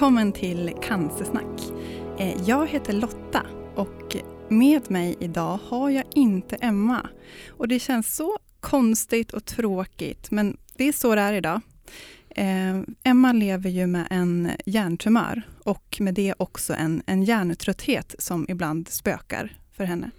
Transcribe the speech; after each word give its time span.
Välkommen 0.00 0.32
till 0.32 0.72
Cancersnack. 0.82 1.60
Eh, 2.18 2.42
jag 2.48 2.66
heter 2.66 2.92
Lotta 2.92 3.46
och 3.74 4.16
med 4.48 4.90
mig 4.90 5.16
idag 5.20 5.58
har 5.68 5.90
jag 5.90 6.04
inte 6.14 6.56
Emma. 6.56 7.08
Och 7.48 7.68
det 7.68 7.78
känns 7.78 8.16
så 8.16 8.38
konstigt 8.60 9.32
och 9.32 9.44
tråkigt 9.44 10.30
men 10.30 10.56
det 10.76 10.84
är 10.84 10.92
så 10.92 11.14
det 11.14 11.20
är 11.20 11.32
idag. 11.32 11.60
Eh, 12.30 12.80
Emma 13.02 13.32
lever 13.32 13.70
ju 13.70 13.86
med 13.86 14.06
en 14.10 14.50
hjärntumör 14.66 15.42
och 15.64 15.96
med 16.00 16.14
det 16.14 16.34
också 16.36 16.74
en, 16.74 17.02
en 17.06 17.22
hjärntrötthet 17.22 18.14
som 18.18 18.46
ibland 18.48 18.88
spökar 18.88 19.52
för 19.72 19.84
henne. 19.84 20.10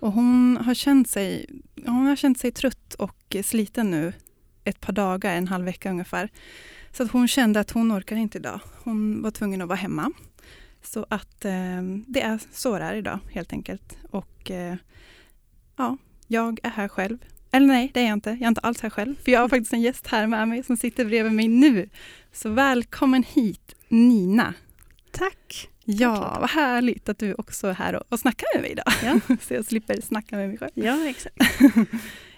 Och 0.00 0.12
hon 0.12 0.58
har 0.64 0.74
känt 0.74 1.10
sig, 1.10 1.46
hon 1.86 2.06
har 2.06 2.16
känt 2.16 2.38
sig 2.38 2.52
trött 2.52 2.94
och 2.94 3.36
sliten 3.44 3.90
nu 3.90 4.12
ett 4.64 4.80
par 4.80 4.92
dagar, 4.92 5.34
en 5.34 5.48
halv 5.48 5.64
vecka 5.64 5.90
ungefär. 5.90 6.30
Så 6.92 7.02
att 7.02 7.10
hon 7.10 7.28
kände 7.28 7.60
att 7.60 7.70
hon 7.70 7.92
orkar 7.92 8.16
inte 8.16 8.38
idag. 8.38 8.60
Hon 8.84 9.22
var 9.22 9.30
tvungen 9.30 9.62
att 9.62 9.68
vara 9.68 9.78
hemma. 9.78 10.12
Så 10.82 11.06
att 11.10 11.44
eh, 11.44 11.82
det 12.06 12.20
är 12.20 12.38
så 12.52 12.78
det 12.78 12.84
är 12.84 12.94
idag 12.94 13.18
helt 13.30 13.52
enkelt. 13.52 13.98
Och 14.10 14.50
eh, 14.50 14.76
ja, 15.76 15.96
jag 16.26 16.60
är 16.62 16.70
här 16.70 16.88
själv. 16.88 17.18
Eller 17.52 17.66
nej, 17.66 17.90
det 17.94 18.00
är 18.00 18.04
jag 18.04 18.12
inte. 18.12 18.30
Jag 18.30 18.42
är 18.42 18.48
inte 18.48 18.60
alls 18.60 18.80
här 18.80 18.90
själv. 18.90 19.14
För 19.24 19.32
jag 19.32 19.40
har 19.40 19.48
faktiskt 19.56 19.72
en 19.72 19.80
gäst 19.80 20.06
här 20.06 20.26
med 20.26 20.48
mig 20.48 20.62
som 20.62 20.76
sitter 20.76 21.04
bredvid 21.04 21.32
mig 21.32 21.48
nu. 21.48 21.88
Så 22.32 22.48
välkommen 22.48 23.22
hit 23.22 23.74
Nina. 23.88 24.54
Tack. 25.10 25.68
Ja, 25.84 26.36
vad 26.40 26.50
härligt 26.50 27.08
att 27.08 27.18
du 27.18 27.34
också 27.34 27.66
är 27.66 27.72
här 27.72 27.94
och, 27.94 28.02
och 28.08 28.20
snackar 28.20 28.46
med 28.54 28.62
mig 28.62 28.70
idag. 28.70 28.92
Ja. 29.04 29.36
så 29.40 29.54
jag 29.54 29.64
slipper 29.64 30.00
snacka 30.00 30.36
med 30.36 30.48
mig 30.48 30.58
själv. 30.58 30.72
Ja, 30.74 31.08
exakt. 31.08 31.36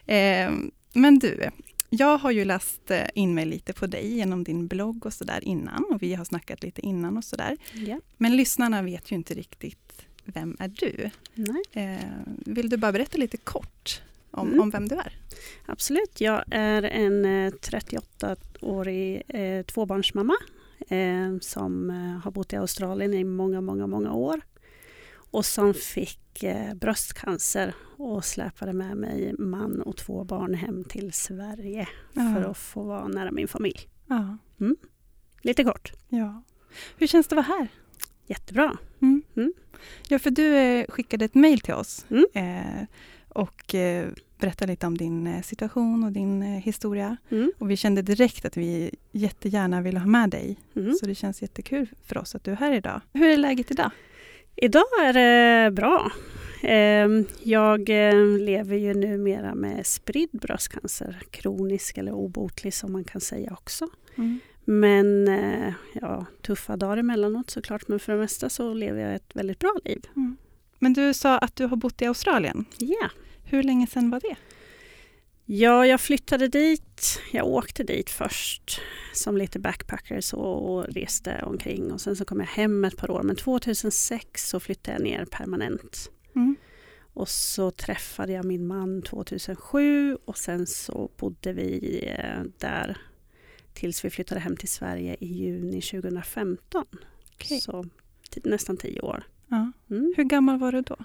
Eh, 0.06 0.50
men 0.92 1.18
du, 1.18 1.50
jag 1.94 2.18
har 2.18 2.30
ju 2.30 2.44
läst 2.44 2.90
eh, 2.90 3.06
in 3.14 3.34
mig 3.34 3.44
lite 3.46 3.72
på 3.72 3.86
dig 3.86 4.16
genom 4.16 4.44
din 4.44 4.66
blogg 4.66 5.06
och 5.06 5.12
sådär 5.12 5.44
innan 5.44 5.84
och 5.90 6.02
vi 6.02 6.14
har 6.14 6.24
snackat 6.24 6.62
lite 6.62 6.80
innan 6.86 7.16
och 7.16 7.24
sådär. 7.24 7.56
Ja. 7.72 8.00
Men 8.16 8.36
lyssnarna 8.36 8.82
vet 8.82 9.10
ju 9.12 9.16
inte 9.16 9.34
riktigt 9.34 10.06
vem 10.24 10.56
är 10.58 10.68
du? 10.68 11.10
Eh, 11.80 11.96
vill 12.46 12.68
du 12.70 12.76
bara 12.76 12.92
berätta 12.92 13.18
lite 13.18 13.36
kort 13.36 14.02
om, 14.30 14.48
Mm. 14.48 14.60
om 14.60 14.70
vem 14.70 14.88
du 14.88 14.94
är? 14.94 15.12
absolut. 15.66 16.20
Jag 16.20 16.44
är 16.50 16.82
en 16.82 17.24
eh, 17.24 17.52
38-årig 17.52 19.22
eh, 19.28 19.62
tvåbarnsmamma 19.62 20.34
eh, 20.88 21.38
som 21.40 21.90
eh, 21.90 22.24
har 22.24 22.30
bott 22.30 22.52
i 22.52 22.56
Australien 22.56 23.14
i 23.14 23.24
många, 23.24 23.60
många, 23.60 23.86
många 23.86 24.12
år 24.12 24.40
och 25.32 25.44
som 25.46 25.74
fick 25.74 26.42
eh, 26.42 26.74
bröstcancer 26.74 27.74
och 27.96 28.24
släpade 28.24 28.72
med 28.72 28.96
mig 28.96 29.34
man 29.38 29.82
och 29.82 29.96
två 29.96 30.24
barn 30.24 30.54
hem 30.54 30.84
till 30.84 31.12
Sverige 31.12 31.88
för 32.14 32.50
att 32.50 32.58
få 32.58 32.82
vara 32.82 33.08
nära 33.08 33.30
min 33.30 33.48
familj. 33.48 33.80
ja, 34.06 34.36
Lite 35.42 35.64
kort. 35.64 35.92
ja. 36.08 36.42
Hur 36.98 37.06
känns 37.06 37.26
det 37.26 37.38
att 37.38 37.48
vara 37.48 37.58
här? 37.58 37.68
Jättebra. 38.26 38.76
Mm. 39.02 39.22
Mm. 39.36 39.52
Ja, 40.08 40.18
för 40.18 40.30
du 40.30 40.56
eh, 40.56 40.86
skickade 40.88 41.24
ett 41.24 41.34
mejl 41.34 41.60
till 41.60 41.74
oss 41.74 42.06
Mm. 42.10 42.24
eh, 42.34 42.86
och 43.28 43.74
eh, 43.74 44.08
berättade 44.38 44.72
lite 44.72 44.86
om 44.86 44.98
din 44.98 45.26
eh, 45.26 45.42
situation 45.42 46.04
och 46.04 46.12
din 46.12 46.42
eh, 46.42 46.48
historia. 46.62 47.16
Mm. 47.30 47.52
Och 47.58 47.70
vi 47.70 47.76
kände 47.76 48.02
direkt 48.02 48.44
att 48.44 48.56
vi 48.56 48.90
jättegärna 49.12 49.80
ville 49.80 49.98
ha 49.98 50.06
med 50.06 50.30
dig. 50.30 50.56
Mm. 50.76 50.94
Så 50.94 51.06
det 51.06 51.14
känns 51.14 51.42
jättekul 51.42 51.88
för 52.04 52.18
oss 52.18 52.34
att 52.34 52.44
du 52.44 52.50
är 52.50 52.56
här 52.56 52.72
idag. 52.72 53.00
Hur 53.12 53.28
är 53.28 53.36
läget 53.36 53.70
idag? 53.70 53.90
Idag 54.62 54.84
är 55.02 55.12
det 55.12 55.70
bra. 55.70 56.12
Ehm, 56.62 57.24
Jag 57.42 58.08
eh, 58.08 58.14
lever 58.38 58.76
ju 58.76 58.94
numera 58.94 59.54
med 59.54 59.86
spridd 59.86 60.28
bröstcancer, 60.32 61.20
kronisk 61.30 61.98
eller 61.98 62.12
obotlig 62.12 62.74
som 62.74 62.92
man 62.92 63.04
kan 63.04 63.20
säga 63.20 63.52
också. 63.52 63.88
Men 64.64 65.28
eh, 65.28 65.72
ja, 65.92 66.26
tuffa 66.42 66.76
dagar 66.76 66.96
emellanåt 66.96 67.50
såklart, 67.50 67.88
men 67.88 67.98
för 68.00 68.12
det 68.12 68.18
mesta 68.18 68.48
så 68.48 68.74
lever 68.74 69.00
jag 69.02 69.14
ett 69.14 69.30
väldigt 69.36 69.58
bra 69.58 69.74
liv. 69.84 70.02
Mm. 70.16 70.36
Men 70.78 70.92
du 70.92 71.14
sa 71.14 71.38
att 71.38 71.56
du 71.56 71.66
har 71.66 71.76
bott 71.76 72.02
i 72.02 72.06
Australien. 72.06 72.64
Ja, 72.78 73.10
Hur 73.44 73.62
länge 73.62 73.86
sedan 73.86 74.10
var 74.10 74.20
det? 74.20 74.36
Ja 75.44 75.86
jag 75.86 76.00
flyttade 76.00 76.48
dit. 76.48 77.20
Jag 77.32 77.46
åkte 77.46 77.84
dit 77.84 78.10
först 78.10 78.80
som 79.12 79.36
lite 79.36 79.58
backpacker 79.58 80.20
så 80.20 80.38
och 80.40 80.84
reste 80.84 81.42
omkring 81.42 81.92
och 81.92 82.00
sen 82.00 82.16
så 82.16 82.24
kom 82.24 82.40
jag 82.40 82.46
hem 82.46 82.84
ett 82.84 82.96
par 82.96 83.10
år. 83.10 83.22
Men 83.22 83.36
2006 83.36 84.48
så 84.48 84.60
flyttade 84.60 84.96
jag 84.96 85.02
ner 85.02 85.24
permanent. 85.24 86.10
Mm. 86.34 86.56
Och 87.14 87.28
så 87.28 87.70
träffade 87.70 88.32
jag 88.32 88.44
min 88.44 88.66
man 88.66 89.02
2007 89.02 90.18
och 90.24 90.38
sen 90.38 90.66
så 90.66 91.10
bodde 91.16 91.52
vi 91.52 92.00
eh, 92.18 92.42
där 92.58 92.96
tills 93.72 94.04
vi 94.04 94.10
flyttade 94.10 94.40
hem 94.40 94.56
till 94.56 94.68
Sverige 94.68 95.16
i 95.20 95.26
juni 95.26 95.80
2015. 95.80 96.84
Okej. 97.34 97.60
Så 97.60 97.84
nästan 98.44 98.76
tio 98.76 99.00
år. 99.00 99.24
Ja. 99.48 99.72
Mm. 99.90 100.14
Hur 100.16 100.24
gammal 100.24 100.58
var 100.58 100.72
du 100.72 100.80
då? 100.80 100.96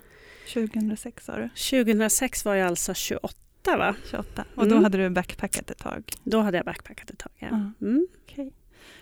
2006 0.54 1.26
sa 1.26 1.36
du? 1.36 1.50
2006 1.50 2.46
var 2.46 2.56
jag 2.56 2.68
alltså 2.68 2.94
28 2.94 3.47
va? 3.76 3.96
28. 4.12 4.46
Och 4.56 4.66
då 4.68 4.72
Mm. 4.72 4.84
hade 4.84 4.98
du 4.98 5.10
backpackat 5.10 5.72
ett 5.72 5.78
tag? 5.78 6.04
Då 6.24 6.40
hade 6.42 6.58
jag 6.58 6.66
backpackat 6.66 7.10
ett 7.10 7.18
tag. 7.20 7.32
Ja. 7.38 7.48
Ja. 7.52 7.88
Mm. 7.88 8.08
Okej. 8.24 8.54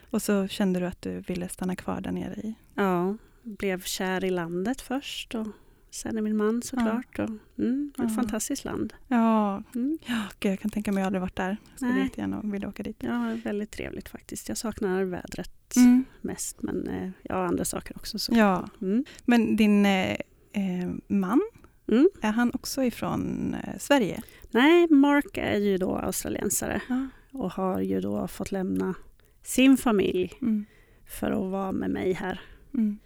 Och 0.09 0.21
så 0.21 0.47
kände 0.47 0.79
du 0.79 0.85
att 0.85 1.01
du 1.01 1.19
ville 1.19 1.49
stanna 1.49 1.75
kvar 1.75 2.01
där 2.01 2.11
nere 2.11 2.33
i? 2.35 2.55
ja, 2.75 3.17
blev 3.43 3.81
kär 3.83 4.25
i 4.25 4.29
landet 4.29 4.81
först 4.81 5.35
och 5.35 5.47
sen 5.91 6.17
i 6.17 6.21
min 6.21 6.37
man 6.37 6.61
såklart. 6.61 7.19
Och, 7.19 7.29
mm, 7.59 7.91
ett 7.97 8.03
Ja. 8.03 8.09
fantastiskt 8.09 8.65
land. 8.65 8.93
Ja, 9.07 9.63
Mm. 9.75 9.97
ja 10.05 10.21
gud, 10.39 10.51
jag 10.51 10.59
kan 10.59 10.71
tänka 10.71 10.91
mig, 10.91 11.01
jag 11.01 11.05
har 11.05 11.07
aldrig 11.07 11.21
varit 11.21 11.35
där. 11.35 11.57
Jag 11.71 11.79
skulle 11.79 12.03
jättegärna 12.03 12.41
vilja 12.43 12.67
åka 12.69 12.83
dit. 12.83 12.97
Ja, 12.99 13.37
väldigt 13.43 13.71
trevligt 13.71 14.09
faktiskt. 14.09 14.49
Jag 14.49 14.57
saknar 14.57 15.03
vädret 15.03 15.75
Mm. 15.77 16.05
mest 16.21 16.61
men 16.61 16.87
eh, 16.87 17.09
ja, 17.23 17.45
andra 17.47 17.65
saker 17.65 17.97
också. 17.97 18.19
Så. 18.19 18.33
Ja, 18.35 18.67
Mm. 18.81 19.05
men 19.25 19.55
din 19.55 19.85
eh, 19.85 20.11
eh, 20.51 20.89
man, 21.07 21.41
Mm. 21.87 22.09
är 22.21 22.31
han 22.31 22.51
också 22.53 22.83
ifrån 22.83 23.53
eh, 23.63 23.77
Sverige? 23.79 24.21
Nej, 24.55 24.87
Mark 24.89 25.37
är 25.37 25.57
ju 25.57 25.77
då 25.77 25.95
australiensare 25.95 26.81
Ja. 26.89 27.07
och 27.31 27.51
har 27.51 27.79
ju 27.81 28.01
då 28.01 28.27
fått 28.27 28.51
lämna 28.51 28.95
sin 29.43 29.77
familj 29.77 30.33
Mm. 30.41 30.65
för 31.07 31.31
att 31.31 31.51
vara 31.51 31.71
med 31.71 31.89
mig 31.89 32.13
här. 32.13 32.41
Mm. 32.73 32.97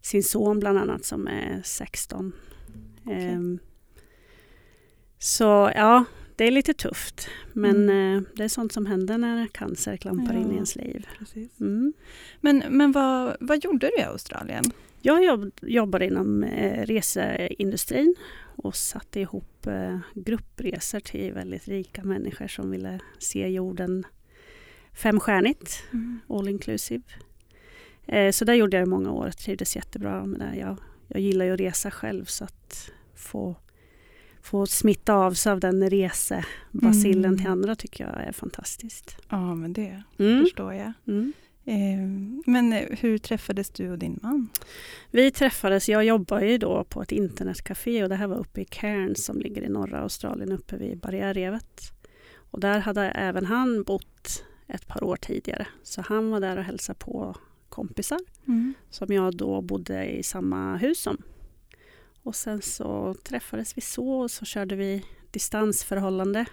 Sin 0.00 0.22
son 0.22 0.58
bland 0.60 0.78
annat 0.78 1.04
som 1.04 1.26
är 1.26 1.60
16. 1.64 2.32
Okej. 3.04 3.24
Ehm, 3.24 3.58
så 5.18 5.70
ja, 5.74 6.04
det 6.36 6.44
är 6.46 6.50
lite 6.50 6.74
tufft. 6.74 7.28
Men 7.52 7.88
eh, 7.88 8.22
det 8.36 8.44
är 8.44 8.48
sånt 8.48 8.72
som 8.72 8.86
händer 8.86 9.18
när 9.18 9.46
cancer 9.46 9.96
klampar 9.96 10.34
in 10.34 10.42
Ja. 10.46 10.52
i 10.52 10.54
ens 10.54 10.76
liv. 10.76 11.06
Mm. 11.60 11.92
Men, 12.40 12.62
men 12.70 12.92
vad, 12.92 13.36
vad 13.40 13.64
gjorde 13.64 13.86
du 13.96 14.02
i 14.02 14.04
Australien? 14.04 14.64
Jag 15.02 15.24
jobb, 15.24 15.50
jobbar 15.62 16.02
inom 16.02 16.42
eh, 16.44 16.86
reseindustrin 16.86 18.14
och 18.60 18.76
satte 18.76 19.20
ihop 19.20 19.66
eh, 19.66 19.98
gruppresor 20.14 21.00
till 21.00 21.32
väldigt 21.32 21.68
rika 21.68 22.04
människor 22.04 22.48
som 22.48 22.70
ville 22.70 23.00
se 23.18 23.48
jorden 23.48 24.04
femstjärnigt, 24.92 25.82
all 26.28 26.48
inclusive. 26.48 27.02
Eh, 28.06 28.30
så 28.32 28.44
där 28.44 28.54
gjorde 28.54 28.76
jag 28.76 28.86
i 28.86 28.90
många 28.90 29.10
år, 29.12 29.30
trivdes 29.30 29.76
jättebra 29.76 30.24
med 30.26 30.40
det. 30.40 30.58
Jag, 30.58 30.76
jag 31.08 31.20
gillar 31.20 31.44
ju 31.44 31.52
att 31.54 31.60
resa 31.60 31.90
själv 31.90 32.24
så 32.24 32.44
att 32.44 32.90
få, 33.14 33.56
få 34.42 34.66
smitta 34.66 35.14
av 35.14 35.32
sig 35.34 35.52
av 35.52 35.60
den 35.60 35.90
resebasillen 35.90 37.24
Mm. 37.24 37.38
till 37.38 37.46
andra 37.46 37.76
tycker 37.76 38.04
jag 38.04 38.20
är 38.28 38.32
fantastiskt. 38.32 39.16
Ja, 39.28 39.54
men 39.54 39.72
det 39.72 40.02
Mm. 40.18 40.42
förstår 40.44 40.74
jag. 40.74 40.92
Mm. 41.64 42.42
Eh, 42.44 42.50
men 42.52 42.72
eh, 42.72 42.98
hur 42.98 43.18
träffades 43.18 43.70
du 43.70 43.90
och 43.90 43.98
din 43.98 44.18
man? 44.22 44.48
Vi 45.10 45.30
träffades, 45.30 45.88
jag 45.88 46.04
jobbar 46.04 46.40
ju 46.40 46.58
då 46.58 46.84
på 46.84 47.02
ett 47.02 47.12
internetcafé 47.12 48.02
och 48.02 48.08
det 48.08 48.14
här 48.14 48.26
var 48.26 48.36
uppe 48.36 48.60
i 48.60 48.64
Cairns 48.64 49.24
som 49.24 49.40
ligger 49.40 49.62
i 49.62 49.68
norra 49.68 50.00
Australien 50.00 50.52
uppe 50.52 50.76
vid 50.76 50.98
barriärrevet. 50.98 51.92
Och 52.34 52.60
där 52.60 52.78
hade 52.78 53.02
även 53.02 53.46
han 53.46 53.82
bott 53.82 54.44
ett 54.66 54.86
par 54.86 55.04
år 55.04 55.16
tidigare. 55.16 55.66
Så 55.82 56.02
han 56.02 56.30
var 56.30 56.40
där 56.40 56.56
och 56.56 56.64
hälsade 56.64 56.98
på 56.98 57.36
kompisar 57.68 58.18
som 58.90 59.14
jag 59.14 59.36
då 59.36 59.60
bodde 59.60 60.06
i 60.06 60.22
samma 60.22 60.76
hus 60.76 61.00
som. 61.02 61.22
Och 62.22 62.34
sen 62.36 62.62
så 62.62 63.14
träffades 63.14 63.76
vi 63.76 63.80
så 63.80 64.20
och 64.20 64.30
så 64.30 64.44
körde 64.44 64.76
vi 64.76 65.04
distansförhållande 65.30 66.44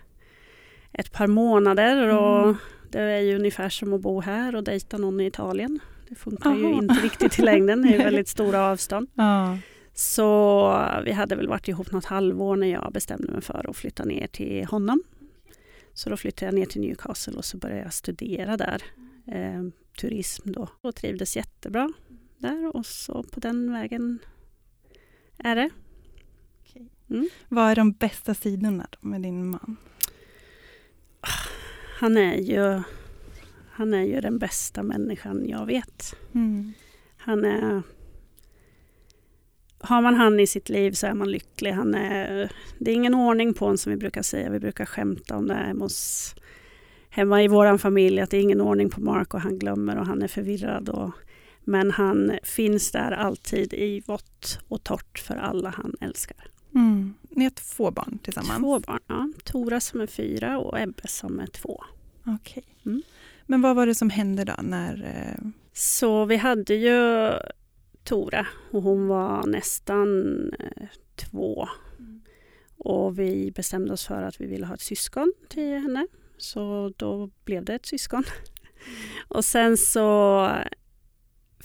ett 0.92 1.12
par 1.12 1.28
månader 1.28 2.14
och 2.18 2.44
Mm. 2.44 2.58
Det 2.90 3.00
är 3.00 3.20
ju 3.20 3.36
ungefär 3.36 3.70
som 3.70 3.94
att 3.94 4.02
bo 4.02 4.22
här 4.22 4.56
och 4.56 4.64
dejta 4.64 4.98
någon 4.98 5.20
i 5.20 5.26
Italien. 5.26 5.80
Det 6.10 6.16
funkar 6.16 6.56
ju 6.56 6.66
Aha. 6.66 6.82
inte 6.82 6.94
riktigt 6.94 7.40
i 7.40 7.42
längden, 7.42 7.82
det 7.82 7.88
är 7.88 7.92
ju 7.92 7.98
väldigt 8.04 8.28
stora 8.28 8.68
avstånd. 8.72 9.08
Ja. 9.14 9.58
Så 9.94 10.68
vi 11.06 11.12
hade 11.12 11.36
väl 11.36 11.48
varit 11.48 11.68
ihop 11.68 11.92
något 11.92 12.06
halvår 12.06 12.56
när 12.56 12.68
jag 12.68 12.92
bestämde 12.94 13.32
mig 13.32 13.42
för 13.42 13.70
att 13.70 13.76
flytta 13.76 14.06
ner 14.06 14.28
till 14.28 14.66
honom. 14.66 15.04
Så 15.94 16.10
då 16.10 16.18
flyttade 16.18 16.46
jag 16.46 16.56
ner 16.56 16.66
till 16.66 16.82
Newcastle 16.82 17.38
och 17.38 17.46
så 17.46 17.58
började 17.58 17.82
jag 17.82 17.94
studera 17.94 18.58
där. 18.58 18.84
Eh, 19.28 19.64
turism 20.00 20.52
då. 20.52 20.70
Och 20.82 20.96
trivdes 20.96 21.36
jättebra 21.36 21.94
där 22.38 22.76
och 22.76 22.86
så 22.86 23.24
på 23.24 23.40
den 23.40 23.72
vägen 23.72 24.20
är 25.38 25.56
det. 25.56 25.70
Mm. 27.10 27.30
Vad 27.50 27.72
är 27.72 27.76
de 27.76 27.92
bästa 27.92 28.34
sidorna 28.34 28.88
med 29.02 29.22
din 29.22 29.50
man? 29.50 29.78
Han 32.00 32.18
är 32.18 32.36
ju 32.36 32.82
Han 33.72 33.94
är 33.94 34.04
ju 34.04 34.22
den 34.22 34.40
bästa 34.40 34.84
människan 34.84 35.46
jag 35.50 35.66
vet. 35.66 36.16
Mm. 36.36 36.74
Han 37.18 37.46
är... 37.46 37.82
Har 39.80 40.02
man 40.02 40.16
han 40.16 40.40
i 40.40 40.48
sitt 40.48 40.70
liv 40.70 40.92
så 40.92 41.08
är 41.08 41.14
man 41.14 41.32
lycklig. 41.32 41.72
Han 41.72 41.96
är, 41.96 42.52
det 42.80 42.92
är 42.92 42.96
ingen 42.96 43.16
ordning 43.16 43.54
på 43.54 43.66
honom 43.66 43.78
som 43.78 43.92
vi 43.92 43.98
brukar 43.98 44.22
säga. 44.22 44.50
Vi 44.50 44.60
brukar 44.60 44.86
skämta 44.86 45.38
om 45.38 45.48
det 45.48 45.54
hemma, 45.54 45.86
hos, 45.86 46.36
hemma 47.10 47.44
i 47.44 47.48
vår 47.48 47.78
familj. 47.78 48.20
Att 48.20 48.30
det 48.30 48.38
är 48.38 48.42
ingen 48.42 48.62
ordning 48.62 48.90
på 48.90 49.02
Mark 49.02 49.34
och 49.34 49.42
han 49.42 49.60
glömmer 49.60 49.98
och 49.98 50.06
han 50.06 50.22
är 50.22 50.28
förvirrad. 50.28 50.90
Och, 50.90 51.12
men 51.64 51.92
han 51.92 52.32
finns 52.44 52.92
där 52.92 53.12
alltid 53.12 53.74
i 53.74 54.04
vått 54.08 54.60
och 54.68 54.84
torrt 54.84 55.20
för 55.20 55.36
alla 55.36 55.70
han 55.70 55.96
älskar. 56.02 56.57
Mm. 56.76 57.14
Ni 57.30 57.44
har 57.44 57.52
två 57.52 57.92
barn 57.92 58.20
tillsammans? 58.24 58.60
Två 58.60 58.80
barn, 58.80 59.00
ja. 59.08 59.30
Tora 59.44 59.80
som 59.80 60.02
är 60.02 60.08
fyra 60.08 60.60
och 60.60 60.80
Ebbe 60.80 61.08
som 61.08 61.40
är 61.40 61.48
två. 61.48 61.84
Okej. 62.26 62.64
Mm. 62.86 63.02
Men 63.46 63.62
vad 63.62 63.76
var 63.76 63.86
det 63.86 63.96
som 63.96 64.10
hände 64.10 64.44
då 64.44 64.54
när... 64.62 65.04
Eh... 65.04 65.50
Så 65.74 66.26
vi 66.26 66.36
hade 66.36 66.76
ju 66.76 67.32
Tora 68.04 68.48
och 68.72 68.82
hon 68.82 69.08
var 69.08 69.48
nästan 69.48 70.10
eh, 70.60 70.88
två. 71.16 71.68
Och 72.78 73.20
vi 73.20 73.52
bestämde 73.52 73.94
oss 73.94 74.08
för 74.08 74.24
att 74.24 74.42
vi 74.42 74.46
ville 74.46 74.66
ha 74.66 74.74
ett 74.74 74.82
syskon 74.82 75.34
till 75.50 75.78
henne. 75.78 76.08
Så 76.38 76.94
då 76.98 77.30
blev 77.46 77.66
det 77.66 77.74
ett 77.74 77.86
syskon. 77.86 78.24
Och 79.28 79.46
sen 79.46 79.78
så 79.78 80.50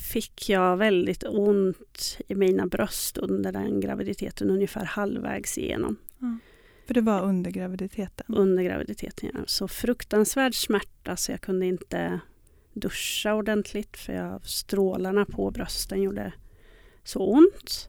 fick 0.03 0.49
jag 0.49 0.77
väldigt 0.77 1.25
ont 1.25 2.19
i 2.29 2.35
mina 2.35 2.67
bröst 2.67 3.19
under 3.19 3.53
den 3.53 3.81
graviditeten, 3.81 4.51
ungefär 4.51 4.85
halvvägs 4.85 5.59
igenom. 5.59 5.97
För 6.87 6.95
det 6.95 7.01
var 7.01 7.23
under 7.23 7.51
graviditeten? 7.51 8.35
Under 8.35 8.63
graviditeten, 8.63 9.31
ja. 9.35 9.41
Så 9.47 9.69
fruktansvärd 9.69 10.55
smärta 10.55 11.17
så 11.17 11.33
jag 11.33 11.41
kunde 11.41 11.67
inte 11.67 12.21
duscha 12.73 13.35
ordentligt 13.35 13.97
för 13.97 14.13
jag, 14.13 14.47
strålarna 14.47 15.25
på 15.25 15.51
brösten 15.51 16.03
gjorde 16.03 16.33
så 17.05 17.19
ont. 17.19 17.89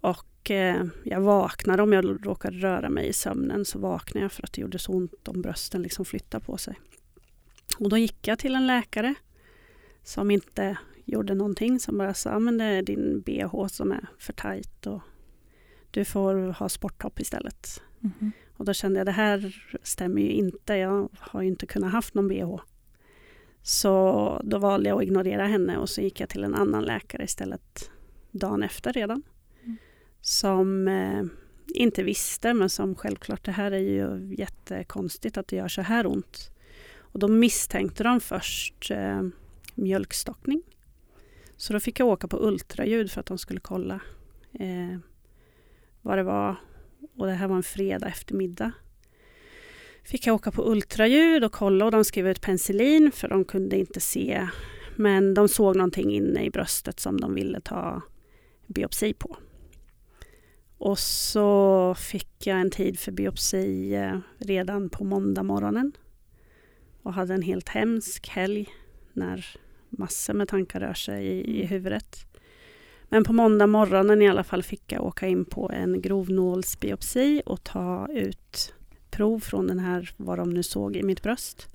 Och 0.00 0.50
eh, 0.50 0.84
jag 1.04 1.20
vaknade, 1.20 1.82
om 1.82 1.92
jag 1.92 2.26
råkade 2.26 2.56
röra 2.56 2.90
mig 2.90 3.08
i 3.08 3.12
sömnen 3.12 3.64
så 3.64 3.78
vaknade 3.78 4.24
jag 4.24 4.32
för 4.32 4.42
att 4.42 4.52
det 4.52 4.60
gjorde 4.60 4.78
så 4.78 4.92
ont 4.92 5.28
om 5.28 5.42
brösten 5.42 5.82
liksom 5.82 6.04
flyttade 6.04 6.44
på 6.44 6.56
sig. 6.58 6.80
Och 7.78 7.88
då 7.88 7.98
gick 7.98 8.28
jag 8.28 8.38
till 8.38 8.54
en 8.54 8.66
läkare 8.66 9.14
som 10.02 10.30
inte 10.30 10.76
gjorde 11.04 11.34
någonting, 11.34 11.80
som 11.80 11.98
bara 11.98 12.14
sa 12.14 12.38
men 12.38 12.58
det 12.58 12.64
är 12.64 12.82
din 12.82 13.20
bh 13.20 13.66
som 13.66 13.92
är 13.92 14.06
för 14.18 14.32
tajt 14.32 14.86
och 14.86 15.00
du 15.90 16.04
får 16.04 16.34
ha 16.34 16.68
sporttopp 16.68 17.20
istället. 17.20 17.82
Mm. 18.02 18.32
Och 18.56 18.64
då 18.64 18.72
kände 18.72 19.00
jag 19.00 19.06
det 19.06 19.12
här 19.12 19.56
stämmer 19.82 20.22
ju 20.22 20.30
inte, 20.30 20.74
jag 20.74 21.08
har 21.18 21.42
ju 21.42 21.48
inte 21.48 21.66
kunnat 21.66 21.92
haft 21.92 22.14
någon 22.14 22.28
bh. 22.28 22.60
Så 23.62 24.40
då 24.44 24.58
valde 24.58 24.88
jag 24.88 24.96
att 24.96 25.02
ignorera 25.02 25.46
henne 25.46 25.78
och 25.78 25.88
så 25.88 26.00
gick 26.00 26.20
jag 26.20 26.28
till 26.28 26.44
en 26.44 26.54
annan 26.54 26.84
läkare 26.84 27.24
istället 27.24 27.90
dagen 28.30 28.62
efter 28.62 28.92
redan. 28.92 29.22
Mm. 29.64 29.76
Som 30.20 30.88
eh, 30.88 31.24
inte 31.74 32.02
visste 32.02 32.54
men 32.54 32.70
som 32.70 32.94
självklart 32.94 33.44
det 33.44 33.52
här 33.52 33.72
är 33.72 33.78
ju 33.78 34.34
jättekonstigt 34.38 35.36
att 35.36 35.48
det 35.48 35.56
gör 35.56 35.68
så 35.68 35.82
här 35.82 36.06
ont. 36.06 36.50
Och 36.98 37.18
då 37.18 37.28
misstänkte 37.28 38.04
de 38.04 38.20
först 38.20 38.90
eh, 38.90 39.22
mjölkstockning. 39.74 40.62
Så 41.64 41.72
då 41.72 41.80
fick 41.80 42.00
jag 42.00 42.08
åka 42.08 42.28
på 42.28 42.38
ultraljud 42.48 43.10
för 43.10 43.20
att 43.20 43.26
de 43.26 43.38
skulle 43.38 43.60
kolla 43.60 44.00
eh, 44.52 44.98
vad 46.02 46.18
det 46.18 46.22
var. 46.22 46.56
Och 47.16 47.26
det 47.26 47.32
här 47.32 47.48
var 47.48 47.56
en 47.56 47.62
fredag 47.62 48.08
eftermiddag. 48.08 48.72
Fick 50.02 50.26
jag 50.26 50.34
åka 50.34 50.50
på 50.50 50.70
ultraljud 50.70 51.44
och 51.44 51.52
kolla 51.52 51.84
och 51.84 51.90
de 51.90 52.04
skrev 52.04 52.28
ut 52.28 52.40
penicillin 52.40 53.12
för 53.12 53.28
de 53.28 53.44
kunde 53.44 53.78
inte 53.78 54.00
se. 54.00 54.48
Men 54.96 55.34
de 55.34 55.48
såg 55.48 55.76
någonting 55.76 56.10
inne 56.10 56.44
i 56.44 56.50
bröstet 56.50 57.00
som 57.00 57.20
de 57.20 57.34
ville 57.34 57.60
ta 57.60 58.02
biopsi 58.66 59.14
på. 59.14 59.36
Och 60.78 60.98
så 60.98 61.94
fick 61.98 62.46
jag 62.46 62.60
en 62.60 62.70
tid 62.70 62.98
för 62.98 63.12
biopsi 63.12 63.94
eh, 63.94 64.18
redan 64.38 64.90
på 64.90 65.04
måndag 65.04 65.42
morgonen. 65.42 65.92
Och 67.02 67.14
hade 67.14 67.34
en 67.34 67.42
helt 67.42 67.68
hemsk 67.68 68.28
helg 68.28 68.68
när 69.12 69.63
massor 69.98 70.34
med 70.34 70.48
tankar 70.48 70.80
rör 70.80 70.94
sig 70.94 71.26
i, 71.26 71.60
i 71.62 71.66
huvudet. 71.66 72.26
Men 73.08 73.24
på 73.24 73.32
måndag 73.32 73.66
morgonen 73.66 74.22
i 74.22 74.28
alla 74.28 74.44
fall 74.44 74.62
fick 74.62 74.92
jag 74.92 75.04
åka 75.04 75.26
in 75.26 75.44
på 75.44 75.70
en 75.74 76.00
grovnålsbiopsi 76.02 77.42
och 77.46 77.64
ta 77.64 78.08
ut 78.12 78.74
prov 79.10 79.40
från 79.40 79.66
den 79.66 79.78
här, 79.78 80.10
vad 80.16 80.38
de 80.38 80.50
nu 80.50 80.62
såg 80.62 80.96
i 80.96 81.02
mitt 81.02 81.22
bröst. 81.22 81.68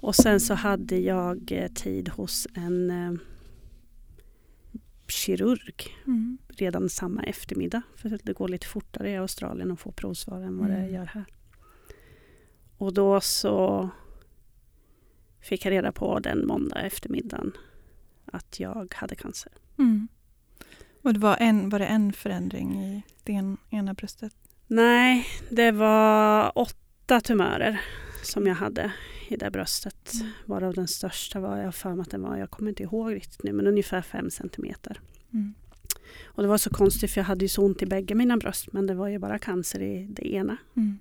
Och 0.00 0.14
sen 0.14 0.40
så 0.40 0.54
hade 0.54 0.96
jag 0.98 1.52
eh, 1.52 1.68
tid 1.72 2.08
hos 2.08 2.46
en 2.54 2.90
eh, 2.90 3.12
kirurg 5.08 5.96
Mm. 6.06 6.38
redan 6.48 6.88
samma 6.88 7.22
eftermiddag. 7.22 7.82
För 7.96 8.18
det 8.22 8.32
går 8.32 8.48
lite 8.48 8.66
fortare 8.66 9.10
i 9.10 9.16
Australien 9.16 9.70
att 9.72 9.80
få 9.80 9.92
provsvar 9.92 10.40
än 10.40 10.58
vad 10.58 10.68
det 10.68 10.76
Mm. 10.76 10.94
gör 10.94 11.04
här. 11.06 11.24
Och 12.78 12.92
då 12.94 13.20
så 13.20 13.88
fick 15.46 15.64
jag 15.66 15.70
reda 15.70 15.92
på 15.92 16.18
den 16.18 16.46
måndag 16.46 16.80
eftermiddagen 16.80 17.52
att 18.24 18.60
jag 18.60 18.94
hade 18.96 19.14
cancer. 19.14 19.52
Mm. 19.78 20.08
Och 21.02 21.12
det 21.14 21.20
var, 21.20 21.36
en, 21.40 21.68
var 21.68 21.78
det 21.78 21.86
en 21.86 22.12
förändring 22.12 22.84
i 22.84 23.02
det 23.24 23.32
en- 23.32 23.56
ena 23.70 23.94
bröstet? 23.94 24.34
Nej, 24.66 25.26
det 25.50 25.70
var 25.72 26.52
åtta 26.58 27.20
tumörer 27.20 27.80
som 28.22 28.46
jag 28.46 28.54
hade 28.54 28.92
i 29.28 29.36
det 29.36 29.50
bröstet. 29.50 30.12
Mm. 30.20 30.32
Varav 30.44 30.74
den 30.74 30.88
största 30.88 31.40
var, 31.40 31.56
jag 31.58 31.74
för 31.74 31.94
mig 31.94 32.02
att 32.02 32.10
den 32.10 32.22
var, 32.22 32.36
jag 32.36 32.50
kommer 32.50 32.68
inte 32.68 32.82
ihåg 32.82 33.14
riktigt 33.14 33.42
nu, 33.42 33.52
men 33.52 33.66
ungefär 33.66 34.02
fem 34.02 34.30
centimeter. 34.30 35.00
Mm. 35.32 35.54
Och 36.24 36.42
det 36.42 36.48
var 36.48 36.58
så 36.58 36.70
konstigt 36.70 37.10
för 37.10 37.20
jag 37.20 37.26
hade 37.26 37.44
ju 37.44 37.48
så 37.48 37.62
ont 37.64 37.82
i 37.82 37.86
bägge 37.86 38.14
mina 38.14 38.36
bröst 38.36 38.72
men 38.72 38.86
det 38.86 38.94
var 38.94 39.08
ju 39.08 39.18
bara 39.18 39.38
cancer 39.38 39.82
i 39.82 40.06
det 40.10 40.32
ena. 40.34 40.56
Mm. 40.76 40.98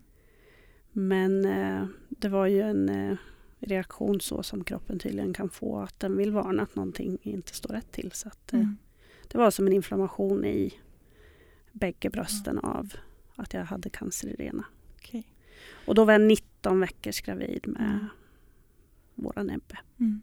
Men 0.91 1.45
eh, 1.45 1.85
det 2.09 2.29
var 2.29 2.45
ju 2.47 2.61
en 2.61 2.89
eh, 2.89 3.17
reaktion 3.65 4.19
så 4.21 4.43
som 4.43 4.63
kroppen 4.63 4.99
tydligen 4.99 5.33
kan 5.33 5.49
få 5.49 5.79
att 5.79 5.99
den 5.99 6.17
vill 6.17 6.31
varna 6.31 6.63
att 6.63 6.75
någonting 6.75 7.17
inte 7.21 7.53
står 7.55 7.69
rätt 7.73 7.91
till. 7.91 8.11
Så 8.11 8.27
att, 8.27 8.53
eh, 8.53 8.59
Mm. 8.59 8.77
Det 9.27 9.37
var 9.37 9.51
som 9.51 9.67
en 9.67 9.73
inflammation 9.73 10.45
i 10.45 10.73
bägge 11.71 12.09
brösten 12.09 12.59
av 12.59 12.93
att 13.35 13.53
jag 13.53 13.65
hade 13.65 13.89
cancer 13.89 14.27
i 14.27 14.35
det 14.35 14.43
ena. 14.43 14.65
Okej. 14.95 15.27
Och 15.85 15.95
då 15.95 16.05
var 16.05 16.13
jag 16.13 16.21
19 16.21 16.79
veckors 16.79 17.21
gravid 17.21 17.67
med 17.67 17.91
Mm. 17.91 18.05
våran 19.15 19.49
Ebbe. 19.49 19.77
Mm. 19.99 20.21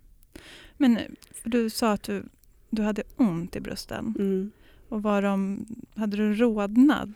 Men 0.77 0.97
eh, 0.97 1.07
du 1.45 1.71
sa 1.71 1.93
att 1.93 2.03
du, 2.03 2.25
du 2.71 2.83
hade 2.83 3.03
ont 3.17 3.57
i 3.57 3.61
brösten. 3.61 4.15
Mm. 4.19 4.51
Och 4.89 5.03
var 5.03 5.23
de, 5.23 5.67
hade 5.95 6.17
du 6.17 6.35
rodnad? 6.35 7.13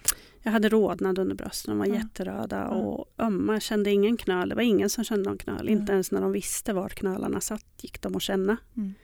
Jag 0.46 0.52
hade 0.52 0.68
rodnad 0.68 1.18
under 1.18 1.36
brösten, 1.36 1.70
de 1.72 1.78
var 1.78 1.86
Ja. 1.86 1.94
jätteröda 1.94 2.68
och 2.68 3.14
ömma. 3.18 3.52
Jag 3.52 3.62
kände 3.62 3.90
ingen 3.90 4.16
knöl, 4.16 4.48
det 4.48 4.54
var 4.54 4.62
ingen 4.62 4.90
som 4.90 5.04
kände 5.04 5.28
någon 5.28 5.38
knöl. 5.38 5.68
Mm. 5.68 5.80
Inte 5.80 5.92
ens 5.92 6.12
när 6.12 6.20
de 6.20 6.32
visste 6.32 6.72
var 6.72 6.88
knölarna 6.88 7.40
satt 7.40 7.64
gick 7.82 8.00
de 8.02 8.16
att 8.16 8.22
känna. 8.22 8.56
Mm. 8.76 8.94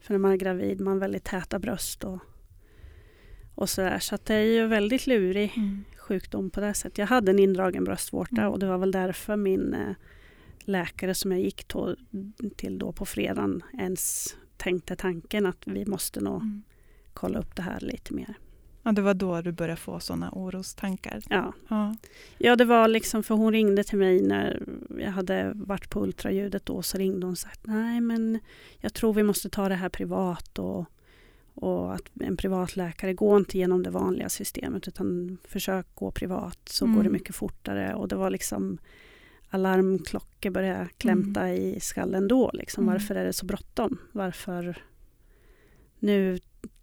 För 0.00 0.14
när 0.14 0.18
man 0.18 0.32
är 0.32 0.36
gravid, 0.36 0.80
man 0.80 0.92
har 0.92 1.00
väldigt 1.00 1.24
täta 1.24 1.58
bröst 1.58 2.04
och, 2.04 2.18
och 3.54 3.70
sådär. 3.70 3.98
Så 3.98 4.18
det 4.24 4.34
är 4.34 4.42
ju 4.44 4.66
väldigt 4.66 5.06
lurig 5.06 5.52
Mm. 5.56 5.84
sjukdom 5.98 6.50
på 6.50 6.60
det 6.60 6.74
sättet. 6.74 6.98
Jag 6.98 7.06
hade 7.06 7.30
en 7.32 7.38
indragen 7.38 7.84
bröstvårta 7.84 8.36
Mm. 8.40 8.52
och 8.52 8.58
det 8.58 8.66
var 8.66 8.78
väl 8.78 8.92
därför 8.92 9.36
min 9.36 9.74
eh, 9.74 9.94
läkare 10.60 11.14
som 11.14 11.32
jag 11.32 11.40
gick 11.40 11.66
till 12.56 12.78
då 12.78 12.92
på 12.92 13.06
fredagen 13.06 13.62
ens 13.78 14.36
tänkte 14.56 14.96
tanken 14.96 15.46
att 15.46 15.66
vi 15.66 15.86
måste 15.86 16.20
nog 16.20 16.42
Mm. 16.42 16.62
kolla 17.12 17.38
upp 17.38 17.56
det 17.56 17.62
här 17.62 17.80
lite 17.80 18.14
mer. 18.14 18.34
Ja, 18.88 18.92
det 18.92 19.02
var 19.02 19.14
då 19.14 19.40
du 19.40 19.52
började 19.52 19.76
få 19.80 20.00
sådana 20.00 20.30
orostankar? 20.32 21.22
Ja. 21.30 21.52
Ja. 21.68 21.96
ja, 22.38 22.56
det 22.56 22.64
var 22.64 22.88
liksom 22.88 23.22
för 23.22 23.34
hon 23.34 23.52
ringde 23.52 23.84
till 23.84 23.98
mig 23.98 24.22
när 24.22 24.62
jag 24.98 25.10
hade 25.10 25.52
varit 25.54 25.90
på 25.90 26.02
ultraljudet 26.02 26.66
då 26.66 26.82
så 26.82 26.98
ringde 26.98 27.26
hon 27.26 27.32
och 27.32 27.38
sagt 27.38 27.60
nej 27.66 28.00
men 28.00 28.38
jag 28.78 28.94
tror 28.94 29.12
vi 29.14 29.22
måste 29.22 29.48
ta 29.50 29.68
det 29.68 29.74
här 29.74 29.88
privat 29.88 30.58
och, 30.58 30.84
och 31.54 31.94
att 31.94 32.02
en 32.20 32.36
privatläkare 32.36 33.14
går 33.14 33.36
inte 33.36 33.58
genom 33.58 33.82
det 33.82 33.90
vanliga 33.90 34.28
systemet 34.28 34.88
utan 34.88 35.38
försök 35.44 35.86
gå 35.94 36.10
privat 36.10 36.58
så 36.68 36.84
Mm. 36.84 36.96
går 36.96 37.02
det 37.04 37.10
mycket 37.10 37.34
fortare 37.36 37.94
och 37.94 38.08
det 38.08 38.16
var 38.16 38.30
liksom 38.30 38.78
alarmklockor 39.50 40.50
började 40.50 40.88
klämta 40.98 41.52
i 41.54 41.80
skallen 41.80 42.28
då. 42.28 42.50
Liksom. 42.54 42.84
Mm. 42.84 42.92
Varför 42.94 43.14
är 43.14 43.24
det 43.24 43.32
så 43.32 43.46
bråttom? 43.46 43.98
Varför 44.12 44.82
nu 45.98 46.38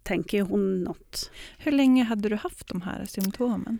tänker 0.06 0.42
hon 0.42 0.84
något. 0.84 1.30
Hur 1.58 1.72
länge 1.72 2.04
hade 2.04 2.28
du 2.28 2.36
haft 2.36 2.68
de 2.68 2.82
här 2.82 3.04
symptomen? 3.04 3.78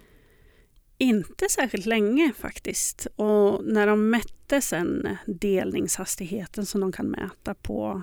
Inte 0.98 1.46
särskilt 1.50 1.86
länge 1.86 2.32
faktiskt. 2.38 3.06
Och 3.16 3.64
när 3.64 3.86
de 3.86 4.10
mätte 4.10 4.60
sen 4.60 5.16
delningshastigheten 5.26 6.66
som 6.66 6.80
de 6.80 6.92
kan 6.92 7.06
mäta 7.06 7.54
på 7.54 8.02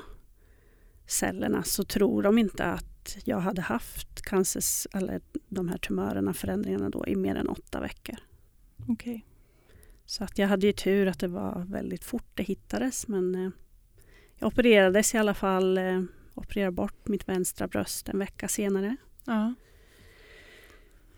cellerna 1.08 1.64
så 1.64 1.84
tror 1.84 2.24
de 2.24 2.38
inte 2.38 2.66
att 2.66 3.18
jag 3.26 3.40
hade 3.40 3.62
haft 3.62 4.22
cancers, 4.22 4.88
eller 4.94 5.22
de 5.50 5.70
här 5.70 5.78
tumörerna, 5.78 6.34
förändringarna 6.34 6.90
då 6.90 7.08
i 7.08 7.16
mer 7.16 7.36
än 7.36 7.50
åtta 7.50 7.82
veckor. 7.82 8.16
Okej. 8.88 9.26
Så 10.06 10.24
att 10.24 10.38
jag 10.38 10.48
hade 10.48 10.68
ju 10.68 10.74
tur 10.74 11.08
att 11.08 11.20
det 11.20 11.28
var 11.28 11.66
väldigt 11.70 12.04
fort 12.04 12.32
det 12.34 12.44
hittades 12.44 13.08
men 13.08 13.36
eh, 13.36 13.52
Jag 14.36 14.48
opererades 14.48 15.14
i 15.14 15.18
alla 15.18 15.34
fall, 15.34 15.78
eh, 15.78 16.04
opererade 16.34 16.72
bort 16.72 17.08
mitt 17.08 17.30
vänstra 17.30 17.68
bröst 17.68 18.10
en 18.10 18.20
vecka 18.20 18.48
senare. 18.48 18.96
Ja. 19.26 19.54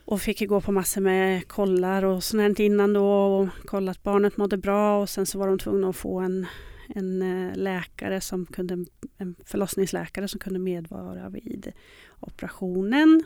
Och 0.06 0.22
fick 0.22 0.48
gå 0.48 0.62
på 0.62 0.72
massor 0.72 1.02
med 1.02 1.48
kollar 1.48 2.04
och 2.06 2.24
sånt 2.24 2.60
innan 2.60 2.94
då 2.94 3.08
och 3.08 3.48
kolla 3.66 3.92
att 3.92 4.04
barnet 4.04 4.38
mådde 4.38 4.58
bra 4.58 5.02
och 5.02 5.10
sen 5.10 5.26
så 5.26 5.40
var 5.40 5.48
de 5.48 5.60
tvungna 5.60 5.90
att 5.90 5.96
få 5.96 6.20
en, 6.20 6.46
en 6.88 7.22
eh, 7.22 7.56
läkare 7.56 8.22
som 8.22 8.46
kunde, 8.46 8.86
en 9.18 9.36
förlossningsläkare 9.46 10.28
som 10.28 10.40
kunde 10.40 10.60
medvara 10.60 11.30
vid 11.30 11.72
operationen. 12.20 13.24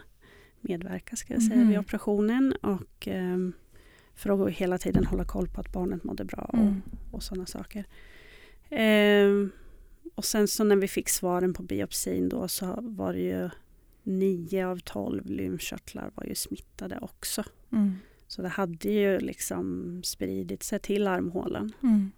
Medverka 0.61 1.15
ska 1.15 1.33
jag 1.33 1.43
säga 1.43 1.53
mm. 1.53 1.67
vid 1.67 1.77
mhm. 1.77 1.85
operationen 1.85 2.53
och 2.61 3.07
um, 3.07 3.53
för 4.15 4.47
att 4.47 4.53
hela 4.53 4.77
tiden 4.77 5.05
hålla 5.05 5.25
koll 5.25 5.47
på 5.47 5.61
att 5.61 5.71
barnet 5.71 6.03
mådde 6.03 6.25
bra 6.25 6.49
och, 6.53 6.59
mm. 6.59 6.81
och 7.11 7.23
sådana 7.23 7.45
saker. 7.45 7.85
Um, 8.69 9.51
och 10.19 10.25
sen 10.25 10.47
så 10.47 10.63
när 10.63 10.75
vi 10.75 10.87
fick 10.87 11.09
svaren 11.09 11.53
på 11.53 11.63
biopsin 11.63 12.29
då 12.29 12.47
så 12.47 12.79
var 12.81 13.13
det 13.13 13.19
ju 13.19 13.49
9 14.03 14.67
av 14.67 14.79
12 14.79 15.25
lymfkörtlar 15.25 16.11
var 16.15 16.23
ju 16.23 16.35
smittade 16.35 16.99
också. 17.01 17.43
Mm. 17.71 17.95
Så 18.27 18.41
det 18.41 18.47
hade 18.47 18.89
ju 18.89 19.19
liksom 19.19 20.01
spridit 20.03 20.63
sig 20.63 20.79
till 20.79 21.07
armhålan. 21.07 21.71
Mm. 21.83 22.11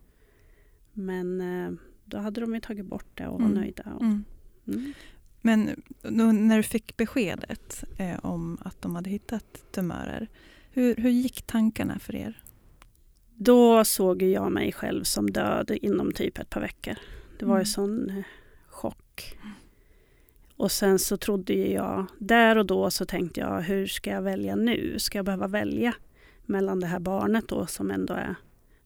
Men 0.93 1.41
eh, 1.41 1.73
då 2.05 2.17
hade 2.17 2.41
de 2.41 2.55
ju 2.55 2.61
tagit 2.61 2.85
bort 2.85 3.17
det 3.17 3.27
och 3.27 3.39
var 3.39 3.47
mm. 3.47 3.59
nöjda. 3.59 3.93
Och, 3.95 4.01
mm. 4.01 4.23
Mm. 4.67 4.93
Men 5.41 5.81
när 6.47 6.57
du 6.57 6.63
fick 6.63 6.97
beskedet 6.97 7.83
eh, 7.97 8.19
om 8.25 8.57
att 8.61 8.81
de 8.81 8.95
hade 8.95 9.09
hittat 9.09 9.71
tumörer, 9.71 10.27
hur, 10.71 10.95
hur 10.95 11.09
gick 11.09 11.41
tankarna 11.41 11.99
för 11.99 12.15
er? 12.15 12.43
Då 13.35 13.85
såg 13.85 14.21
jag 14.21 14.51
mig 14.51 14.71
själv 14.71 15.03
som 15.03 15.31
död 15.31 15.77
inom 15.81 16.11
typ 16.11 16.37
ett 16.37 16.49
par 16.49 16.61
veckor. 16.61 16.95
Det 17.41 17.45
var 17.45 17.53
mm. 17.53 17.59
en 17.59 17.65
sån 17.65 18.09
eh, 18.09 18.23
chock. 18.67 19.37
Och 20.55 20.71
sen 20.71 20.99
så 20.99 21.17
trodde 21.17 21.53
jag, 21.53 22.05
där 22.19 22.55
och 22.55 22.65
då 22.65 22.91
så 22.91 23.05
tänkte 23.05 23.39
jag, 23.39 23.61
hur 23.61 23.87
ska 23.87 24.09
jag 24.09 24.21
välja 24.21 24.55
nu? 24.55 24.99
Ska 24.99 25.17
jag 25.17 25.25
behöva 25.25 25.47
välja 25.47 25.93
mellan 26.45 26.79
det 26.79 26.87
här 26.87 26.99
barnet 26.99 27.47
då 27.47 27.65
som 27.65 27.91
ändå 27.91 28.13
är, 28.13 28.35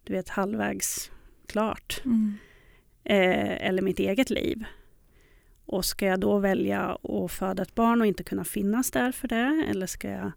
du 0.03 0.13
vet, 0.13 0.29
halvvägs 0.29 1.11
klart? 1.45 2.01
Mm. 2.05 2.33
Eh, 3.03 3.67
eller 3.67 3.81
mitt 3.81 3.99
eget 3.99 4.29
liv. 4.29 4.63
Och 5.65 5.85
ska 5.85 6.05
jag 6.05 6.19
då 6.19 6.37
välja 6.37 6.97
att 7.03 7.31
föda 7.31 7.63
ett 7.63 7.75
barn 7.75 8.01
och 8.01 8.07
inte 8.07 8.23
kunna 8.23 8.43
finnas 8.43 8.91
där 8.91 9.11
för 9.11 9.27
det? 9.27 9.65
Eller 9.69 9.87
ska 9.87 10.09
jag 10.09 10.31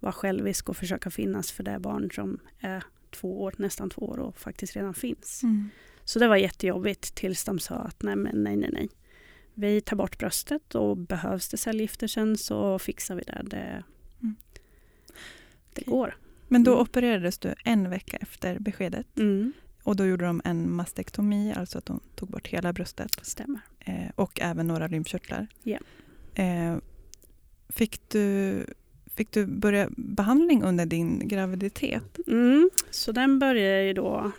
vara 0.00 0.12
självisk 0.12 0.68
och 0.68 0.76
försöka 0.76 1.10
finnas 1.10 1.52
för 1.52 1.62
det 1.62 1.78
barn 1.78 2.10
som 2.14 2.38
är 2.60 2.84
två 3.10 3.42
år, 3.42 3.54
nästan 3.56 3.90
två 3.90 4.02
år 4.02 4.18
och 4.18 4.38
faktiskt 4.38 4.76
redan 4.76 4.94
finns? 4.94 5.42
Mm. 5.42 5.70
Så 6.06 6.18
det 6.18 6.28
var 6.28 6.36
jättejobbigt 6.36 7.14
tills 7.14 7.44
de 7.44 7.58
sa 7.58 7.74
att 7.74 8.02
nej, 8.02 8.16
men 8.16 8.44
nej, 8.44 8.56
nej, 8.56 8.70
nej. 8.72 8.88
Vi 9.54 9.80
tar 9.80 9.96
bort 9.96 10.18
bröstet 10.18 10.74
och 10.74 10.96
behövs 10.96 11.48
det 11.48 11.56
cellgifter 11.56 12.06
sen 12.06 12.38
så 12.38 12.78
fixar 12.78 13.14
vi 13.14 13.22
det. 13.22 13.42
Det, 13.44 13.82
mm. 14.22 14.36
det 15.72 15.84
går. 15.84 16.16
Men 16.48 16.64
då 16.64 16.70
mm. 16.70 16.82
opererades 16.82 17.38
du 17.38 17.54
en 17.64 17.90
vecka 17.90 18.16
efter 18.16 18.58
beskedet. 18.58 19.18
Mm. 19.18 19.52
Och 19.82 19.96
då 19.96 20.06
gjorde 20.06 20.24
de 20.24 20.42
en 20.44 20.72
mastektomi, 20.72 21.54
alltså 21.56 21.78
att 21.78 21.86
de 21.86 22.00
tog 22.14 22.28
bort 22.28 22.46
hela 22.46 22.72
bröstet. 22.72 23.10
Stämmer. 23.22 23.60
Eh, 23.80 24.10
och 24.14 24.40
även 24.40 24.66
några 24.66 24.86
lymfkörtlar. 24.86 25.46
Yeah. 25.64 25.82
Eh, 26.34 26.78
fick, 27.68 28.08
du, 28.08 28.64
fick 29.14 29.32
du 29.32 29.46
börja 29.46 29.88
behandling 29.96 30.62
under 30.62 30.86
din 30.86 31.28
graviditet? 31.28 32.18
Mm. 32.26 32.70
Så 32.90 33.12
den 33.12 33.38
började 33.38 33.84
ju 33.84 33.92
då 33.92 34.32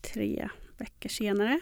tre 0.00 0.48
veckor 0.78 1.08
senare. 1.08 1.60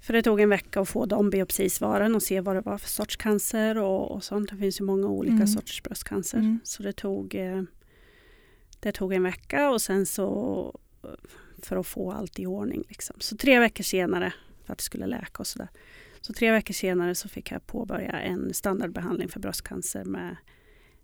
För 0.00 0.12
det 0.12 0.22
tog 0.22 0.40
en 0.40 0.48
vecka 0.48 0.80
att 0.80 0.88
få 0.88 1.06
de 1.06 1.30
biopsisvaren 1.30 2.14
och 2.14 2.22
se 2.22 2.40
vad 2.40 2.56
det 2.56 2.60
var 2.60 2.78
för 2.78 2.88
sorts 2.88 3.16
cancer 3.16 3.78
och, 3.78 4.10
och 4.10 4.24
sånt. 4.24 4.50
Det 4.50 4.56
finns 4.56 4.80
ju 4.80 4.84
många 4.84 5.06
olika 5.06 5.34
mm. 5.34 5.46
sorters 5.46 5.82
bröstcancer. 5.82 6.38
Mm. 6.38 6.60
Så 6.64 6.82
det 6.82 6.92
tog, 6.92 7.34
eh, 7.34 7.62
det 8.80 8.92
tog 8.92 9.12
en 9.12 9.22
vecka 9.22 9.70
och 9.70 9.82
sen 9.82 10.06
så 10.06 10.80
för 11.62 11.76
att 11.76 11.86
få 11.86 12.12
allt 12.12 12.38
i 12.38 12.46
ordning. 12.46 12.84
Liksom. 12.88 13.16
Så 13.18 13.36
tre 13.36 13.58
veckor 13.58 13.84
senare, 13.84 14.32
för 14.64 14.72
att 14.72 14.78
det 14.78 14.84
skulle 14.84 15.06
läka 15.06 15.38
och 15.38 15.46
sådär. 15.46 15.68
Så 16.20 16.32
tre 16.32 16.52
veckor 16.52 16.74
senare 16.74 17.14
så 17.14 17.28
fick 17.28 17.52
jag 17.52 17.66
påbörja 17.66 18.20
en 18.20 18.54
standardbehandling 18.54 19.28
för 19.28 19.40
bröstcancer 19.40 20.04
med 20.04 20.36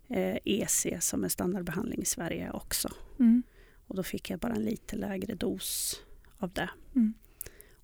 eh, 0.09 0.37
EC 0.45 0.87
som 0.99 1.23
är 1.23 1.29
standardbehandling 1.29 2.01
i 2.01 2.05
Sverige 2.05 2.51
också. 2.51 2.89
Mm. 3.19 3.43
Och 3.87 3.95
då 3.95 4.03
fick 4.03 4.29
jag 4.29 4.39
bara 4.39 4.53
en 4.53 4.63
lite 4.63 4.95
lägre 4.95 5.35
dos 5.35 6.01
av 6.39 6.51
det. 6.53 6.69
Mm. 6.95 7.13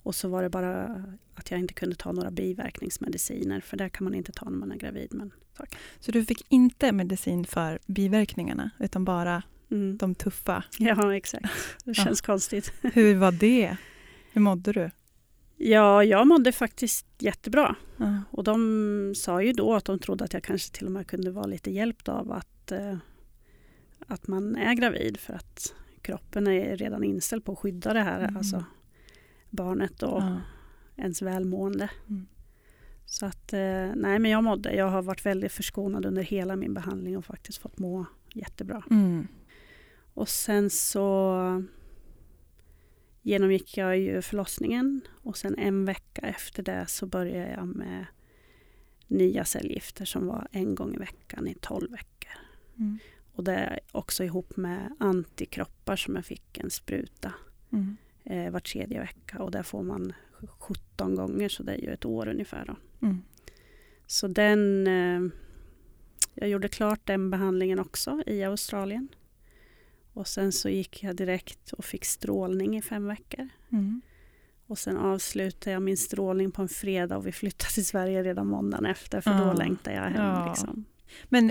Och 0.02 0.14
så 0.14 0.28
var 0.28 0.42
det 0.42 0.48
bara 0.48 1.04
att 1.34 1.50
jag 1.50 1.60
inte 1.60 1.74
kunde 1.74 1.96
ta 1.96 2.12
några 2.12 2.30
biverkningsmediciner 2.30 3.60
för 3.60 3.76
det 3.76 3.88
kan 3.88 4.04
man 4.04 4.14
inte 4.14 4.32
ta 4.32 4.50
när 4.50 4.58
man 4.58 4.72
är 4.72 4.76
gravid. 4.76 5.14
Men, 5.14 5.32
tack. 5.56 5.76
Så 6.00 6.12
du 6.12 6.24
fick 6.24 6.46
inte 6.48 6.92
medicin 6.92 7.44
för 7.44 7.78
biverkningarna 7.86 8.70
utan 8.78 9.04
bara 9.04 9.42
mm. 9.70 9.96
de 9.96 10.14
tuffa? 10.14 10.64
Ja, 10.78 11.16
exakt. 11.16 11.46
Det 11.84 11.94
känns 11.94 12.22
ja. 12.22 12.26
konstigt. 12.26 12.72
Hur 12.82 13.14
var 13.14 13.32
det? 13.32 13.76
Hur 14.32 14.40
mådde 14.40 14.72
du? 14.72 14.90
Ja, 15.56 16.04
jag 16.04 16.26
mådde 16.26 16.52
faktiskt 16.52 17.06
jättebra. 17.18 17.76
Ja. 17.96 18.22
Och 18.30 18.44
de 18.44 19.12
sa 19.16 19.42
ju 19.42 19.52
då 19.52 19.74
att 19.74 19.84
de 19.84 19.98
trodde 19.98 20.24
att 20.24 20.32
jag 20.32 20.42
kanske 20.42 20.72
till 20.72 20.86
och 20.86 20.92
med 20.92 21.06
kunde 21.06 21.30
vara 21.30 21.46
lite 21.46 21.70
hjälpt 21.70 22.08
av 22.08 22.32
att, 22.32 22.72
eh, 22.72 22.96
att 24.06 24.26
man 24.26 24.56
är 24.56 24.74
gravid 24.74 25.16
för 25.16 25.34
att 25.34 25.74
kroppen 26.06 26.46
är 26.46 26.76
redan 26.76 27.04
inställd 27.04 27.44
på 27.44 27.52
att 27.52 27.58
skydda 27.58 27.92
det 27.92 28.00
här, 28.00 28.20
mm. 28.20 28.36
alltså 28.36 28.64
barnet 29.50 30.02
och 30.02 30.22
ja. 30.22 30.40
ens 30.96 31.22
välmående. 31.22 31.90
Mm. 32.08 32.26
Så 33.06 33.26
att, 33.26 33.52
eh, 33.52 33.90
nej 33.94 34.18
men 34.18 34.30
jag 34.30 34.44
mådde, 34.44 34.74
jag 34.74 34.88
har 34.88 35.02
varit 35.02 35.26
väldigt 35.26 35.52
förskonad 35.52 36.06
under 36.06 36.22
hela 36.22 36.56
min 36.56 36.74
behandling 36.74 37.16
och 37.18 37.24
faktiskt 37.24 37.58
fått 37.58 37.78
må 37.78 38.06
jättebra. 38.34 38.82
Mm. 38.90 39.26
Och 40.14 40.28
sen 40.28 40.70
så 40.70 41.62
genomgick 43.22 43.76
jag 43.76 43.98
ju 43.98 44.22
förlossningen 44.22 45.00
och 45.22 45.36
sen 45.36 45.58
en 45.58 45.84
vecka 45.84 46.22
efter 46.22 46.62
det 46.62 46.84
så 46.88 47.06
började 47.06 47.50
jag 47.50 47.66
med 47.66 48.06
nya 49.06 49.44
cellgifter 49.44 50.04
som 50.04 50.26
var 50.26 50.48
en 50.52 50.74
gång 50.74 50.94
i 50.94 50.98
veckan 50.98 51.46
i 51.46 51.54
tolv 51.54 51.90
veckor. 51.90 52.32
Mm. 52.78 52.98
Och 53.36 53.44
det 53.44 53.52
är 53.52 53.80
också 53.92 54.24
ihop 54.24 54.56
med 54.56 54.92
antikroppar 54.98 55.96
som 55.96 56.16
jag 56.16 56.24
fick 56.24 56.58
en 56.58 56.70
spruta 56.70 57.32
mm. 57.72 57.96
eh, 58.24 58.52
var 58.52 58.60
tredje 58.60 59.00
vecka 59.00 59.42
och 59.42 59.50
där 59.50 59.62
får 59.62 59.82
man 59.82 60.12
17 60.58 61.14
gånger 61.14 61.48
så 61.48 61.62
det 61.62 61.72
är 61.72 61.78
ju 61.78 61.92
ett 61.92 62.04
år 62.04 62.28
ungefär. 62.28 62.76
Mm. 63.02 63.22
Så 64.06 64.28
den, 64.28 64.86
eh, 64.86 65.32
jag 66.34 66.48
gjorde 66.48 66.68
klart 66.68 67.00
den 67.04 67.30
behandlingen 67.30 67.78
också 67.78 68.22
i 68.26 68.44
Australien. 68.44 69.08
Och 70.12 70.28
sen 70.28 70.52
så 70.52 70.68
gick 70.68 71.02
jag 71.02 71.16
direkt 71.16 71.72
och 71.72 71.84
fick 71.84 72.04
strålning 72.04 72.76
i 72.76 72.82
fem 72.82 73.06
veckor. 73.06 73.48
Mm. 73.72 74.00
Och 74.66 74.78
sen 74.78 74.96
avslutade 74.96 75.70
jag 75.70 75.82
min 75.82 75.96
strålning 75.96 76.50
på 76.50 76.62
en 76.62 76.68
fredag 76.68 77.16
och 77.16 77.26
vi 77.26 77.32
flyttade 77.32 77.70
till 77.72 77.86
Sverige 77.86 78.22
redan 78.22 78.46
måndagen 78.46 78.86
efter 78.86 79.20
för 79.20 79.30
ja. 79.30 79.44
då 79.44 79.52
längtade 79.52 79.96
jag 79.96 80.02
hem. 80.02 80.24
Ja. 80.24 80.48
Liksom. 80.48 80.84
Men 81.24 81.50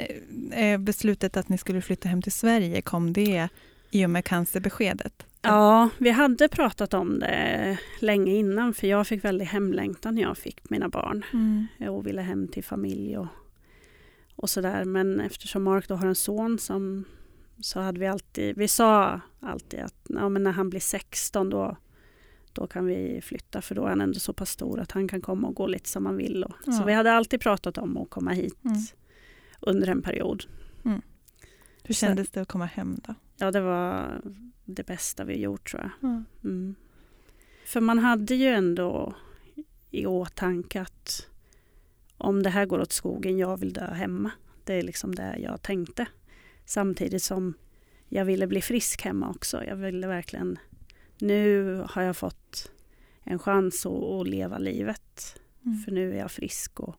eh, 0.52 0.78
beslutet 0.78 1.38
att 1.38 1.50
ni 1.50 1.58
skulle 1.58 1.82
flytta 1.82 2.10
hem 2.10 2.22
till 2.22 2.32
Sverige, 2.32 2.82
kom 2.82 3.14
det 3.14 3.50
i 3.92 4.06
och 4.06 4.10
med 4.10 4.26
cancerbeskedet? 4.26 5.26
Ja, 5.42 5.90
vi 5.98 6.10
hade 6.10 6.48
pratat 6.48 6.94
om 6.94 7.20
det 7.20 7.78
länge 8.00 8.36
innan 8.36 8.74
för 8.74 8.88
jag 8.88 9.08
fick 9.08 9.24
väldigt 9.24 9.48
hemlängtan 9.48 10.16
när 10.16 10.22
jag 10.22 10.38
fick 10.38 10.70
mina 10.70 10.90
barn 10.90 11.26
mm. 11.34 11.68
och 11.90 12.08
ville 12.08 12.22
hem 12.22 12.48
till 12.48 12.64
familj 12.64 13.18
och, 13.18 13.28
och 14.36 14.50
sådär. 14.50 14.86
Men 14.86 15.20
eftersom 15.20 15.64
Mark 15.64 15.88
då 15.88 15.96
har 15.96 16.08
en 16.08 16.16
son 16.16 16.60
som 16.60 17.06
så 17.60 17.80
hade 17.80 18.00
vi 18.00 18.08
alltid, 18.08 18.58
vi 18.58 18.68
sa 18.68 19.20
alltid 19.40 19.80
att 19.80 20.06
ja, 20.10 20.30
men 20.30 20.44
när 20.44 20.52
han 20.52 20.70
blir 20.70 20.80
16 20.80 21.50
då, 21.50 21.78
då 22.54 22.68
kan 22.68 22.86
vi 22.86 23.22
flytta 23.24 23.62
för 23.62 23.76
då 23.76 23.86
är 23.86 23.90
han 23.90 24.02
ändå 24.02 24.20
så 24.20 24.34
pass 24.34 24.50
stor 24.50 24.80
att 24.80 24.92
han 24.92 25.08
kan 25.08 25.22
komma 25.22 25.48
och 25.48 25.56
gå 25.56 25.68
lite 25.68 25.90
som 25.90 26.06
han 26.06 26.18
vill. 26.18 26.44
Och, 26.44 26.56
ja. 26.66 26.72
Så 26.72 26.84
vi 26.84 26.94
hade 26.94 27.12
alltid 27.12 27.42
pratat 27.42 27.78
om 27.78 27.98
att 27.98 28.10
komma 28.10 28.32
hit 28.32 28.66
mm. 28.66 28.78
Under 29.60 29.88
en 29.88 30.02
period. 30.02 30.46
Mm. 30.86 31.02
Hur 31.84 31.94
kändes 31.94 32.28
så, 32.28 32.34
det 32.34 32.42
att 32.42 32.48
komma 32.48 32.66
hem 32.66 33.00
då? 33.04 33.16
Ja, 33.38 33.52
det 33.52 33.62
var 33.62 34.22
det 34.66 34.84
bästa 34.84 35.24
vi 35.24 35.40
gjort 35.40 35.72
tror 35.72 35.82
jag. 35.82 36.10
Mm. 36.10 36.26
mm. 36.44 36.76
För 37.66 37.82
man 37.82 38.00
hade 38.00 38.36
ju 38.36 38.48
ändå 38.48 39.14
i 39.92 40.06
åtanke 40.06 40.82
att 40.82 41.28
om 42.18 42.44
det 42.44 42.50
här 42.50 42.66
går 42.66 42.80
åt 42.80 42.92
skogen, 42.92 43.38
jag 43.38 43.58
vill 43.58 43.74
dö 43.74 43.94
hemma. 43.94 44.32
Det 44.64 44.74
är 44.74 44.82
liksom 44.82 45.16
det 45.16 45.38
jag 45.40 45.62
tänkte. 45.62 46.06
Samtidigt 46.66 47.24
som 47.24 47.54
jag 48.10 48.26
ville 48.26 48.48
bli 48.48 48.62
frisk 48.62 49.02
hemma 49.02 49.30
också. 49.30 49.64
Jag 49.64 49.76
ville 49.76 50.08
verkligen, 50.08 50.60
nu 51.18 51.76
har 51.90 52.02
jag 52.02 52.18
fått 52.18 52.72
en 53.24 53.40
chans 53.40 53.86
att, 53.86 54.04
att 54.04 54.28
leva 54.28 54.58
livet. 54.58 55.40
Mm. 55.66 55.78
För 55.78 55.92
nu 55.92 56.14
är 56.14 56.18
jag 56.18 56.32
frisk 56.32 56.80
och 56.80 56.96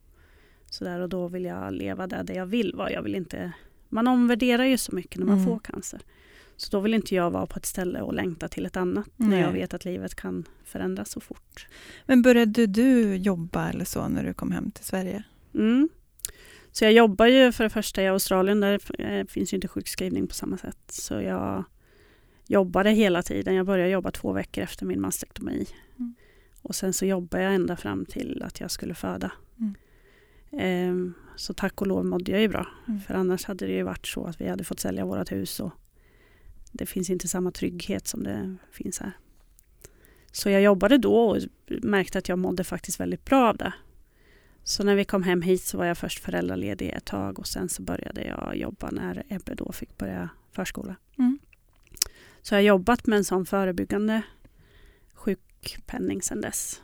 sådär 0.71 1.01
och 1.01 1.09
då 1.09 1.29
vill 1.29 1.45
jag 1.45 1.73
leva 1.73 2.07
där, 2.07 2.25
där 2.25 2.35
jag 2.35 2.47
vill 2.47 2.75
vara. 2.75 2.93
Jag 2.93 3.03
vill 3.03 3.15
inte, 3.15 3.53
man 3.89 4.09
omvärderar 4.09 4.65
ju 4.65 4.79
så 4.79 4.95
mycket 4.95 5.19
när 5.19 5.27
man 5.27 5.39
mm. 5.39 5.47
får 5.47 5.59
cancer. 5.59 6.01
Så 6.57 6.71
då 6.71 6.81
vill 6.81 6.95
inte 6.95 7.15
jag 7.15 7.31
vara 7.31 7.47
på 7.47 7.57
ett 7.57 7.67
ställe 7.67 8.01
och 8.01 8.15
längta 8.15 8.49
till 8.49 8.67
ett 8.67 8.77
annat 8.77 9.09
Nej. 9.17 9.29
när 9.29 9.41
jag 9.41 9.53
vet 9.53 9.75
att 9.75 9.85
livet 9.85 10.15
kan 10.15 10.45
förändras 10.65 11.11
så 11.11 11.21
fort. 11.21 11.67
Men 12.07 12.23
började 12.23 12.67
du 12.67 13.17
jobba 13.17 13.69
eller 13.69 13.85
så 13.85 14.09
när 14.09 14.25
du 14.25 14.35
kom 14.35 14.53
hem 14.53 14.71
till 14.71 14.85
Sverige? 14.85 15.23
Mm. 15.55 15.89
Så 16.73 16.85
jag 16.85 16.93
jobbar 16.93 17.27
ju 17.27 17.53
för 17.53 17.65
det 17.65 17.71
första 17.71 18.03
i 18.03 18.09
Australien, 18.09 18.61
där 18.61 19.01
eh, 19.01 19.27
finns 19.27 19.53
ju 19.53 19.55
inte 19.55 19.69
sjukskrivning 19.69 20.27
på 20.27 20.35
samma 20.35 20.59
sätt. 20.59 20.79
Så 20.89 21.15
jag 21.15 21.65
jobbade 22.47 22.91
hela 22.91 23.23
tiden. 23.23 23.55
Jag 23.55 23.67
började 23.67 23.91
jobba 23.91 24.11
två 24.11 24.33
veckor 24.33 24.65
efter 24.65 24.87
min 24.87 25.01
mastektomi. 25.01 25.67
Mm. 25.99 26.15
Och 26.63 26.75
sen 26.75 26.93
så 26.93 27.07
jobbade 27.07 27.43
jag 27.43 27.55
ända 27.55 27.77
fram 27.77 28.07
till 28.07 28.43
att 28.43 28.61
jag 28.61 28.71
skulle 28.71 28.95
föda. 28.95 29.33
Mm. 29.59 29.75
Ehm, 30.53 31.15
så 31.37 31.55
tack 31.55 31.81
och 31.81 31.87
lov 31.87 32.05
mådde 32.05 32.33
jag 32.33 32.41
ju 32.41 32.49
bra. 32.49 32.67
Mm. 32.89 33.01
För 33.01 33.15
annars 33.15 33.45
hade 33.45 33.67
det 33.67 33.73
ju 33.73 33.83
varit 33.83 34.07
så 34.07 34.25
att 34.25 34.41
vi 34.41 34.49
hade 34.49 34.65
fått 34.65 34.81
sälja 34.81 35.05
vårt 35.05 35.33
hus 35.33 35.61
och 35.61 35.73
det 36.73 36.87
finns 36.87 37.11
inte 37.11 37.29
samma 37.29 37.51
trygghet 37.51 38.07
som 38.07 38.23
det 38.23 38.57
finns 38.71 38.99
här. 39.01 39.13
Så 40.33 40.51
jag 40.51 40.63
jobbade 40.63 40.99
då 40.99 41.15
och 41.15 41.39
märkte 41.69 42.19
att 42.19 42.29
jag 42.29 42.39
mådde 42.39 42.65
faktiskt 42.65 43.01
väldigt 43.01 43.25
bra 43.25 43.49
av 43.49 43.57
det. 43.57 43.73
Så 44.63 44.85
när 44.85 44.95
vi 44.95 45.05
kom 45.05 45.23
hem 45.23 45.43
hit 45.43 45.63
så 45.63 45.79
var 45.79 45.85
jag 45.85 45.99
först 45.99 46.19
föräldraledig 46.19 46.89
ett 46.89 47.05
tag 47.05 47.39
och 47.39 47.47
sen 47.47 47.69
så 47.69 47.83
började 47.83 48.25
jag 48.25 48.57
jobba 48.57 48.91
när 48.91 49.25
Ebbe 49.29 49.55
då 49.55 49.73
fick 49.73 49.99
börja 49.99 50.29
förskola. 50.53 50.97
Mm. 51.19 51.39
Så 52.43 52.55
jag 52.55 52.59
har 52.59 52.63
jobbat 52.63 53.07
med 53.07 53.17
en 53.17 53.25
sån 53.25 53.47
förebyggande 53.47 54.23
sjukpenning 55.15 56.23
sedan 56.23 56.41
dess. 56.41 56.83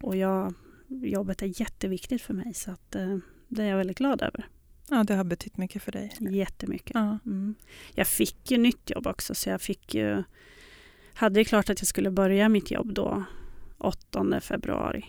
Och 0.00 0.16
jag, 0.16 0.54
jobbet 0.88 1.42
är 1.42 1.60
jätteviktigt 1.60 2.22
för 2.22 2.34
mig 2.34 2.54
så 2.54 2.70
att, 2.70 2.94
eh, 2.94 3.16
det 3.48 3.62
är 3.62 3.66
jag 3.66 3.76
väldigt 3.76 3.98
glad 3.98 4.22
över. 4.22 4.46
Ja, 4.90 5.04
det 5.04 5.14
har 5.14 5.24
betytt 5.24 5.56
mycket 5.56 5.82
för 5.82 5.92
dig. 5.92 6.12
Jättemycket. 6.20 6.90
Ja. 6.94 7.18
Mm. 7.26 7.54
Jag 7.94 8.06
fick 8.06 8.50
ju 8.50 8.58
nytt 8.58 8.90
jobb 8.90 9.06
också 9.06 9.34
så 9.34 9.48
jag 9.50 9.60
fick 9.60 9.94
ju, 9.94 10.22
hade 11.14 11.40
ju 11.40 11.44
klart 11.44 11.70
att 11.70 11.80
jag 11.80 11.86
skulle 11.88 12.10
börja 12.10 12.48
mitt 12.48 12.70
jobb 12.70 12.92
då 12.94 13.24
8 13.78 14.40
februari. 14.40 15.04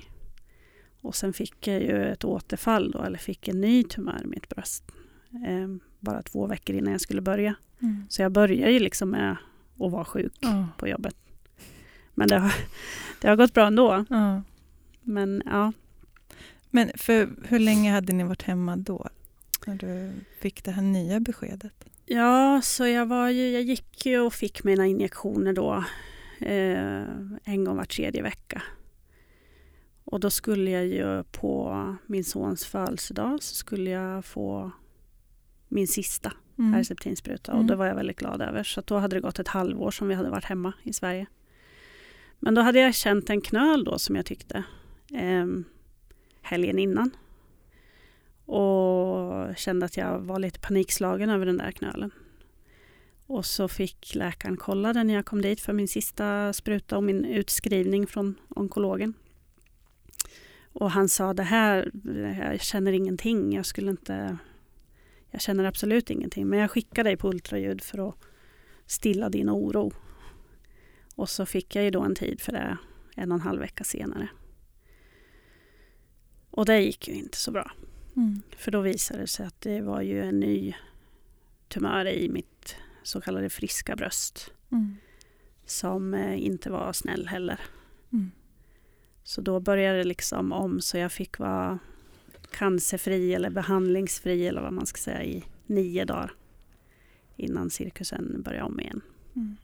Och 1.01 1.15
sen 1.15 1.33
fick 1.33 1.67
jag 1.67 1.81
ju 1.81 2.05
ett 2.05 2.23
återfall 2.23 2.91
då, 2.91 3.01
eller 3.03 3.17
fick 3.17 3.47
en 3.47 3.61
ny 3.61 3.83
tumör 3.83 4.21
i 4.23 4.27
mitt 4.27 4.49
bröst. 4.49 4.83
Eh, 5.47 5.67
bara 5.99 6.21
två 6.21 6.47
veckor 6.47 6.75
innan 6.75 6.91
jag 6.91 7.01
skulle 7.01 7.21
börja. 7.21 7.55
Mm. 7.81 8.03
Så 8.09 8.21
jag 8.21 8.31
började 8.31 8.71
ju 8.71 8.79
liksom 8.79 9.09
med 9.09 9.31
att 9.79 9.91
vara 9.91 10.05
sjuk 10.05 10.33
Ja. 10.39 10.67
på 10.77 10.87
jobbet. 10.87 11.15
Men 12.13 12.27
det 12.27 12.37
har, 12.39 12.53
det 13.21 13.27
har 13.27 13.35
gått 13.35 13.53
bra 13.53 13.67
ändå. 13.67 14.05
Ja. 14.09 14.41
Men 15.01 15.43
ja, 15.45 15.73
Men 16.69 16.91
för 16.95 17.29
hur 17.47 17.59
länge 17.59 17.91
hade 17.91 18.13
ni 18.13 18.23
varit 18.23 18.41
hemma 18.43 18.75
då? 18.77 19.07
När 19.67 19.75
du 19.75 20.11
fick 20.39 20.63
det 20.63 20.71
här 20.71 20.81
nya 20.81 21.19
beskedet? 21.19 21.85
Ja, 22.05 22.61
så 22.63 22.87
jag, 22.87 23.05
var 23.05 23.29
ju, 23.29 23.49
jag 23.49 23.61
gick 23.61 24.05
ju 24.05 24.19
och 24.19 24.33
fick 24.33 24.63
mina 24.63 24.85
injektioner 24.87 25.53
då 25.53 25.83
eh, 26.39 27.03
en 27.43 27.63
gång 27.63 27.77
var 27.77 27.85
tredje 27.85 28.21
vecka. 28.21 28.61
Och 30.03 30.19
då 30.19 30.29
skulle 30.29 30.71
jag 30.71 30.85
ju 30.85 31.23
på 31.23 31.95
min 32.05 32.23
sons 32.23 32.65
födelsedag 32.65 33.43
så 33.43 33.55
skulle 33.55 33.89
jag 33.89 34.25
få 34.25 34.71
min 35.67 35.87
sista 35.87 36.33
Mm. 36.59 36.73
herceptinspruta 36.73 37.51
och 37.51 37.57
Mm. 37.57 37.67
det 37.67 37.75
var 37.75 37.85
jag 37.85 37.95
väldigt 37.95 38.17
glad 38.19 38.41
över. 38.41 38.63
Så 38.63 38.81
då 38.81 38.97
hade 38.97 39.15
det 39.15 39.19
gått 39.21 39.39
ett 39.39 39.47
halvår 39.47 39.91
som 39.91 40.07
vi 40.07 40.15
hade 40.15 40.29
varit 40.29 40.45
hemma 40.45 40.73
i 40.83 40.93
Sverige. 40.93 41.25
Men 42.39 42.55
då 42.55 42.61
hade 42.61 42.79
jag 42.79 42.95
känt 42.95 43.29
en 43.29 43.41
knöl 43.41 43.83
då 43.83 43.99
som 43.99 44.15
jag 44.15 44.25
tyckte 44.25 44.63
eh, 45.13 45.45
helgen 46.41 46.79
innan. 46.79 47.11
Och 48.45 49.57
kände 49.57 49.85
att 49.85 49.97
jag 49.97 50.19
var 50.19 50.39
lite 50.39 50.59
panikslagen 50.59 51.29
över 51.29 51.45
den 51.45 51.57
där 51.57 51.71
knölen. 51.71 52.11
Och 53.25 53.45
så 53.45 53.67
fick 53.67 54.15
läkaren 54.15 54.57
kolla 54.57 54.93
den 54.93 55.07
när 55.07 55.13
jag 55.13 55.25
kom 55.25 55.41
dit 55.41 55.61
för 55.61 55.73
min 55.73 55.87
sista 55.87 56.53
spruta 56.53 56.97
och 56.97 57.03
min 57.03 57.25
utskrivning 57.25 58.07
från 58.07 58.35
onkologen. 58.49 59.13
Och 60.73 60.91
han 60.91 61.09
sa 61.09 61.33
det 61.33 61.43
här, 61.43 61.91
jag 62.51 62.61
känner 62.61 62.91
ingenting, 62.91 63.53
jag 63.53 63.65
skulle 63.65 63.91
inte 63.91 64.37
jag 65.31 65.41
känner 65.41 65.63
absolut 65.63 66.09
ingenting, 66.09 66.47
men 66.47 66.59
jag 66.59 66.71
skickar 66.71 67.03
dig 67.03 67.17
på 67.17 67.29
ultraljud 67.29 67.81
för 67.81 68.09
att 68.09 68.15
stilla 68.85 69.29
din 69.29 69.49
oro. 69.49 69.91
Och 71.15 71.29
så 71.29 71.45
fick 71.45 71.75
jag 71.75 71.83
ju 71.83 71.91
då 71.91 72.01
en 72.01 72.15
tid 72.15 72.41
för 72.41 72.51
det 72.51 72.77
en 73.15 73.31
och 73.31 73.35
en 73.35 73.41
halv 73.41 73.59
vecka 73.59 73.83
senare. 73.83 74.29
Och 76.51 76.65
det 76.65 76.81
gick 76.81 77.07
ju 77.07 77.13
inte 77.13 77.37
så 77.37 77.51
bra. 77.51 77.71
Mm. 78.15 78.41
För 78.57 78.71
då 78.71 78.81
visade 78.81 79.19
det 79.19 79.27
sig 79.27 79.45
att 79.45 79.61
det 79.61 79.81
var 79.81 80.01
ju 80.01 80.21
en 80.21 80.39
ny 80.39 80.75
tumör 81.67 82.07
i 82.07 82.29
mitt 82.29 82.75
så 83.03 83.21
kallade 83.21 83.49
friska 83.49 83.95
bröst. 83.95 84.51
Mm. 84.71 84.95
Som 85.65 86.13
eh, 86.13 86.45
inte 86.45 86.69
var 86.71 86.93
snäll 86.93 87.27
heller. 87.27 87.59
Mm. 88.13 88.31
Så 89.23 89.41
då 89.41 89.59
började 89.59 89.97
det 89.97 90.03
liksom 90.03 90.51
om 90.51 90.81
så 90.81 90.97
jag 90.97 91.11
fick 91.11 91.39
vara 91.39 91.79
cancerfri 92.51 93.33
eller 93.33 93.49
behandlingsfri 93.49 94.47
eller 94.47 94.61
vad 94.61 94.73
man 94.73 94.85
ska 94.85 94.97
säga 94.97 95.23
i 95.23 95.43
nio 95.65 96.05
dagar. 96.05 96.31
Innan 97.35 97.69
cirkusen 97.69 98.41
började 98.41 98.65
om 98.65 98.79
igen. 98.79 99.01
Mm. 99.35 99.57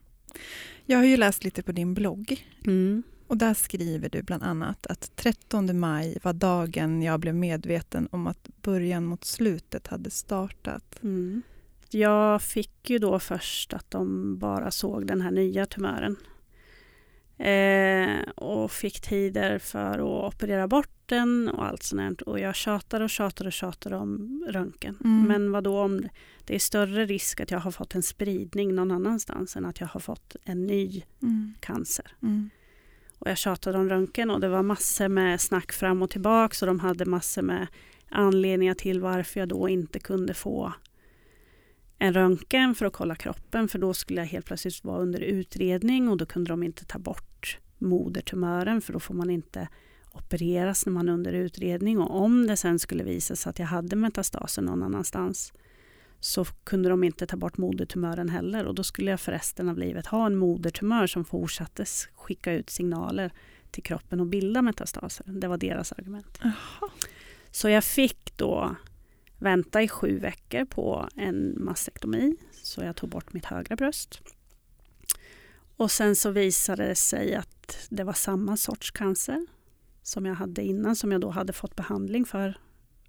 Jag 0.86 0.98
har 0.98 1.06
ju 1.06 1.18
läst 1.18 1.44
lite 1.44 1.64
på 1.64 1.72
din 1.72 1.94
blogg 1.94 2.46
Mm. 2.66 3.04
Och 3.28 3.38
där 3.38 3.54
skriver 3.54 4.10
du 4.10 4.22
bland 4.22 4.44
annat 4.44 4.86
att 4.86 5.12
13 5.16 5.80
maj 5.80 6.18
var 6.24 6.34
dagen 6.34 7.02
jag 7.02 7.20
blev 7.20 7.36
medveten 7.36 8.08
om 8.12 8.28
att 8.28 8.50
början 8.62 9.06
mot 9.06 9.26
slutet 9.26 9.88
hade 9.88 10.10
startat. 10.10 11.04
Mm. 11.04 11.42
Jag 11.90 12.42
fick 12.42 12.90
ju 12.90 13.00
då 13.00 13.20
först 13.20 13.74
att 13.74 13.92
de 13.92 14.38
bara 14.38 14.72
såg 14.72 15.08
den 15.08 15.22
här 15.22 15.32
nya 15.32 15.66
tumören. 15.66 16.16
Eh, 17.38 18.30
och 18.36 18.72
fick 18.72 19.02
tider 19.02 19.60
för 19.60 20.00
att 20.00 20.34
operera 20.34 20.68
bort 20.68 20.90
den 21.06 21.50
och 21.50 21.66
allt 21.66 21.84
sånt. 21.84 22.22
Och 22.22 22.40
jag 22.40 22.56
tjatade 22.56 23.04
och 23.04 23.10
tjatade 23.10 23.48
och 23.48 23.54
tjatade 23.54 23.96
om 23.96 24.44
röntgen. 24.50 24.98
Mm. 25.04 25.28
Men 25.28 25.52
vad 25.52 25.64
då 25.64 25.80
om 25.80 26.08
det 26.46 26.56
är 26.56 26.60
större 26.60 27.06
risk 27.06 27.40
att 27.40 27.52
jag 27.52 27.60
har 27.60 27.72
fått 27.72 27.96
en 27.96 28.04
spridning 28.04 28.76
någon 28.76 28.92
annanstans 28.92 29.56
än 29.56 29.66
att 29.66 29.80
jag 29.80 29.88
har 29.88 30.00
fått 30.00 30.36
en 30.44 30.66
ny 30.66 31.04
Mm. 31.22 31.54
cancer. 31.60 32.06
Mm. 32.22 32.50
Och 33.20 33.30
jag 33.30 33.38
tjatade 33.38 33.78
om 33.78 33.90
röntgen 33.90 34.30
och 34.30 34.40
det 34.40 34.50
var 34.50 34.64
massor 34.64 35.08
med 35.08 35.42
snack 35.42 35.72
fram 35.72 36.02
och 36.02 36.10
tillbaka 36.10 36.56
och 36.62 36.68
de 36.68 36.80
hade 36.80 37.06
massor 37.06 37.42
med 37.42 37.68
anledningar 38.10 38.74
till 38.74 39.02
varför 39.02 39.40
jag 39.40 39.50
då 39.50 39.70
inte 39.70 40.00
kunde 40.00 40.34
få 40.34 40.74
en 41.98 42.14
röntgen 42.14 42.76
för 42.76 42.86
att 42.86 42.94
kolla 42.94 43.16
kroppen 43.16 43.68
för 43.68 43.80
då 43.80 43.94
skulle 43.94 44.22
jag 44.22 44.28
helt 44.28 44.46
plötsligt 44.46 44.84
vara 44.84 45.00
under 45.00 45.20
utredning 45.20 46.10
och 46.10 46.18
då 46.18 46.26
kunde 46.26 46.50
de 46.50 46.64
inte 46.64 46.86
ta 46.86 47.00
bort 47.00 47.58
modertumören 47.78 48.82
för 48.82 48.94
då 48.94 49.00
får 49.00 49.14
man 49.14 49.30
inte 49.30 49.68
opereras 50.14 50.86
när 50.86 50.94
man 50.94 51.10
är 51.10 51.14
under 51.14 51.34
utredning. 51.34 52.00
Och 52.00 52.22
om 52.22 52.48
det 52.48 52.58
sen 52.58 52.80
skulle 52.80 53.04
visa 53.04 53.36
sig 53.36 53.50
att 53.50 53.60
jag 53.60 53.66
hade 53.66 53.96
metastaser 53.96 54.62
någon 54.62 54.84
annanstans 54.84 55.54
så 56.20 56.46
kunde 56.46 56.90
de 56.90 57.04
inte 57.04 57.28
ta 57.28 57.38
bort 57.38 57.58
modertumören 57.58 58.30
heller 58.30 58.66
och 58.66 58.76
då 58.76 58.84
skulle 58.84 59.12
jag 59.12 59.20
för 59.20 59.32
resten 59.32 59.70
av 59.70 59.78
livet 59.78 60.08
ha 60.08 60.26
en 60.26 60.36
modertumör 60.36 61.08
som 61.08 61.26
fortsatte 61.26 61.86
skicka 62.16 62.54
ut 62.54 62.70
signaler 62.70 63.32
till 63.72 63.84
kroppen 63.84 64.20
och 64.20 64.28
bilda 64.28 64.62
metastaser. 64.62 65.26
Det 65.28 65.48
var 65.48 65.58
deras 65.58 65.92
argument. 65.92 66.40
Jaha. 66.42 66.90
Så 67.52 67.70
jag 67.70 67.84
fick 67.84 68.38
då 68.38 68.76
vänta 69.40 69.82
i 69.82 69.88
sju 69.88 70.20
veckor 70.20 70.66
på 70.66 71.10
en 71.16 71.64
mastektomi. 71.64 72.36
Så 72.52 72.84
jag 72.84 72.96
tog 72.96 73.10
bort 73.10 73.34
mitt 73.34 73.46
högra 73.46 73.76
bröst. 73.76 74.22
Och 75.78 75.92
sen 75.92 76.16
så 76.16 76.32
visade 76.32 76.88
det 76.88 76.96
sig 76.96 77.36
att 77.36 77.88
det 77.90 78.04
var 78.04 78.14
samma 78.14 78.58
sorts 78.58 78.92
cancer 78.92 79.46
som 80.04 80.26
jag 80.26 80.36
hade 80.36 80.64
innan, 80.64 80.96
som 80.96 81.12
jag 81.12 81.22
då 81.22 81.30
hade 81.30 81.54
fått 81.54 81.76
behandling 81.76 82.26
för 82.26 82.58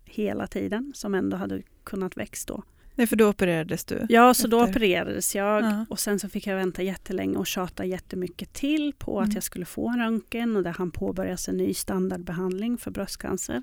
hela 0.05 0.47
tiden, 0.47 0.93
som 0.95 1.15
ändå 1.15 1.37
hade 1.37 1.63
kunnat 1.85 2.17
växa 2.17 2.55
då. 2.55 2.63
Nej, 2.99 3.07
för 3.07 3.17
då 3.17 3.29
opererades 3.29 3.85
du? 3.85 4.07
Ja, 4.09 4.35
så 4.35 4.49
då 4.49 4.61
Efter- 4.65 4.71
opererades 4.71 5.35
jag 5.37 5.63
Ja. 5.65 5.87
och 5.91 5.99
sen 5.99 6.19
så 6.19 6.29
fick 6.29 6.47
jag 6.47 6.57
vänta 6.57 6.83
jättelänge 6.83 7.37
och 7.37 7.47
tjata 7.47 7.85
jättemycket 7.85 8.53
till 8.53 8.93
på 8.99 9.19
Mm. 9.19 9.29
att 9.29 9.35
jag 9.35 9.43
skulle 9.43 9.65
få 9.65 9.89
en 9.89 9.99
röntgen 9.99 10.57
och 10.57 10.63
där 10.63 10.71
han 10.71 10.91
påbörjas 10.91 11.49
en 11.49 11.57
ny 11.57 11.75
standardbehandling 11.75 12.79
för 12.79 12.91
bröstcancer. 12.91 13.63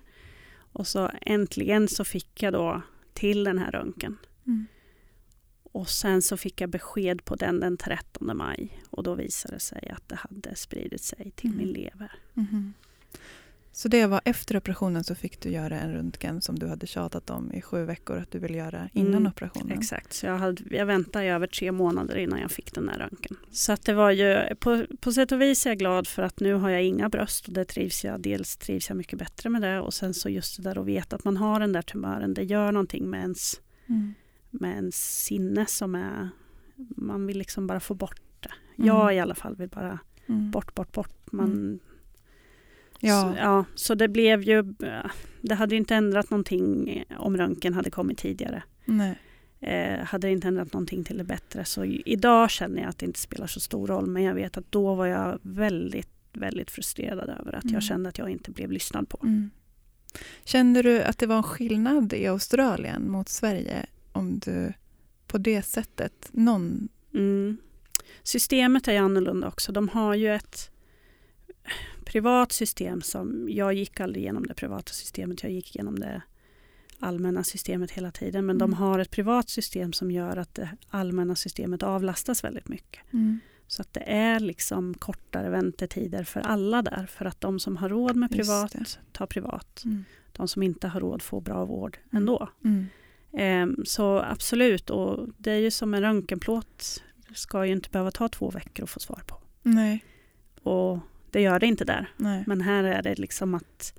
Och 0.56 0.88
så 0.88 1.12
äntligen 1.22 1.88
så 1.88 2.06
fick 2.06 2.44
jag 2.44 2.54
då 2.54 2.82
till 3.14 3.44
den 3.44 3.58
här 3.58 3.72
röntgen. 3.72 4.18
Mm. 4.48 4.66
Och 5.64 5.90
sen 5.90 6.22
så 6.22 6.38
fick 6.38 6.62
jag 6.62 6.70
besked 6.70 7.26
på 7.26 7.36
den 7.36 7.60
den 7.60 7.78
13 7.78 8.38
maj 8.38 8.82
och 8.90 9.04
då 9.04 9.16
visade 9.16 9.54
det 9.56 9.60
sig 9.60 9.90
att 9.96 10.10
det 10.10 10.16
hade 10.16 10.56
spridit 10.56 11.02
sig 11.02 11.32
till 11.36 11.50
Mm. 11.50 11.58
min 11.58 11.68
lever. 11.74 12.12
Mhm. 12.34 12.74
Så 13.76 13.88
det 13.88 14.06
var 14.08 14.22
efter 14.26 14.58
operationen 14.58 15.04
så 15.04 15.16
fick 15.16 15.40
du 15.42 15.50
göra 15.50 15.80
en 15.80 15.94
röntgen 15.94 16.42
som 16.42 16.60
du 16.60 16.68
hade 16.68 16.88
tjatat 16.88 17.30
om 17.30 17.52
i 17.54 17.62
sju 17.62 17.86
veckor 17.86 18.18
att 18.18 18.32
du 18.32 18.40
ville 18.40 18.58
göra 18.58 18.90
innan 18.94 19.14
Mm, 19.14 19.28
operationen? 19.28 19.78
Exakt, 19.78 20.14
så 20.14 20.26
jag, 20.26 20.38
hade, 20.38 20.76
jag 20.76 20.86
väntade 20.86 21.26
i 21.26 21.30
över 21.30 21.48
tre 21.48 21.72
månader 21.72 22.18
innan 22.18 22.40
jag 22.40 22.52
fick 22.52 22.74
den 22.74 22.86
där 22.86 22.98
röntgen. 22.98 23.38
Så 23.52 23.72
att 23.72 23.86
det 23.86 23.94
var 23.94 24.12
ju, 24.12 24.56
på, 24.60 24.86
på 25.00 25.12
sätt 25.12 25.32
och 25.32 25.42
vis 25.42 25.66
är 25.66 25.70
jag 25.70 25.78
glad 25.80 26.08
för 26.08 26.22
att 26.24 26.40
nu 26.40 26.54
har 26.54 26.70
jag 26.70 26.84
inga 26.84 27.10
bröst 27.10 27.48
och 27.48 27.54
det 27.54 27.66
trivs 27.66 28.04
jag, 28.06 28.22
dels 28.22 28.58
trivs 28.58 28.90
jag 28.90 28.98
mycket 28.98 29.20
bättre 29.20 29.50
med 29.50 29.62
det 29.62 29.80
och 29.80 29.94
sen 29.94 30.14
så 30.14 30.30
just 30.30 30.58
det 30.58 30.64
där 30.64 30.80
att 30.80 30.86
veta 30.86 31.16
att 31.16 31.24
man 31.24 31.38
har 31.38 31.60
den 31.60 31.72
där 31.72 31.82
tumören, 31.82 32.34
det 32.34 32.44
gör 32.44 32.72
någonting 32.72 33.10
med 33.10 33.20
ens, 33.22 33.62
Mm. 33.88 34.14
med 34.50 34.76
ens 34.76 35.24
sinne 35.26 35.66
som 35.66 35.96
är 35.96 36.30
man 36.98 37.26
vill 37.28 37.38
liksom 37.38 37.68
bara 37.68 37.80
få 37.80 37.94
bort 37.94 38.22
det. 38.40 38.52
Mm. 38.78 38.88
Jag 38.88 39.16
i 39.16 39.20
alla 39.20 39.36
fall 39.36 39.56
vill 39.56 39.70
bara 39.70 40.00
Mm. 40.30 40.52
bort, 40.52 40.76
bort, 40.76 40.92
bort. 40.92 41.32
Man, 41.32 41.46
Mm. 41.52 41.80
Ja. 43.06 43.22
Så, 43.22 43.40
ja, 43.40 43.66
så 43.76 43.96
det 43.96 44.08
blev 44.08 44.44
ju, 44.44 44.64
det 45.42 45.56
hade 45.56 45.76
ju 45.76 45.80
inte 45.80 45.96
ändrat 45.96 46.30
någonting 46.30 46.90
eh, 47.10 47.22
om 47.22 47.38
röntgen 47.38 47.74
hade 47.74 47.92
kommit 47.92 48.18
tidigare. 48.18 48.64
Nej. 48.86 49.16
Eh, 49.60 50.06
hade 50.06 50.28
det 50.28 50.32
inte 50.32 50.48
ändrat 50.48 50.74
någonting 50.74 51.04
till 51.04 51.18
det 51.18 51.24
bättre. 51.24 51.66
Så 51.66 51.86
idag 51.86 52.50
känner 52.50 52.82
jag 52.82 52.90
att 52.90 52.98
det 52.98 53.06
inte 53.06 53.20
spelar 53.20 53.48
så 53.48 53.60
stor 53.60 53.88
roll. 53.88 54.06
Men 54.08 54.24
jag 54.24 54.34
vet 54.34 54.58
att 54.58 54.72
då 54.72 54.96
var 54.96 55.06
jag 55.06 55.40
väldigt, 55.42 56.10
väldigt 56.34 56.72
frustrerad 56.72 57.30
över 57.30 57.56
att 57.56 57.64
Mm. 57.64 57.74
jag 57.74 57.84
kände 57.84 58.10
att 58.10 58.18
jag 58.18 58.30
inte 58.30 58.52
blev 58.52 58.72
lyssnad 58.72 59.10
på. 59.10 59.20
Mm. 59.24 59.50
Kände 60.44 60.82
du 60.82 61.02
att 61.02 61.18
det 61.18 61.26
var 61.28 61.38
en 61.38 61.44
skillnad 61.44 62.14
i 62.14 62.28
Australien 62.28 63.12
mot 63.12 63.30
Sverige 63.30 63.86
om 64.12 64.40
du 64.40 64.74
på 65.28 65.38
det 65.38 65.62
sättet, 65.62 66.30
någon... 66.32 66.90
Mm. 67.14 67.58
Systemet 68.24 68.88
är 68.88 68.92
ju 68.92 68.98
annorlunda 68.98 69.48
också. 69.48 69.72
De 69.72 69.90
har 69.90 70.16
ju 70.16 70.36
ett 70.36 70.72
privat 72.14 72.52
system 72.52 73.02
som, 73.02 73.48
jag 73.50 73.74
gick 73.74 74.00
aldrig 74.00 74.24
igenom 74.24 74.46
det 74.48 74.54
privata 74.54 74.92
systemet, 74.94 75.44
jag 75.44 75.52
gick 75.52 75.76
igenom 75.76 76.00
det 76.00 76.22
allmänna 77.00 77.44
systemet 77.44 77.92
hela 77.92 78.12
tiden. 78.12 78.46
Men 78.46 78.58
de 78.58 78.64
Mm. 78.70 78.78
har 78.80 79.00
ett 79.00 79.12
privat 79.12 79.50
system 79.50 79.94
som 79.94 80.12
gör 80.12 80.38
att 80.38 80.54
det 80.56 80.70
allmänna 80.90 81.36
systemet 81.36 81.84
avlastas 81.84 82.44
väldigt 82.44 82.68
mycket. 82.68 83.02
Så 83.68 83.82
att 83.82 83.94
det 83.94 84.00
är 84.12 84.40
liksom 84.40 84.94
kortare 84.94 85.50
väntetider 85.50 86.24
för 86.24 86.40
alla 86.40 86.82
där. 86.82 87.06
För 87.06 87.26
att 87.26 87.42
de 87.42 87.60
som 87.60 87.78
har 87.78 87.90
råd 87.90 88.16
med 88.16 88.32
privat 88.32 89.00
tar 89.12 89.26
privat. 89.26 89.82
Mm. 89.86 90.04
De 90.32 90.48
som 90.48 90.64
inte 90.64 90.88
har 90.88 91.00
råd 91.00 91.22
får 91.22 91.42
bra 91.42 91.66
vård 91.66 91.98
Mm. 91.98 92.18
ändå. 92.22 92.50
Mm. 92.66 92.86
Ehm, 93.34 93.84
så 93.86 94.20
absolut, 94.20 94.90
och 94.90 95.30
det 95.38 95.52
är 95.52 95.60
ju 95.60 95.72
som 95.72 95.94
en 95.94 96.02
röntgenplåt. 96.02 97.04
Det 97.28 97.36
ska 97.36 97.66
ju 97.66 97.72
inte 97.72 97.90
behöva 97.90 98.12
ta 98.12 98.28
två 98.30 98.50
veckor 98.50 98.84
att 98.84 98.90
få 98.90 99.00
svar 99.00 99.22
på. 99.28 99.36
Nej, 99.64 100.04
Och 100.64 101.00
det 101.34 101.42
gör 101.42 101.60
det 101.60 101.66
inte 101.66 101.86
där. 101.86 102.10
nej. 102.18 102.44
Men 102.48 102.62
här 102.62 102.84
är 102.84 103.02
det 103.02 103.16
liksom 103.20 103.54
att 103.54 103.94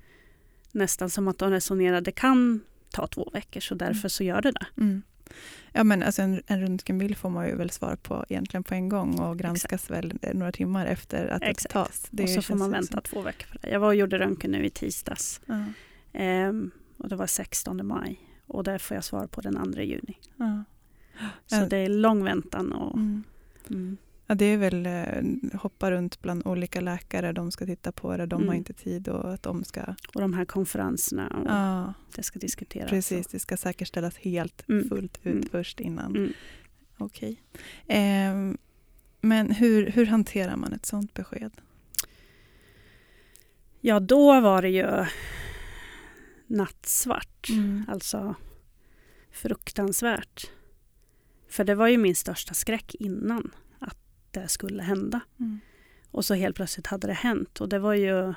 nästan 0.72 1.10
som 1.10 1.28
att 1.28 1.38
de 1.38 1.50
resonerar, 1.50 2.00
det 2.00 2.12
kan 2.12 2.60
ta 2.90 3.06
två 3.06 3.30
veckor 3.32 3.60
så 3.60 3.74
därför 3.74 4.08
så 4.08 4.24
gör 4.24 4.42
det 4.42 4.52
det. 4.52 4.66
Mm. 4.76 5.02
Ja, 5.72 5.84
men 5.84 6.02
alltså 6.02 6.22
en, 6.22 6.42
en 6.46 6.60
röntgenbild 6.60 7.16
får 7.16 7.30
man 7.30 7.46
ju 7.48 7.56
väl 7.56 7.70
svar 7.70 7.96
på 7.96 8.24
egentligen 8.28 8.64
på 8.64 8.74
en 8.74 8.88
gång 8.88 9.18
och 9.20 9.38
granskas 9.38 9.90
väl 9.90 10.12
några 10.34 10.52
timmar 10.52 10.86
efter 10.86 11.26
att 11.26 11.42
Exakt. 11.42 11.62
det 11.62 11.68
tas. 11.80 12.06
Det 12.10 12.22
och 12.22 12.28
så 12.28 12.42
får 12.42 12.54
man 12.54 12.70
vänta 12.70 12.92
som- 12.92 13.02
två 13.02 13.20
veckor 13.22 13.46
för 13.46 13.58
det. 13.62 13.70
Jag 13.70 13.80
var 13.80 13.88
och 13.88 13.94
gjorde 13.94 14.18
röntgen 14.18 14.50
nu 14.50 14.64
i 14.66 14.70
tisdags 14.70 15.40
Ja, 15.46 15.64
ehm, 16.12 16.70
och 16.96 17.08
det 17.08 17.16
var 17.16 17.26
16 17.26 17.86
maj 17.86 18.20
och 18.46 18.64
där 18.64 18.78
får 18.78 18.94
jag 18.94 19.04
svar 19.04 19.26
på 19.26 19.40
den 19.40 19.72
2 19.72 19.80
juni. 19.80 20.18
ja. 20.36 20.64
Så 21.46 21.66
det 21.66 21.76
är 21.76 21.88
lång 21.88 22.24
väntan. 22.24 22.72
Och, 22.72 22.98
Mm. 23.70 23.96
Ja, 24.26 24.34
det 24.34 24.44
är 24.44 24.56
väl 24.56 24.86
eh, 24.86 25.58
hoppa 25.60 25.90
runt 25.90 26.22
bland 26.22 26.46
olika 26.46 26.80
läkare, 26.80 27.32
de 27.32 27.50
ska 27.50 27.66
titta 27.66 27.92
på 27.92 28.16
det, 28.16 28.26
de 28.26 28.34
har 28.34 28.42
Mm. 28.42 28.56
inte 28.56 28.72
tid 28.72 29.08
och 29.08 29.34
att 29.34 29.42
de 29.42 29.64
ska... 29.64 29.80
och 30.14 30.20
de 30.20 30.34
här 30.34 30.44
konferenserna 30.44 31.28
och 31.28 31.46
Ja, 31.50 31.94
det 32.16 32.22
ska 32.22 32.38
diskuteras. 32.38 32.90
precis. 32.90 33.26
Det 33.26 33.38
ska 33.38 33.56
säkerställas 33.56 34.16
helt 34.16 34.68
Mm. 34.68 34.88
fullt 34.88 35.18
ut 35.22 35.34
Mm. 35.34 35.48
först 35.50 35.80
innan. 35.80 36.16
Mm. 36.16 36.32
Okej. 36.98 37.42
Ehm, 37.86 38.58
men 39.20 39.50
hur, 39.50 39.86
hur 39.90 40.06
hanterar 40.06 40.56
man 40.56 40.72
ett 40.72 40.86
sånt 40.86 41.14
besked? 41.14 41.52
Ja, 43.80 44.00
då 44.00 44.40
var 44.40 44.62
det 44.62 44.68
ju 44.70 45.04
nattsvart. 46.46 47.48
Mm. 47.50 47.84
Alltså 47.88 48.34
fruktansvärt. 49.32 50.50
För 51.48 51.64
det 51.64 51.74
var 51.74 51.88
ju 51.88 51.98
min 51.98 52.16
största 52.16 52.54
skräck 52.54 52.94
innan 52.94 53.50
det 54.34 54.48
skulle 54.48 54.82
hända. 54.82 55.20
Mm. 55.40 55.60
Och 56.10 56.24
så 56.24 56.34
helt 56.34 56.56
plötsligt 56.56 56.86
hade 56.86 57.06
det 57.06 57.12
hänt. 57.12 57.60
Och 57.60 57.68
det 57.68 57.78
var 57.78 57.94
ju... 57.94 58.34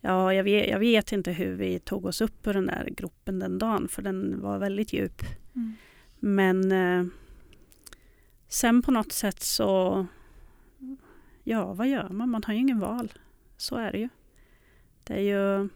Ja, 0.00 0.34
jag 0.34 0.44
vet, 0.44 0.68
jag 0.68 0.78
vet 0.78 1.12
inte 1.12 1.32
hur 1.32 1.54
vi 1.54 1.78
tog 1.78 2.04
oss 2.04 2.20
upp 2.20 2.46
ur 2.46 2.54
den 2.54 2.66
där 2.66 2.88
gropen 2.96 3.38
den 3.38 3.58
dagen. 3.58 3.88
För 3.88 4.02
den 4.02 4.40
var 4.40 4.58
väldigt 4.58 4.92
djup. 4.92 5.22
Mm. 5.54 5.74
Men 6.20 6.72
eh, 6.72 7.06
sen 8.48 8.82
på 8.82 8.90
något 8.90 9.12
sätt 9.12 9.42
så... 9.42 10.06
Ja, 11.44 11.72
vad 11.72 11.88
gör 11.88 12.08
man? 12.08 12.30
Man 12.30 12.42
har 12.46 12.54
ju 12.54 12.60
ingen 12.60 12.80
val. 12.80 13.12
Så 13.56 13.76
är 13.76 13.92
det 13.92 13.98
ju. 13.98 14.08
Det 15.04 15.14
är 15.14 15.20
ju... 15.20 15.68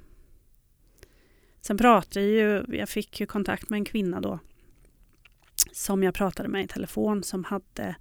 Sen 1.61 1.79
pratade 1.79 2.27
ju... 2.27 2.65
Jag 2.69 2.89
fick 2.89 3.21
ju 3.21 3.27
kontakt 3.27 3.71
med 3.71 3.77
en 3.77 3.85
kvinna 3.85 4.21
då. 4.21 4.39
Som 5.73 6.03
jag 6.03 6.15
pratade 6.15 6.49
med 6.49 6.65
i 6.65 6.69
telefon 6.69 7.23
som 7.23 7.45
hade 7.45 7.97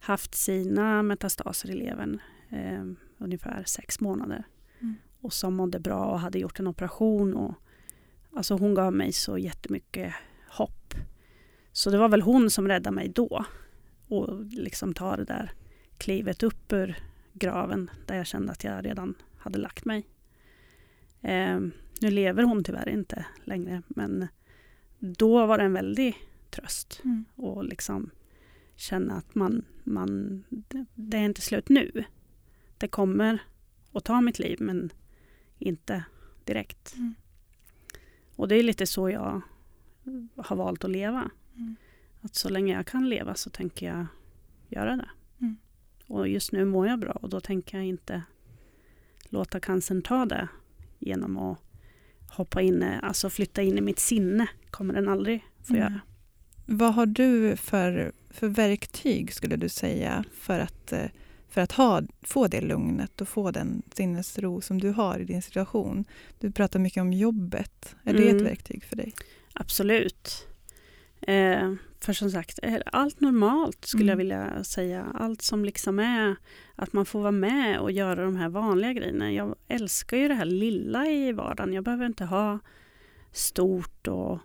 haft 0.00 0.34
sina 0.34 1.02
metastaser 1.02 1.70
i 1.70 1.74
levern 1.74 2.20
eh, 2.48 2.84
ungefär 3.18 3.64
sex 3.66 4.00
månader. 4.00 4.44
Mm. 4.80 4.94
Och 5.20 5.32
som 5.32 5.54
mådde 5.54 5.80
bra 5.80 6.04
och 6.04 6.20
hade 6.20 6.38
gjort 6.38 6.60
en 6.60 6.66
operation. 6.66 7.34
Och, 7.34 7.54
alltså 8.32 8.54
hon 8.54 8.74
gav 8.74 8.92
mig 8.92 9.12
så 9.12 9.38
jättemycket 9.38 10.14
hopp. 10.48 10.94
Så 11.72 11.90
det 11.90 11.98
var 11.98 12.08
väl 12.08 12.22
hon 12.22 12.50
som 12.50 12.68
räddade 12.68 12.94
mig 12.94 13.08
då. 13.08 13.44
Och 14.08 14.44
liksom 14.44 14.94
ta 14.94 15.16
det 15.16 15.24
där 15.24 15.52
klivet 15.98 16.42
upp 16.42 16.72
ur 16.72 16.96
graven 17.32 17.90
där 18.06 18.16
jag 18.16 18.26
kände 18.26 18.52
att 18.52 18.64
jag 18.64 18.84
redan 18.84 19.14
hade 19.38 19.58
lagt 19.58 19.84
mig. 19.84 20.06
Eh, 21.22 21.60
nu 22.00 22.10
lever 22.10 22.42
hon 22.42 22.64
tyvärr 22.64 22.88
inte 22.88 23.26
längre 23.44 23.82
men 23.88 24.28
då 24.98 25.46
var 25.46 25.58
det 25.58 25.64
en 25.64 25.72
väldig 25.72 26.16
tröst. 26.50 27.00
Mm. 27.04 27.24
Och 27.34 27.64
liksom 27.64 28.10
känna 28.78 29.14
att 29.14 29.34
man, 29.34 29.64
man, 29.84 30.44
det- 30.94 31.16
är 31.16 31.24
inte 31.24 31.40
slut 31.40 31.68
nu. 31.68 32.04
Det 32.78 32.88
kommer 32.88 33.38
att 33.92 34.04
ta 34.04 34.20
mitt 34.20 34.38
liv 34.38 34.56
men 34.60 34.92
inte 35.58 36.04
direkt. 36.44 36.94
Mm. 36.96 37.14
Och 38.36 38.48
det 38.48 38.56
är 38.56 38.62
lite 38.62 38.86
så 38.86 39.10
jag 39.10 39.40
har 40.36 40.56
valt 40.56 40.84
att 40.84 40.90
leva. 40.90 41.30
Mm. 41.56 41.76
Att 42.20 42.34
så 42.34 42.48
länge 42.48 42.72
jag 42.74 42.86
kan 42.86 43.08
leva 43.08 43.34
så 43.34 43.50
tänker 43.50 43.86
jag 43.86 44.06
göra 44.68 44.96
det. 44.96 45.08
Mm. 45.40 45.56
Och 46.06 46.28
just 46.28 46.52
nu 46.52 46.64
mår 46.64 46.86
jag 46.86 46.98
bra 46.98 47.12
och 47.12 47.28
då 47.28 47.40
tänker 47.40 47.76
jag 47.78 47.86
inte 47.86 48.22
låta 49.24 49.60
cancern 49.60 50.02
ta 50.02 50.24
det 50.24 50.48
genom 50.98 51.36
att 51.36 51.58
hoppa 52.30 52.62
in, 52.62 52.82
alltså 52.82 53.30
flytta 53.30 53.62
in 53.62 53.78
i 53.78 53.80
mitt 53.80 53.98
sinne. 53.98 54.48
kommer 54.70 54.94
den 54.94 55.08
aldrig 55.08 55.44
få 55.62 55.76
göra. 55.76 56.00
Vad 56.70 56.94
har 56.94 57.06
du 57.06 57.56
för, 57.56 58.12
för 58.30 58.48
verktyg 58.48 59.32
skulle 59.34 59.56
du 59.56 59.68
säga 59.68 60.24
för 60.32 60.58
att, 60.60 60.92
eh, 60.92 61.04
för 61.48 61.60
att 61.60 61.72
ha, 61.72 62.02
få 62.22 62.46
det 62.46 62.60
lugnet 62.60 63.20
och 63.20 63.28
få 63.28 63.50
den 63.50 63.82
sinnesro 63.92 64.60
som 64.60 64.78
du 64.80 64.90
har 64.90 65.18
i 65.18 65.24
din 65.24 65.42
situation? 65.42 66.04
Du 66.40 66.50
pratar 66.50 66.78
mycket 66.78 67.00
om 67.00 67.12
jobbet. 67.12 67.96
Är 68.04 68.12
det 68.12 68.24
ett 68.26 68.32
Mm. 68.32 68.44
verktyg 68.44 68.84
för 68.84 68.96
dig? 68.96 69.14
Absolut. 69.52 70.46
Eh, 71.20 71.74
för 72.00 72.12
som 72.12 72.30
sagt, 72.30 72.58
eh, 72.62 72.76
allt 72.86 73.20
normalt 73.20 73.84
skulle 73.84 74.02
Mm. 74.02 74.10
jag 74.10 74.16
vilja 74.16 74.64
säga. 74.64 75.06
Allt 75.14 75.42
som 75.42 75.64
liksom 75.64 75.98
är 75.98 76.36
att 76.76 76.92
man 76.92 77.06
får 77.06 77.20
vara 77.20 77.30
med 77.32 77.78
och 77.80 77.92
göra 77.92 78.24
de 78.24 78.36
här 78.36 78.48
vanliga 78.48 78.92
grejerna. 78.92 79.32
Jag 79.32 79.54
älskar 79.68 80.16
ju 80.16 80.28
det 80.28 80.34
här 80.34 80.44
lilla 80.44 81.06
i 81.06 81.32
vardagen. 81.32 81.72
Jag 81.72 81.84
behöver 81.84 82.06
inte 82.06 82.24
ha 82.24 82.58
stort 83.32 84.06
och, 84.08 84.38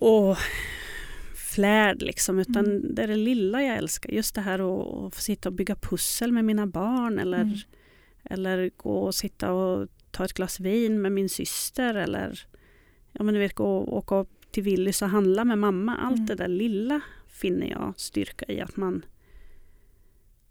och 0.00 0.36
flärd 1.34 2.02
liksom. 2.02 2.38
Utan 2.38 2.64
Mm. 2.66 2.94
det 2.94 3.02
är 3.02 3.06
det 3.08 3.16
lilla 3.16 3.62
jag 3.62 3.76
älskar. 3.76 4.10
Just 4.10 4.34
det 4.34 4.40
här 4.40 4.58
att, 4.58 5.04
att 5.04 5.14
få 5.14 5.20
sitta 5.20 5.48
och 5.48 5.52
bygga 5.52 5.74
pussel 5.74 6.32
med 6.32 6.44
mina 6.44 6.66
barn. 6.66 7.18
Eller, 7.18 7.40
Mm. 7.40 7.54
eller 8.24 8.70
gå 8.76 8.98
och 8.98 9.14
sitta 9.14 9.52
och 9.52 9.88
ta 10.10 10.24
ett 10.24 10.32
glas 10.32 10.60
vin 10.60 11.02
med 11.02 11.12
min 11.12 11.28
syster. 11.28 11.94
Eller 11.94 12.46
ja, 13.12 13.22
men 13.22 13.34
du 13.34 13.40
vet, 13.40 13.54
gå 13.54 13.76
och 13.78 13.96
åka 13.96 14.26
till 14.50 14.62
Willys 14.62 15.02
och 15.02 15.08
handla 15.08 15.44
med 15.44 15.58
mamma. 15.58 15.96
Allt 15.96 16.14
Mm. 16.16 16.26
det 16.26 16.34
där 16.34 16.48
lilla 16.48 17.00
finner 17.28 17.66
jag 17.70 17.94
styrka 17.96 18.44
i 18.48 18.60
att 18.60 18.76
man, 18.76 19.04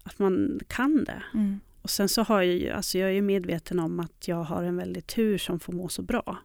att 0.02 0.18
man 0.18 0.60
kan 0.68 1.04
det. 1.04 1.22
Mm. 1.34 1.60
Och 1.82 1.90
sen 1.90 2.08
så 2.08 2.22
har 2.22 2.42
jag 2.42 2.54
ju, 2.54 2.70
alltså 2.70 2.98
jag 2.98 3.08
är 3.10 3.14
ju 3.14 3.22
medveten 3.22 3.78
om 3.78 4.00
att 4.00 4.28
jag 4.28 4.44
har 4.44 4.62
en 4.62 4.76
väldigt 4.76 5.06
tur 5.06 5.38
som 5.38 5.60
får 5.60 5.72
må 5.72 5.88
så 5.88 6.02
bra. 6.02 6.38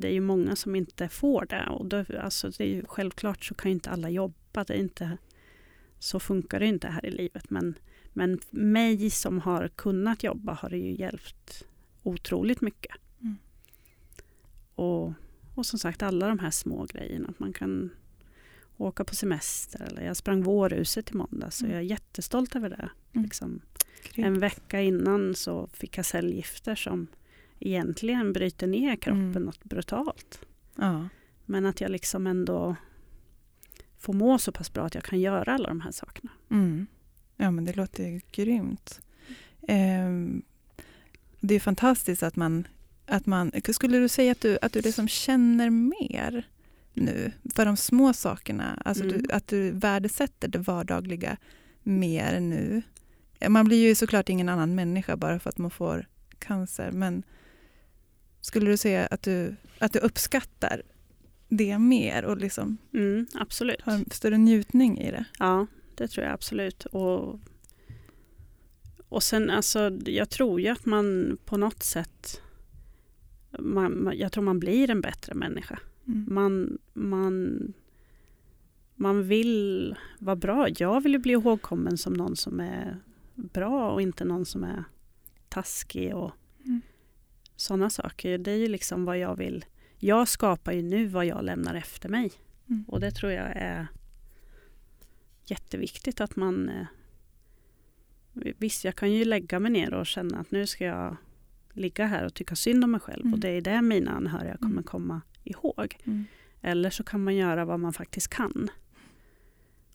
Det 0.00 0.08
är 0.08 0.12
ju 0.12 0.20
många 0.20 0.56
som 0.56 0.74
inte 0.74 1.08
får 1.08 1.46
det. 1.46 1.66
Och 1.68 1.86
då, 1.86 2.04
alltså 2.20 2.50
det 2.50 2.64
är 2.64 2.68
ju, 2.68 2.84
självklart 2.86 3.44
så 3.44 3.54
kan 3.54 3.70
ju 3.70 3.74
inte 3.74 3.90
alla 3.90 4.10
jobba. 4.10 4.64
Det 4.64 4.74
är 4.74 4.78
inte, 4.78 5.18
så 5.98 6.20
funkar 6.20 6.60
det 6.60 6.66
inte 6.66 6.88
här 6.88 7.06
i 7.06 7.10
livet. 7.10 7.50
Men, 7.50 7.74
men 8.12 8.40
mig 8.50 9.10
som 9.10 9.38
har 9.40 9.68
kunnat 9.68 10.22
jobba 10.22 10.52
har 10.52 10.70
det 10.70 10.78
ju 10.78 10.96
hjälpt 10.96 11.64
otroligt 12.02 12.60
mycket. 12.60 12.96
Mm. 13.20 13.36
Och, 14.74 15.12
och 15.54 15.66
som 15.66 15.78
sagt 15.78 16.02
alla 16.02 16.28
de 16.28 16.38
här 16.38 16.50
små 16.50 16.84
grejerna. 16.84 17.28
Att 17.28 17.38
man 17.38 17.52
kan 17.52 17.90
åka 18.76 19.04
på 19.04 19.14
semester. 19.14 19.80
Eller 19.82 20.02
jag 20.06 20.16
sprang 20.16 20.42
vårhuset 20.42 21.10
i 21.10 21.14
måndags. 21.14 21.56
Så 21.56 21.64
Mm. 21.64 21.74
jag 21.76 21.84
är 21.84 21.90
jättestolt 21.90 22.56
över 22.56 22.70
det. 22.70 22.90
Mm. 23.12 23.24
Liksom. 23.24 23.60
En 24.14 24.38
vecka 24.38 24.80
innan 24.80 25.34
så 25.34 25.68
fick 25.72 25.98
jag 25.98 26.06
cellgifter 26.06 26.74
som 26.74 27.06
egentligen 27.60 28.32
bryter 28.32 28.66
ner 28.66 28.96
kroppen 28.96 29.30
Mm. 29.30 29.42
något 29.42 29.64
brutalt. 29.64 30.40
Ja. 30.76 31.08
Men 31.46 31.66
att 31.66 31.80
jag 31.80 31.90
liksom 31.90 32.26
ändå 32.26 32.76
få 33.98 34.12
må 34.12 34.38
så 34.38 34.52
pass 34.52 34.72
bra 34.72 34.84
att 34.86 34.94
jag 34.94 35.04
kan 35.04 35.20
göra 35.20 35.54
alla 35.54 35.68
de 35.68 35.80
här 35.80 35.90
sakerna. 35.92 36.30
Mm. 36.50 36.86
Ja 37.36 37.50
men 37.50 37.64
det 37.64 37.76
låter 37.76 38.20
grymt. 38.32 39.00
Eh, 39.62 40.08
det 41.40 41.54
är 41.54 41.60
fantastiskt 41.60 42.22
att 42.22 42.36
man, 42.36 42.66
att 43.06 43.26
man... 43.26 43.52
Skulle 43.72 43.98
du 43.98 44.08
säga 44.08 44.32
att 44.32 44.40
du, 44.40 44.58
att 44.62 44.72
du 44.72 44.80
liksom 44.80 45.08
känner 45.08 45.70
mer 45.70 46.46
nu 46.94 47.32
för 47.54 47.64
de 47.66 47.76
små 47.76 48.12
sakerna? 48.12 48.82
Alltså 48.84 49.04
Mm. 49.04 49.22
du, 49.22 49.32
att 49.32 49.46
du 49.48 49.70
värdesätter 49.70 50.48
det 50.48 50.58
vardagliga 50.58 51.36
mer 51.82 52.40
nu? 52.40 52.82
Man 53.48 53.64
blir 53.64 53.88
ju 53.88 53.94
såklart 53.94 54.28
ingen 54.28 54.48
annan 54.48 54.74
människa 54.74 55.16
bara 55.16 55.38
för 55.38 55.50
att 55.50 55.58
man 55.58 55.70
får 55.70 56.06
cancer 56.38 56.90
men 56.90 57.22
skulle 58.40 58.70
du 58.70 58.76
säga 58.76 59.06
att 59.06 59.22
du, 59.22 59.56
att 59.78 59.92
du 59.92 59.98
uppskattar 59.98 60.82
det 61.48 61.78
mer 61.78 62.24
och 62.24 62.36
liksom 62.36 62.78
Mm, 62.94 63.26
absolut. 63.34 63.80
har 63.82 63.92
en 63.92 64.10
större 64.10 64.38
njutning 64.38 64.98
i 64.98 65.10
det? 65.10 65.24
Ja, 65.38 65.66
det 65.94 66.08
tror 66.08 66.24
jag 66.26 66.34
absolut. 66.34 66.86
Och, 66.86 67.40
och 69.08 69.22
sen 69.22 69.50
alltså, 69.50 69.98
jag 70.04 70.30
tror 70.30 70.60
ju 70.60 70.68
att 70.68 70.86
man 70.86 71.38
på 71.44 71.56
något 71.56 71.82
sätt, 71.82 72.42
man, 73.58 74.12
jag 74.14 74.32
tror 74.32 74.44
man 74.44 74.60
blir 74.60 74.90
en 74.90 75.00
bättre 75.00 75.34
människa. 75.34 75.78
Mm. 76.06 76.26
Man, 76.28 76.78
man, 76.92 77.72
man 78.94 79.28
vill 79.28 79.96
vara 80.18 80.36
bra. 80.36 80.68
Jag 80.78 81.00
vill 81.00 81.12
ju 81.12 81.18
bli 81.18 81.32
ihågkommen 81.32 81.98
som 81.98 82.12
någon 82.12 82.36
som 82.36 82.60
är 82.60 83.00
bra 83.34 83.90
och 83.90 84.02
inte 84.02 84.24
någon 84.24 84.46
som 84.46 84.64
är 84.64 84.84
taskig 85.48 86.14
och. 86.14 86.32
Sådana 87.60 87.90
saker. 87.90 88.38
Det 88.38 88.50
är 88.50 88.56
ju 88.56 88.68
liksom 88.68 89.04
vad 89.04 89.18
jag 89.18 89.36
vill. 89.36 89.64
Jag 89.98 90.28
skapar 90.28 90.72
ju 90.72 90.82
nu 90.82 91.06
vad 91.06 91.26
jag 91.26 91.44
lämnar 91.44 91.74
efter 91.74 92.08
mig. 92.08 92.32
Mm. 92.68 92.84
Och 92.88 93.00
det 93.00 93.10
tror 93.10 93.32
jag 93.32 93.46
är 93.56 93.86
jätteviktigt 95.46 96.20
att 96.20 96.36
man... 96.36 96.68
eh, 96.68 96.86
Visst, 98.58 98.84
jag 98.84 98.96
kan 98.96 99.12
ju 99.12 99.24
lägga 99.24 99.58
mig 99.60 99.70
ner 99.70 99.94
och 99.94 100.06
känna 100.06 100.38
att 100.38 100.50
nu 100.50 100.66
ska 100.66 100.84
jag 100.84 101.16
ligga 101.72 102.06
här 102.06 102.24
och 102.26 102.34
tycka 102.34 102.56
synd 102.56 102.84
om 102.84 102.90
mig 102.90 103.00
själv. 103.00 103.20
Mm. 103.20 103.34
Och 103.34 103.40
det 103.40 103.48
är 103.50 103.60
det 103.60 103.82
mina 103.82 104.10
anhöriga 104.10 104.56
kommer 104.56 104.72
Mm. 104.72 104.84
komma 104.84 105.20
ihåg. 105.44 105.96
Mm. 106.04 106.24
Eller 106.62 106.90
så 106.90 107.04
kan 107.04 107.24
man 107.24 107.36
göra 107.36 107.64
vad 107.64 107.80
man 107.80 107.92
faktiskt 107.92 108.28
kan. 108.28 108.68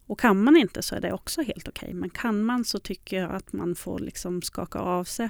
Och 0.05 0.19
kan 0.19 0.43
man 0.43 0.57
inte 0.57 0.81
så 0.81 0.95
är 0.95 1.01
det 1.01 1.13
också 1.13 1.41
helt 1.41 1.67
okej. 1.67 1.93
Men 1.93 2.09
kan 2.09 2.43
man 2.43 2.65
så 2.65 2.79
tycker 2.79 3.17
jag 3.21 3.31
att 3.31 3.53
man 3.53 3.75
får 3.75 3.99
liksom 3.99 4.41
skaka 4.41 4.79
av 4.79 5.03
sig 5.03 5.29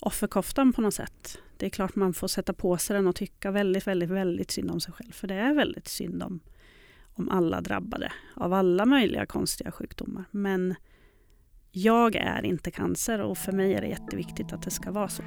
offerkoftan 0.00 0.72
på 0.72 0.80
något 0.80 0.94
sätt. 0.94 1.38
Det 1.56 1.66
är 1.66 1.70
klart 1.70 1.94
man 1.94 2.14
får 2.14 2.28
sätta 2.28 2.52
på 2.52 2.76
sig 2.76 2.96
den 2.96 3.06
och 3.06 3.16
tycka 3.16 3.50
väldigt, 3.50 3.86
väldigt, 3.86 4.10
väldigt 4.10 4.50
synd 4.50 4.70
om 4.70 4.80
sig 4.80 4.94
själv. 4.94 5.12
För 5.12 5.28
det 5.28 5.34
är 5.34 5.54
väldigt 5.54 5.88
synd 5.88 6.22
om, 6.22 6.40
om 7.14 7.28
alla 7.28 7.60
drabbade 7.60 8.12
av 8.34 8.52
alla 8.52 8.86
möjliga 8.86 9.26
konstiga 9.26 9.72
sjukdomar. 9.72 10.24
Men 10.30 10.74
jag 11.72 12.16
är 12.16 12.44
inte 12.44 12.70
cancer 12.70 13.20
och 13.20 13.38
för 13.38 13.52
mig 13.52 13.74
är 13.74 13.80
det 13.80 13.88
jätteviktigt 13.88 14.52
att 14.52 14.62
det 14.62 14.70
ska 14.70 14.90
vara 14.90 15.08
så. 15.08 15.22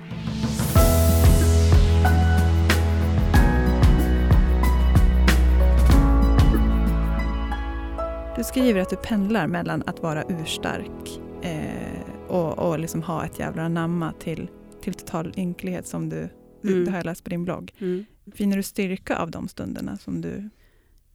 Du 8.37 8.43
skriver 8.43 8.81
att 8.81 8.89
du 8.89 8.95
pendlar 8.95 9.47
mellan 9.47 9.83
att 9.85 10.03
vara 10.03 10.23
urstark 10.23 11.21
eh, 11.41 12.27
och, 12.27 12.59
och 12.59 12.79
liksom 12.79 13.03
ha 13.03 13.25
ett 13.25 13.39
jävla 13.39 13.67
namma 13.67 14.13
till, 14.19 14.49
till 14.81 14.93
total 14.93 15.33
ynklighet 15.37 15.87
som 15.87 16.09
du, 16.09 16.29
Mm. 16.63 16.85
det 16.85 16.91
har 16.91 16.97
jag 16.97 17.05
läst 17.05 17.23
på 17.23 17.29
din 17.29 17.45
blogg. 17.45 17.73
Mm. 17.79 18.05
Finner 18.33 18.57
du 18.57 18.63
styrka 18.63 19.17
av 19.17 19.31
de 19.31 19.47
stunderna 19.47 19.97
som 19.97 20.21
du... 20.21 20.49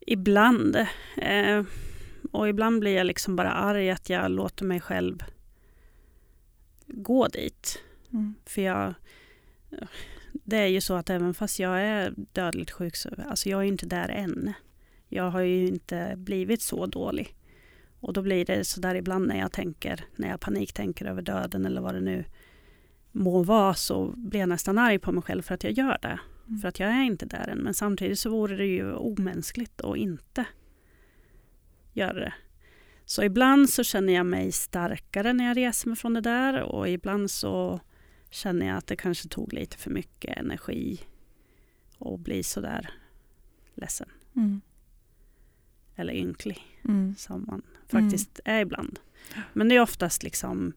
Ibland. 0.00 0.77
Eh, 1.16 1.64
och 2.33 2.48
ibland 2.48 2.81
blir 2.81 2.96
jag 2.96 3.07
liksom 3.07 3.37
bara 3.37 3.53
arg 3.53 3.90
att 3.90 4.11
jag 4.11 4.31
låter 4.31 4.64
mig 4.64 4.81
själv 4.81 5.22
gå 6.87 7.29
dit. 7.29 7.79
Mm. 8.12 8.35
För 8.46 8.62
jag... 8.62 8.94
Det 10.33 10.57
är 10.57 10.66
ju 10.66 10.81
så 10.81 10.94
att 10.94 11.11
även 11.11 11.35
fast 11.35 11.59
jag 11.59 11.81
är 11.81 12.14
dödligt 12.33 12.70
sjuk 12.70 12.96
så 12.96 13.11
alltså 13.29 13.48
jag 13.48 13.61
är 13.61 13.64
inte 13.64 13.87
där 13.87 14.09
än. 14.09 14.53
Jag 15.09 15.31
har 15.31 15.40
ju 15.40 15.66
inte 15.66 16.14
blivit 16.16 16.62
så 16.62 16.87
dålig. 16.87 17.37
Och 18.00 18.12
då 18.12 18.22
blir 18.22 18.44
det 18.44 18.64
så 18.64 18.81
där 18.81 18.94
ibland 18.94 19.27
när 19.29 19.38
jag 19.38 19.53
tänker, 19.53 20.05
när 20.16 20.29
jag 20.29 20.40
paniktänker 20.40 21.05
över 21.05 21.22
döden 21.22 21.66
eller 21.66 21.81
vad 21.81 21.94
det 21.94 22.00
nu 22.00 22.24
må 23.16 23.42
vara 23.42 23.74
så 23.74 24.07
blir 24.16 24.40
jag 24.40 24.48
nästan 24.48 24.79
arg 24.79 24.98
på 24.98 25.12
mig 25.12 25.22
själv 25.22 25.42
för 25.42 25.55
att 25.55 25.64
jag 25.64 25.72
gör 25.72 25.98
det. 26.03 26.18
Mm. 26.48 26.61
För 26.61 26.68
att 26.68 26.81
jag 26.81 26.90
är 26.90 27.03
inte 27.03 27.27
där 27.27 27.48
än. 27.48 27.59
Men 27.59 27.74
samtidigt 27.74 28.18
så 28.18 28.31
vore 28.31 28.57
det 28.57 28.66
ju 28.66 28.92
omänskligt 28.92 29.81
att 29.81 29.96
inte 29.96 30.44
göra 31.92 32.12
det. 32.20 32.35
Så 33.05 33.22
ibland 33.22 33.70
så 33.70 33.85
känner 33.85 34.12
jag 34.12 34.27
mig 34.27 34.53
starkare 34.53 35.33
när 35.33 35.44
jag 35.46 35.57
reser 35.57 35.88
mig 35.88 35.96
från 35.96 36.14
det 36.14 36.20
där 36.20 36.62
och 36.62 36.88
ibland 36.88 37.31
så 37.31 37.81
känner 38.31 38.66
jag 38.66 38.77
att 38.77 38.87
det 38.87 38.96
kanske 38.96 39.29
tog 39.29 39.53
lite 39.53 39.77
för 39.77 39.90
mycket 39.90 40.37
energi 40.38 41.00
och 41.98 42.18
blir 42.18 42.42
sådär 42.42 42.90
ledsen 43.74 44.09
Mm. 44.37 44.61
eller 45.96 46.12
ynklig 46.12 46.79
Mm. 46.85 47.14
som 47.18 47.44
man 47.46 47.62
faktiskt 47.88 48.40
är 48.44 48.61
ibland. 48.61 48.98
Men 49.53 49.68
det 49.68 49.74
är 49.77 49.81
oftast 49.81 50.22
liksom 50.22 50.72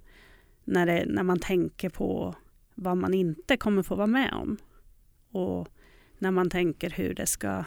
när, 0.67 0.85
det, 0.85 1.05
när 1.07 1.23
man 1.23 1.39
tänker 1.39 1.89
på 1.89 2.35
vad 2.75 2.97
man 2.97 3.13
inte 3.13 3.57
kommer 3.57 3.83
få 3.83 3.95
vara 3.95 4.07
med 4.07 4.33
om. 4.33 4.57
Och 5.31 5.67
när 6.19 6.31
man 6.31 6.49
tänker 6.49 6.89
hur 6.89 7.13
det 7.13 7.25
ska 7.25 7.63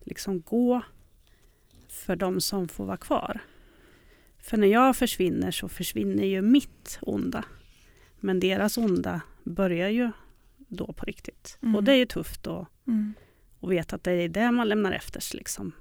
liksom 0.00 0.40
gå 0.40 0.82
för 1.88 2.16
de 2.16 2.40
som 2.40 2.68
får 2.68 2.84
vara 2.86 2.96
kvar. 2.96 3.40
För 4.38 4.56
när 4.56 4.66
jag 4.66 4.96
försvinner 4.96 5.50
så 5.50 5.68
försvinner 5.68 6.24
ju 6.24 6.42
mitt 6.42 6.98
onda. 7.02 7.44
Men 8.20 8.40
deras 8.40 8.78
onda 8.78 9.20
börjar 9.44 9.88
ju 9.88 10.10
då 10.58 10.92
på 10.92 11.04
riktigt. 11.04 11.58
Mm. 11.62 11.76
Och 11.76 11.84
det 11.84 11.92
är 11.92 11.96
ju 11.96 12.06
tufft 12.06 12.46
att, 12.46 12.68
Mm. 12.86 13.14
veta 13.60 13.96
att 13.96 14.04
det 14.04 14.12
är 14.12 14.28
det 14.28 14.50
man 14.50 14.68
lämnar 14.68 14.92
efter 14.92 15.20
sig 15.20 15.38
liksom, 15.38 15.72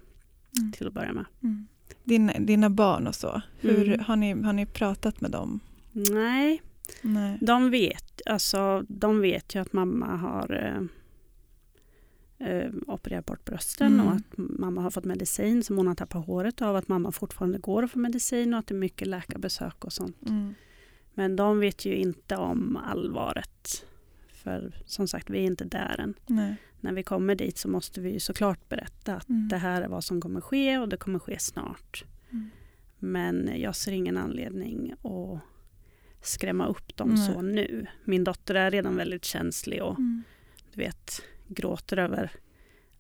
Mm. 0.57 0.71
till 0.71 0.87
att 0.87 0.93
börja 0.93 1.13
med. 1.13 1.25
Mm. 1.43 1.67
Dina, 2.03 2.33
dina 2.39 2.69
barn 2.69 3.07
och 3.07 3.15
så, 3.15 3.41
hur, 3.59 3.87
Mm. 3.87 3.99
har, 3.99 4.15
ni, 4.15 4.41
har 4.43 4.53
ni 4.53 4.65
pratat 4.65 5.21
med 5.21 5.31
dem? 5.31 5.59
Nej, 5.91 6.61
Nej. 7.01 7.37
De 7.41 7.71
vet, 7.71 8.21
alltså, 8.25 8.85
de 8.87 9.21
vet 9.21 9.55
ju 9.55 9.59
att 9.61 9.73
mamma 9.73 10.15
har 10.15 10.53
eh, 12.39 12.47
eh, 12.47 12.71
opererat 12.87 13.25
bort 13.25 13.45
brösten 13.45 13.93
Mm. 13.93 14.07
och 14.07 14.13
att 14.13 14.23
mamma 14.37 14.81
har 14.81 14.89
fått 14.91 15.05
medicin 15.05 15.63
som 15.63 15.77
hon 15.77 15.87
har 15.87 15.95
tappat 15.95 16.25
håret 16.25 16.61
av. 16.61 16.75
Att 16.75 16.87
mamma 16.87 17.11
fortfarande 17.11 17.57
går 17.57 17.83
att 17.83 17.91
få 17.91 17.99
medicin 17.99 18.53
och 18.53 18.59
att 18.59 18.67
det 18.67 18.73
är 18.73 18.79
mycket 18.79 19.07
läkarbesök 19.07 19.85
och 19.85 19.93
sånt. 19.93 20.29
Mm. 20.29 20.53
Men 21.13 21.35
de 21.35 21.59
vet 21.59 21.85
ju 21.85 21.95
inte 21.95 22.35
om 22.37 22.77
allvaret. 22.77 23.85
För 24.27 24.73
som 24.85 25.07
sagt, 25.07 25.29
vi 25.29 25.37
är 25.39 25.43
inte 25.43 25.65
där 25.65 25.95
än. 25.99 26.13
Nej. 26.27 26.55
När 26.81 26.93
vi 26.93 27.03
kommer 27.03 27.35
dit 27.35 27.57
så 27.57 27.67
måste 27.69 28.01
vi 28.01 28.11
ju 28.11 28.19
såklart 28.19 28.69
berätta 28.69 29.15
att 29.15 29.29
Mm. 29.29 29.47
det 29.47 29.57
här 29.57 29.81
är 29.81 29.87
vad 29.87 30.03
som 30.03 30.21
kommer 30.21 30.41
ske 30.41 30.77
och 30.77 30.89
det 30.89 30.97
kommer 30.97 31.19
ske 31.19 31.39
snart. 31.39 32.03
Mm. 32.31 32.49
Men 32.99 33.49
jag 33.61 33.75
ser 33.75 33.91
ingen 33.91 34.17
anledning 34.17 34.93
att 35.03 35.39
skrämma 36.21 36.67
upp 36.67 36.97
dem 36.97 37.09
Nej. 37.09 37.17
så 37.33 37.41
nu. 37.41 37.85
Min 38.03 38.23
dotter 38.23 38.55
är 38.55 38.71
redan 38.71 38.95
väldigt 38.95 39.25
känslig 39.25 39.83
och 39.83 39.97
Mm. 39.99 40.23
du 40.73 40.81
vet, 40.81 41.21
gråter 41.47 41.97
över, 41.97 42.31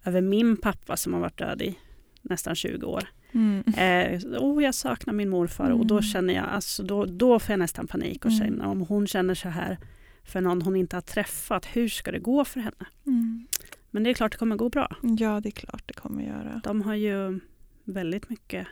över 0.05 0.21
min 0.21 0.57
pappa 0.57 0.97
som 0.97 1.13
har 1.13 1.19
varit 1.19 1.37
död 1.37 1.61
i 1.61 1.77
nästan 2.21 2.55
20 2.55 2.85
år. 2.85 3.03
Mm. 3.31 3.63
Eh, 3.77 4.21
oh, 4.41 4.63
jag 4.63 4.75
saknar 4.75 5.13
min 5.13 5.29
morfar 5.29 5.69
och 5.69 5.85
då 5.87 5.95
Mm. 5.95 6.03
känner 6.03 6.33
jag, 6.33 6.45
alltså, 6.45 6.83
då, 6.83 7.05
då 7.05 7.39
får 7.39 7.53
jag 7.53 7.59
nästan 7.59 7.87
panik 7.87 8.25
och 8.25 8.31
Mm. 8.31 8.43
känner 8.43 8.65
om 8.65 8.81
hon 8.81 9.07
känner 9.07 9.35
så 9.35 9.49
här 9.49 9.77
för 10.23 10.41
någon 10.41 10.61
hon 10.61 10.75
inte 10.75 10.95
har 10.95 11.01
träffat, 11.01 11.65
hur 11.65 11.87
ska 11.89 12.11
det 12.11 12.19
gå 12.19 12.45
för 12.45 12.59
henne? 12.59 12.85
Mm. 13.07 13.47
Men 13.91 14.03
det 14.03 14.09
är 14.09 14.13
klart 14.13 14.31
det 14.31 14.37
kommer 14.37 14.55
gå 14.55 14.69
bra. 14.69 14.95
Ja, 15.01 15.39
det 15.39 15.49
är 15.49 15.51
klart 15.51 15.83
det 15.85 15.93
kommer 15.93 16.23
göra. 16.23 16.61
De 16.63 16.81
har 16.81 16.95
ju 16.95 17.39
väldigt 17.83 18.29
mycket 18.29 18.67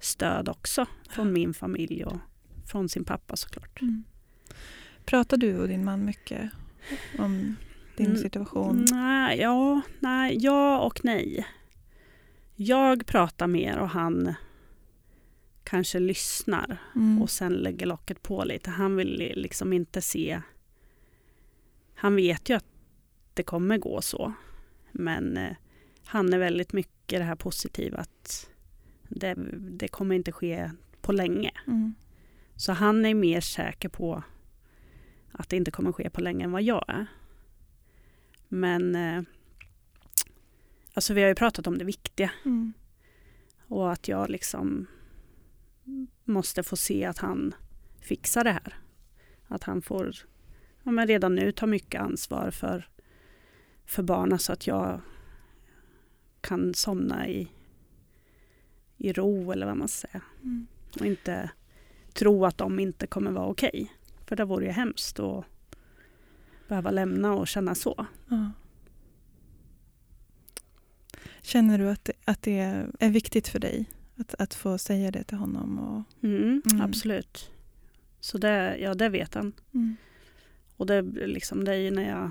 stöd 0.00 0.48
också 0.48 0.86
från 1.10 1.32
min 1.32 1.54
familj 1.54 2.04
och 2.04 2.16
från 2.70 2.88
sin 2.88 3.04
pappa 3.04 3.36
såklart. 3.36 3.80
Mm. 3.80 4.04
Pratar 5.04 5.36
du 5.36 5.58
och 5.58 5.68
din 5.68 5.84
man 5.84 6.04
mycket 6.04 6.50
om 7.18 7.56
din 7.96 8.16
situation? 8.18 8.84
Nej, 8.90 9.38
ja, 9.40 9.80
nej, 10.00 10.36
ja 10.40 10.80
och 10.80 11.04
nej. 11.04 11.46
Jag 12.56 13.06
pratar 13.06 13.46
mer 13.46 13.78
och 13.78 13.88
han 13.88 14.34
kanske 15.64 15.98
lyssnar 15.98 16.78
Mm. 16.94 17.22
och 17.22 17.30
sen 17.30 17.52
lägger 17.52 17.86
locket 17.86 18.22
på 18.22 18.44
lite. 18.44 18.70
Han 18.70 18.96
vill 18.96 19.32
liksom 19.36 19.72
inte 19.72 20.00
se... 20.00 20.40
Han 21.94 22.16
vet 22.16 22.48
ju 22.48 22.54
att 22.56 22.66
det 23.34 23.42
kommer 23.42 23.78
gå 23.78 24.02
så. 24.02 24.32
Men 24.92 25.36
eh, 25.36 25.56
han 26.04 26.32
är 26.32 26.38
väldigt 26.38 26.72
mycket 26.72 27.18
det 27.18 27.24
här 27.24 27.36
positiva 27.36 27.98
att 27.98 28.50
det, 29.08 29.34
det 29.70 29.88
kommer 29.88 30.14
inte 30.14 30.32
ske 30.32 30.70
på 31.00 31.12
länge. 31.12 31.50
Mm. 31.66 31.94
Så 32.60 32.72
han 32.72 33.06
är 33.06 33.14
mer 33.14 33.40
säker 33.40 33.88
på 33.88 34.22
att 35.32 35.48
det 35.48 35.56
inte 35.56 35.70
kommer 35.70 35.92
ske 35.92 36.10
på 36.10 36.20
länge 36.20 36.44
än 36.44 36.52
vad 36.52 36.62
jag 36.62 36.84
är. 36.88 37.06
Men 38.48 38.94
eh, 38.94 39.22
alltså 40.94 41.14
vi 41.14 41.20
har 41.20 41.28
ju 41.28 41.34
pratat 41.34 41.66
om 41.66 41.78
det 41.78 41.84
viktiga 41.84 42.30
Mm. 42.44 42.72
Och 43.66 43.92
att 43.92 44.08
jag 44.08 44.30
liksom 44.30 44.86
måste 46.24 46.62
få 46.62 46.76
se 46.76 47.04
att 47.04 47.18
han 47.18 47.54
fixar 48.00 48.44
det 48.44 48.52
här. 48.52 48.78
Att 49.48 49.64
han 49.64 49.82
får 49.82 50.16
ja, 50.82 50.90
men 50.90 51.06
redan 51.06 51.34
nu 51.34 51.52
ta 51.52 51.66
mycket 51.66 52.00
ansvar 52.00 52.50
för, 52.50 52.88
för 53.84 54.02
barnen 54.02 54.38
så 54.38 54.52
att 54.52 54.66
jag 54.66 55.00
kan 56.40 56.74
somna 56.74 57.28
i, 57.28 57.48
i 58.96 59.12
ro 59.12 59.52
eller 59.52 59.66
vad 59.66 59.76
man 59.76 59.88
ska 59.88 60.08
säga. 60.08 60.22
Mm. 60.42 60.66
Och 61.00 61.06
inte 61.06 61.50
tro 62.14 62.44
att 62.46 62.58
de 62.58 62.78
inte 62.80 63.06
kommer 63.06 63.30
vara 63.30 63.46
okej. 63.46 63.70
Okay. 63.72 63.86
För 64.26 64.36
det 64.36 64.44
vore 64.44 64.64
ju 64.64 64.70
hemskt 64.70 65.20
att 65.20 65.44
behöva 66.68 66.90
lämna 66.90 67.34
och 67.34 67.48
känna 67.48 67.74
så. 67.74 68.06
Ja. 68.28 68.50
Känner 71.42 71.78
du 71.78 71.90
att 71.90 72.04
det, 72.04 72.12
att 72.24 72.42
det 72.42 72.58
är 72.98 73.10
viktigt 73.10 73.48
för 73.48 73.58
dig 73.58 73.86
att, 74.16 74.34
att 74.38 74.54
få 74.54 74.78
säga 74.78 75.10
det 75.10 75.24
till 75.24 75.36
honom? 75.36 75.78
Och... 75.78 76.24
Mm, 76.24 76.62
mm. 76.72 76.80
Absolut. 76.80 77.50
Så 78.20 78.38
det, 78.38 78.76
ja, 78.78 78.94
det 78.94 79.08
vet 79.08 79.34
han. 79.34 79.52
Mm. 79.74 79.96
Och 80.76 80.86
det, 80.86 81.02
liksom, 81.26 81.64
det 81.64 81.72
är 81.72 81.78
ju 81.78 81.90
när 81.90 82.08
jag 82.08 82.30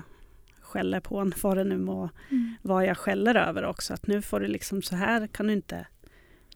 skäller 0.60 1.00
på 1.00 1.16
honom, 1.16 1.32
vad 1.42 1.56
det 1.56 1.64
nu 1.64 1.78
må 1.78 2.10
Mm. 2.30 2.54
vad 2.62 2.86
jag 2.86 2.98
skäller 2.98 3.34
över 3.34 3.64
också. 3.64 3.94
Att 3.94 4.06
nu 4.06 4.22
får 4.22 4.40
du 4.40 4.46
liksom 4.46 4.82
så 4.82 4.96
här 4.96 5.26
kan 5.26 5.46
du 5.46 5.52
inte 5.52 5.86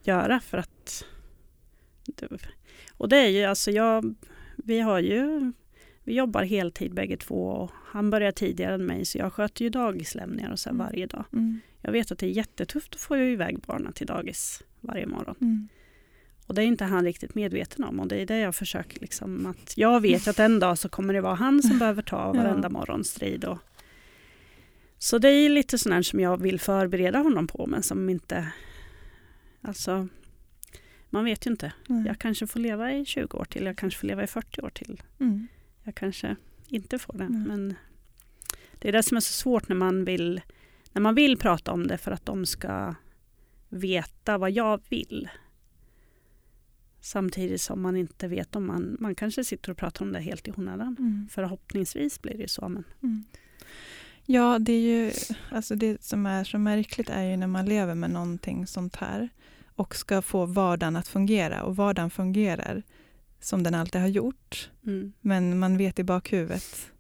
göra 0.03 0.41
för 0.41 0.59
att... 0.59 1.05
Och 2.97 3.09
det 3.09 3.17
är 3.17 3.29
ju 3.29 3.45
alltså 3.45 3.71
jag, 3.71 4.15
vi 4.57 4.81
har 4.81 4.99
ju, 4.99 5.53
vi 6.05 6.15
jobbar 6.15 6.43
heltid 6.43 6.95
bägge 6.95 7.17
två 7.17 7.47
och 7.49 7.71
han 7.87 8.11
börjar 8.11 8.33
tidigare 8.33 8.75
än 8.75 8.87
mig 8.87 9.05
så 9.05 9.19
jag 9.19 9.33
sköter 9.33 9.65
ju 9.65 9.71
dagislämningar 9.71 10.53
och 10.53 10.59
så 10.59 10.69
Mm. 10.71 10.79
varje 10.87 11.07
dag. 11.07 11.25
Mm. 11.33 11.61
Jag 11.81 11.93
vet 11.93 12.13
att 12.13 12.19
det 12.19 12.27
är 12.27 12.31
jättetufft 12.31 12.95
att 12.95 13.01
få 13.01 13.17
iväg 13.17 13.59
barnen 13.67 13.93
till 13.93 14.07
dagis 14.07 14.63
varje 14.81 15.07
morgon. 15.07 15.35
Mm. 15.41 15.69
Och 16.47 16.55
det 16.55 16.63
är 16.63 16.67
inte 16.67 16.85
han 16.85 17.05
riktigt 17.05 17.35
medveten 17.35 17.85
om 17.85 18.01
och 18.01 18.09
det 18.09 18.17
är 18.23 18.27
det 18.27 18.39
jag 18.39 18.55
försöker 18.55 19.01
liksom 19.01 19.47
att 19.47 19.79
jag 19.79 20.01
vet 20.01 20.29
att 20.29 20.39
en 20.39 20.59
dag 20.61 20.79
så 20.79 20.89
kommer 20.89 21.15
det 21.15 21.21
vara 21.21 21.35
han 21.35 21.63
som 21.63 21.79
behöver 21.79 22.03
ta 22.03 22.33
varenda 22.33 22.69
Ja. 22.69 22.73
morgonstrid. 22.73 23.45
Och, 23.45 23.59
så 24.99 25.19
det 25.19 25.29
är 25.29 25.49
lite 25.49 25.79
sånt 25.79 26.07
som 26.07 26.21
jag 26.21 26.43
vill 26.43 26.61
förbereda 26.61 27.19
honom 27.19 27.47
på 27.47 27.67
men 27.67 27.83
som 27.83 28.11
inte, 28.11 28.49
alltså 29.63 30.09
man 31.15 31.25
vet 31.25 31.47
ju 31.47 31.51
inte. 31.51 31.73
Nej. 31.87 32.07
Jag 32.07 32.19
kanske 32.19 32.47
får 32.47 32.61
leva 32.61 32.93
i 32.93 33.05
20 33.05 33.39
år 33.39 33.45
till, 33.45 33.65
jag 33.65 33.77
kanske 33.77 34.01
får 34.01 34.07
leva 34.07 34.25
i 34.25 34.27
40 34.27 34.61
år 34.61 34.71
till. 34.71 35.03
Mm. 35.21 35.47
Jag 35.83 35.95
kanske 35.95 36.37
inte 36.69 36.99
får 36.99 37.19
det. 37.19 37.29
Men 37.29 37.75
det 38.79 38.89
är 38.89 38.93
det 38.93 39.03
som 39.03 39.17
är 39.17 39.21
så 39.21 39.33
svårt 39.33 39.69
när 39.69 39.77
man 39.77 40.05
vill 40.05 40.41
när 40.93 41.03
man 41.03 41.15
vill 41.15 41.37
prata 41.37 41.73
om 41.73 41.87
det 41.87 41.99
för 41.99 42.11
att 42.11 42.27
de 42.27 42.47
ska 42.47 42.95
veta 43.69 44.39
vad 44.39 44.51
jag 44.51 44.83
vill. 44.89 45.29
Samtidigt 47.01 47.61
som 47.61 47.83
man 47.83 47.97
inte 47.97 48.29
vet 48.29 48.57
om 48.57 48.67
man, 48.67 48.97
man 49.01 49.15
kanske 49.15 49.45
sitter 49.45 49.71
och 49.71 49.77
pratar 49.77 50.05
om 50.05 50.13
det 50.13 50.21
helt 50.21 50.49
i 50.49 50.53
onödan. 50.57 50.97
Mm. 50.99 51.29
Förhoppningsvis 51.31 52.23
blir 52.23 52.39
det 52.39 52.51
så. 52.51 52.69
Men, 52.69 52.85
Mm. 53.03 53.25
Ja, 54.27 54.59
det 54.59 54.73
är 54.73 54.81
ju, 54.81 55.13
alltså 55.51 55.75
det 55.75 56.05
som 56.05 56.27
är 56.27 56.45
så 56.45 56.59
märkligt 56.59 57.11
är 57.11 57.23
ju 57.23 57.37
när 57.37 57.47
man 57.47 57.67
lever 57.67 57.95
med 57.95 58.11
någonting 58.11 58.67
sånt 58.67 58.97
här 58.97 59.29
och 59.77 59.95
ska 59.97 60.23
få 60.23 60.47
vardagen 60.47 60.97
att 60.97 61.09
fungera 61.09 61.63
och 61.63 61.77
vardagen 61.77 62.11
fungerar 62.11 62.83
som 63.41 63.63
den 63.63 63.75
alltid 63.75 64.01
har 64.01 64.09
gjort. 64.09 64.71
mm, 64.87 65.13
Men 65.21 65.59
man 65.59 65.77
vet 65.77 65.99
i 65.99 66.05
bakhuvudet 66.05 66.91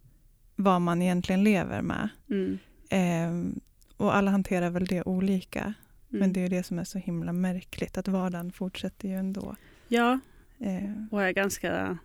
vad 0.56 0.80
man 0.80 1.02
egentligen 1.02 1.44
lever 1.44 1.82
med. 1.82 2.08
mm, 2.30 2.58
Ehm, 2.90 3.60
och 3.96 4.16
alla 4.16 4.30
hanterar 4.30 4.70
väl 4.70 4.86
det 4.86 5.02
olika. 5.02 5.60
mm. 5.62 5.74
Men 6.08 6.32
det 6.32 6.40
är 6.40 6.42
ju 6.42 6.48
det 6.48 6.62
som 6.62 6.78
är 6.78 6.84
så 6.84 6.98
himla 6.98 7.32
märkligt, 7.32 7.98
att 7.98 8.08
vardagen 8.08 8.52
fortsätter 8.52 9.08
ju 9.08 9.14
ändå. 9.14 9.56
Ja, 9.88 10.18
Ehm, 10.60 11.08
och 11.12 11.22
är 11.22 11.30
ganska 11.32 11.98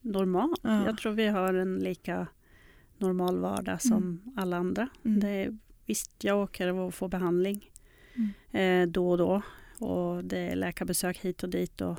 normal. 0.00 0.54
Ja. 0.62 0.84
Jag 0.86 0.98
tror 0.98 1.12
vi 1.12 1.26
har 1.28 1.54
en 1.54 1.78
lika 1.78 2.26
normal 2.98 3.38
vardag 3.38 3.82
som 3.82 4.32
alla 4.36 4.56
andra. 4.56 4.88
Mm. 5.04 5.20
Det 5.20 5.28
är, 5.28 5.58
visst, 5.86 6.24
jag 6.24 6.38
åker 6.38 6.72
och 6.72 6.94
får 6.94 7.08
behandling 7.08 7.70
Mm. 8.14 8.30
eh, 8.86 8.92
då 8.92 9.10
och 9.10 9.18
då. 9.18 9.42
Och 9.80 10.24
det 10.24 10.38
är 10.38 10.56
läkarbesök 10.56 11.18
hit 11.18 11.42
och 11.42 11.48
dit. 11.48 11.80
Och, 11.80 11.98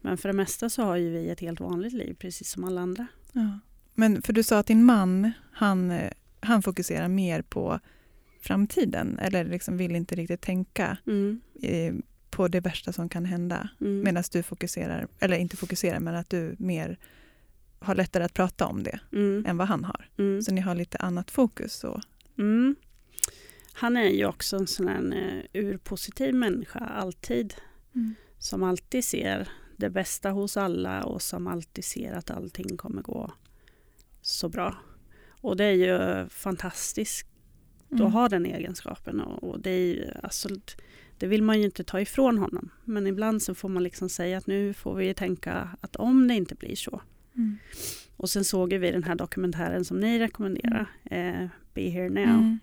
men 0.00 0.18
för 0.18 0.28
det 0.28 0.32
mesta 0.32 0.70
så 0.70 0.82
har 0.82 0.96
ju 0.96 1.10
vi 1.10 1.30
ett 1.30 1.40
helt 1.40 1.60
vanligt 1.60 1.92
liv, 1.92 2.14
precis 2.18 2.50
som 2.50 2.64
alla 2.64 2.80
andra. 2.80 3.06
ja. 3.32 3.58
Men 3.94 4.22
för 4.22 4.32
du 4.32 4.42
sa 4.42 4.58
att 4.58 4.66
din 4.66 4.84
man, 4.84 5.30
han, 5.52 6.00
han 6.40 6.62
fokuserar 6.62 7.08
mer 7.08 7.42
på 7.42 7.80
framtiden 8.40 9.18
eller 9.18 9.44
liksom 9.44 9.76
vill 9.76 9.96
inte 9.96 10.14
riktigt 10.14 10.40
tänka 10.40 10.98
Mm. 11.06 11.40
eh, 11.62 11.94
på 12.30 12.48
det 12.48 12.60
värsta 12.60 12.92
som 12.92 13.08
kan 13.08 13.24
hända. 13.24 13.68
Mm. 13.80 14.00
Medan 14.04 14.24
du 14.32 14.42
fokuserar, 14.42 15.08
eller 15.20 15.36
inte 15.36 15.56
fokuserar, 15.56 16.00
men 16.00 16.14
att 16.14 16.30
du 16.30 16.56
mer 16.58 16.98
har 17.78 17.94
lättare 17.94 18.24
att 18.24 18.34
prata 18.34 18.66
om 18.66 18.82
det 18.82 19.00
Mm. 19.12 19.44
än 19.46 19.56
vad 19.56 19.68
han 19.68 19.84
har. 19.84 20.08
Mm. 20.18 20.42
Så 20.42 20.52
ni 20.54 20.60
har 20.60 20.74
lite 20.74 20.98
annat 20.98 21.30
fokus. 21.30 21.72
Så. 21.74 22.00
Mm. 23.78 23.94
Han 23.94 23.96
är 23.96 24.10
ju 24.10 24.26
också 24.26 24.56
en 24.56 24.66
sån 24.66 24.88
här 24.88 25.44
eh, 25.52 25.62
urpositiv 25.64 26.34
människa, 26.34 26.78
alltid. 26.78 27.54
Som 28.38 28.62
alltid 28.62 29.04
ser 29.04 29.48
det 29.76 29.90
bästa 29.90 30.30
hos 30.30 30.56
alla 30.56 31.04
och 31.04 31.22
som 31.22 31.46
alltid 31.46 31.84
ser 31.84 32.12
att 32.12 32.30
allting 32.30 32.76
kommer 32.76 33.02
gå 33.02 33.32
så 34.22 34.48
bra. 34.48 34.76
Och 35.40 35.56
det 35.56 35.64
är 35.64 35.72
ju 35.72 36.28
fantastiskt 36.28 37.28
Mm. 37.90 38.06
att 38.06 38.12
ha 38.12 38.28
den 38.28 38.46
egenskapen. 38.46 39.20
Och, 39.20 39.44
och 39.44 39.60
det, 39.60 39.70
är 39.70 39.94
ju, 39.94 40.10
alltså, 40.22 40.48
det 41.18 41.26
vill 41.26 41.42
man 41.42 41.58
ju 41.58 41.64
inte 41.64 41.84
ta 41.84 42.00
ifrån 42.00 42.38
honom. 42.38 42.70
Men 42.84 43.06
ibland 43.06 43.42
så 43.42 43.54
får 43.54 43.68
man 43.68 43.82
liksom 43.82 44.08
säga 44.08 44.38
att 44.38 44.46
nu 44.46 44.74
får 44.74 44.94
vi 44.94 45.14
tänka 45.14 45.68
att 45.80 45.96
om 45.96 46.28
det 46.28 46.34
inte 46.34 46.54
blir 46.54 46.76
så. 46.76 47.02
Mm. 47.36 47.58
Och 48.16 48.30
sen 48.30 48.44
såg 48.44 48.74
vi 48.74 48.90
den 48.90 49.04
här 49.04 49.14
dokumentären 49.14 49.84
som 49.84 50.00
ni 50.00 50.18
rekommenderar, 50.18 50.86
eh, 51.04 51.46
Be 51.74 51.90
here 51.90 52.08
now. 52.08 52.24
Mm. 52.24 52.58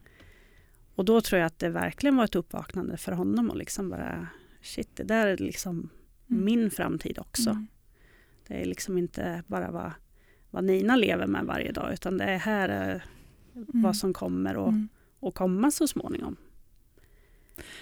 Och 0.96 1.06
då 1.06 1.22
tror 1.22 1.40
jag 1.40 1.48
att 1.48 1.60
det 1.60 1.70
verkligen 1.70 2.16
var 2.16 2.24
ett 2.26 2.36
uppvaknande 2.36 2.98
för 2.98 3.12
honom 3.12 3.50
och 3.50 3.58
liksom 3.58 3.90
bara 3.90 4.28
shit, 4.62 4.90
det 4.96 5.04
där 5.04 5.28
är 5.28 5.38
liksom 5.38 5.90
Mm. 6.30 6.46
min 6.46 6.72
framtid 6.72 7.20
också. 7.20 7.50
Mm. 7.50 7.68
Det 8.48 8.62
är 8.62 8.66
liksom 8.66 8.98
inte 8.98 9.44
bara 9.48 9.72
vad, 9.72 9.92
vad 10.50 10.64
Nina 10.64 10.96
lever 10.96 11.28
med 11.28 11.46
varje 11.46 11.72
dag 11.72 11.94
utan 11.94 12.18
det 12.18 12.24
är 12.24 12.38
här 12.38 12.70
är 12.70 13.04
vad 13.54 13.98
som 13.98 14.14
kommer 14.14 14.58
och, 14.58 14.68
Mm. 14.70 14.90
och 15.20 15.36
komma 15.36 15.72
så 15.72 15.88
småningom. 15.88 16.36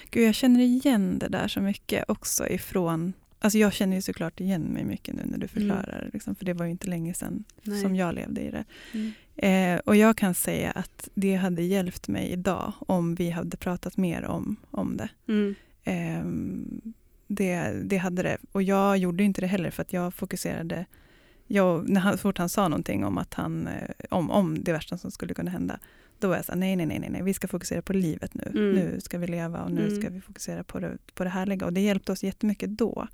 Gud, 0.10 0.28
jag 0.28 0.36
känner 0.36 0.60
igen 0.60 1.19
det 1.19 1.28
där 1.28 1.47
så 1.47 1.62
mycket 1.62 2.10
också 2.10 2.47
ifrån... 2.47 3.13
Alltså 3.43 3.58
jag 3.58 3.73
känner 3.73 3.95
ju 3.95 4.01
såklart 4.01 4.39
igen 4.39 4.62
mig 4.62 4.84
mycket 4.84 5.15
nu 5.15 5.21
när 5.25 5.38
du 5.38 5.47
förklarar 5.47 6.01
det. 6.06 6.10
Liksom, 6.13 6.36
för 6.36 6.45
det 6.45 6.53
var 6.53 6.65
ju 6.65 6.71
inte 6.71 6.88
länge 6.88 7.13
sedan 7.13 7.43
Nej. 7.62 7.82
som 7.82 7.95
jag 7.95 8.15
levde 8.15 8.41
i 8.41 8.51
det. 8.51 8.63
Mm. 8.93 9.13
Eh, 9.36 9.82
och 9.86 9.95
jag 9.95 10.17
kan 10.17 10.34
säga 10.34 10.71
att 10.71 11.10
det 11.13 11.36
hade 11.36 11.62
hjälpt 11.62 12.08
mig 12.08 12.29
idag 12.29 12.73
om 12.79 13.15
vi 13.15 13.29
hade 13.29 13.58
pratat 13.58 13.97
mer 13.97 14.25
om, 14.25 14.56
om 14.71 14.97
det. 14.97 15.10
Mm. 15.27 15.56
Ehm, 15.84 16.93
det. 17.27 17.82
Det 17.84 17.97
hade 17.97 18.23
det. 18.23 18.38
Och 18.51 18.63
jag 18.63 18.97
gjorde 18.97 19.24
inte 19.24 19.41
det 19.41 19.47
heller 19.47 19.72
för 19.72 19.82
att 19.82 19.93
jag 19.93 20.13
fokuserade... 20.13 20.86
Jag, 21.47 21.89
när 21.89 22.01
han, 22.01 22.13
så 22.13 22.18
fort 22.18 22.38
han 22.38 22.49
sa 22.49 22.68
någonting 22.68 23.05
om, 23.05 23.18
att 23.18 23.34
han, 23.34 23.68
eh, 23.68 23.89
om, 24.09 24.32
om 24.32 24.63
det 24.63 24.72
värsta 24.72 24.97
som 24.97 25.11
skulle 25.11 25.34
kunna 25.34 25.51
hända, 25.51 25.80
då 26.24 26.30
var 26.30 26.36
jag 26.36 26.45
så 26.45 26.51
här, 26.51 26.59
nej, 26.59 26.76
nej, 26.76 26.86
nej, 26.86 26.99
nej, 26.99 27.09
nej, 27.09 27.24
vi 27.24 27.34
ska 27.34 27.47
fokusera 27.47 27.82
på 27.82 27.93
livet 27.93 28.34
nu. 28.34 28.43
Mm. 28.55 28.71
Nu 28.71 29.01
ska 29.01 29.17
vi 29.17 29.28
leva 29.28 29.63
och 29.63 29.71
nu 29.71 29.82
Mm. 29.88 30.01
ska 30.01 30.09
vi 30.09 30.21
fokusera 30.21 30.63
på 30.63 30.80
det, 30.80 30.97
på 31.13 31.24
det 31.24 31.30
härliga. 31.30 31.65
Och 31.65 31.74
det 31.74 31.82
hjälpte 31.82 32.11
oss 32.11 32.24
jättemycket 32.24 32.69
då, 32.78 33.07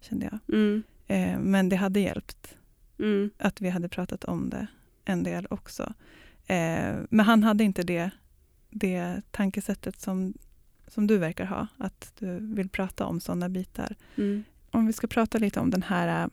kände 0.00 0.24
jag. 0.30 0.38
Mm. 0.56 0.82
Eh, 1.06 1.38
men 1.38 1.68
det 1.68 1.76
hade 1.76 2.00
hjälpt 2.00 2.56
Mm. 2.98 3.30
att 3.38 3.60
vi 3.60 3.68
hade 3.68 3.88
pratat 3.88 4.24
om 4.24 4.50
det 4.50 4.66
en 5.04 5.22
del 5.22 5.46
också. 5.50 5.94
Eh, 6.46 6.94
men 7.10 7.20
han 7.26 7.42
hade 7.42 7.64
inte 7.64 7.82
det, 7.82 8.10
det 8.70 9.22
tankesättet 9.30 10.00
som, 10.00 10.34
som 10.88 11.06
du 11.06 11.18
verkar 11.18 11.44
ha, 11.44 11.66
att 11.78 12.12
du 12.18 12.54
vill 12.54 12.68
prata 12.68 13.06
om 13.06 13.20
sådana 13.20 13.48
bitar. 13.48 13.96
Mm. 14.16 14.44
Om 14.70 14.86
vi 14.86 14.92
ska 14.92 15.06
prata 15.06 15.38
lite 15.38 15.60
om 15.60 15.70
den 15.70 15.82
här, 15.82 16.30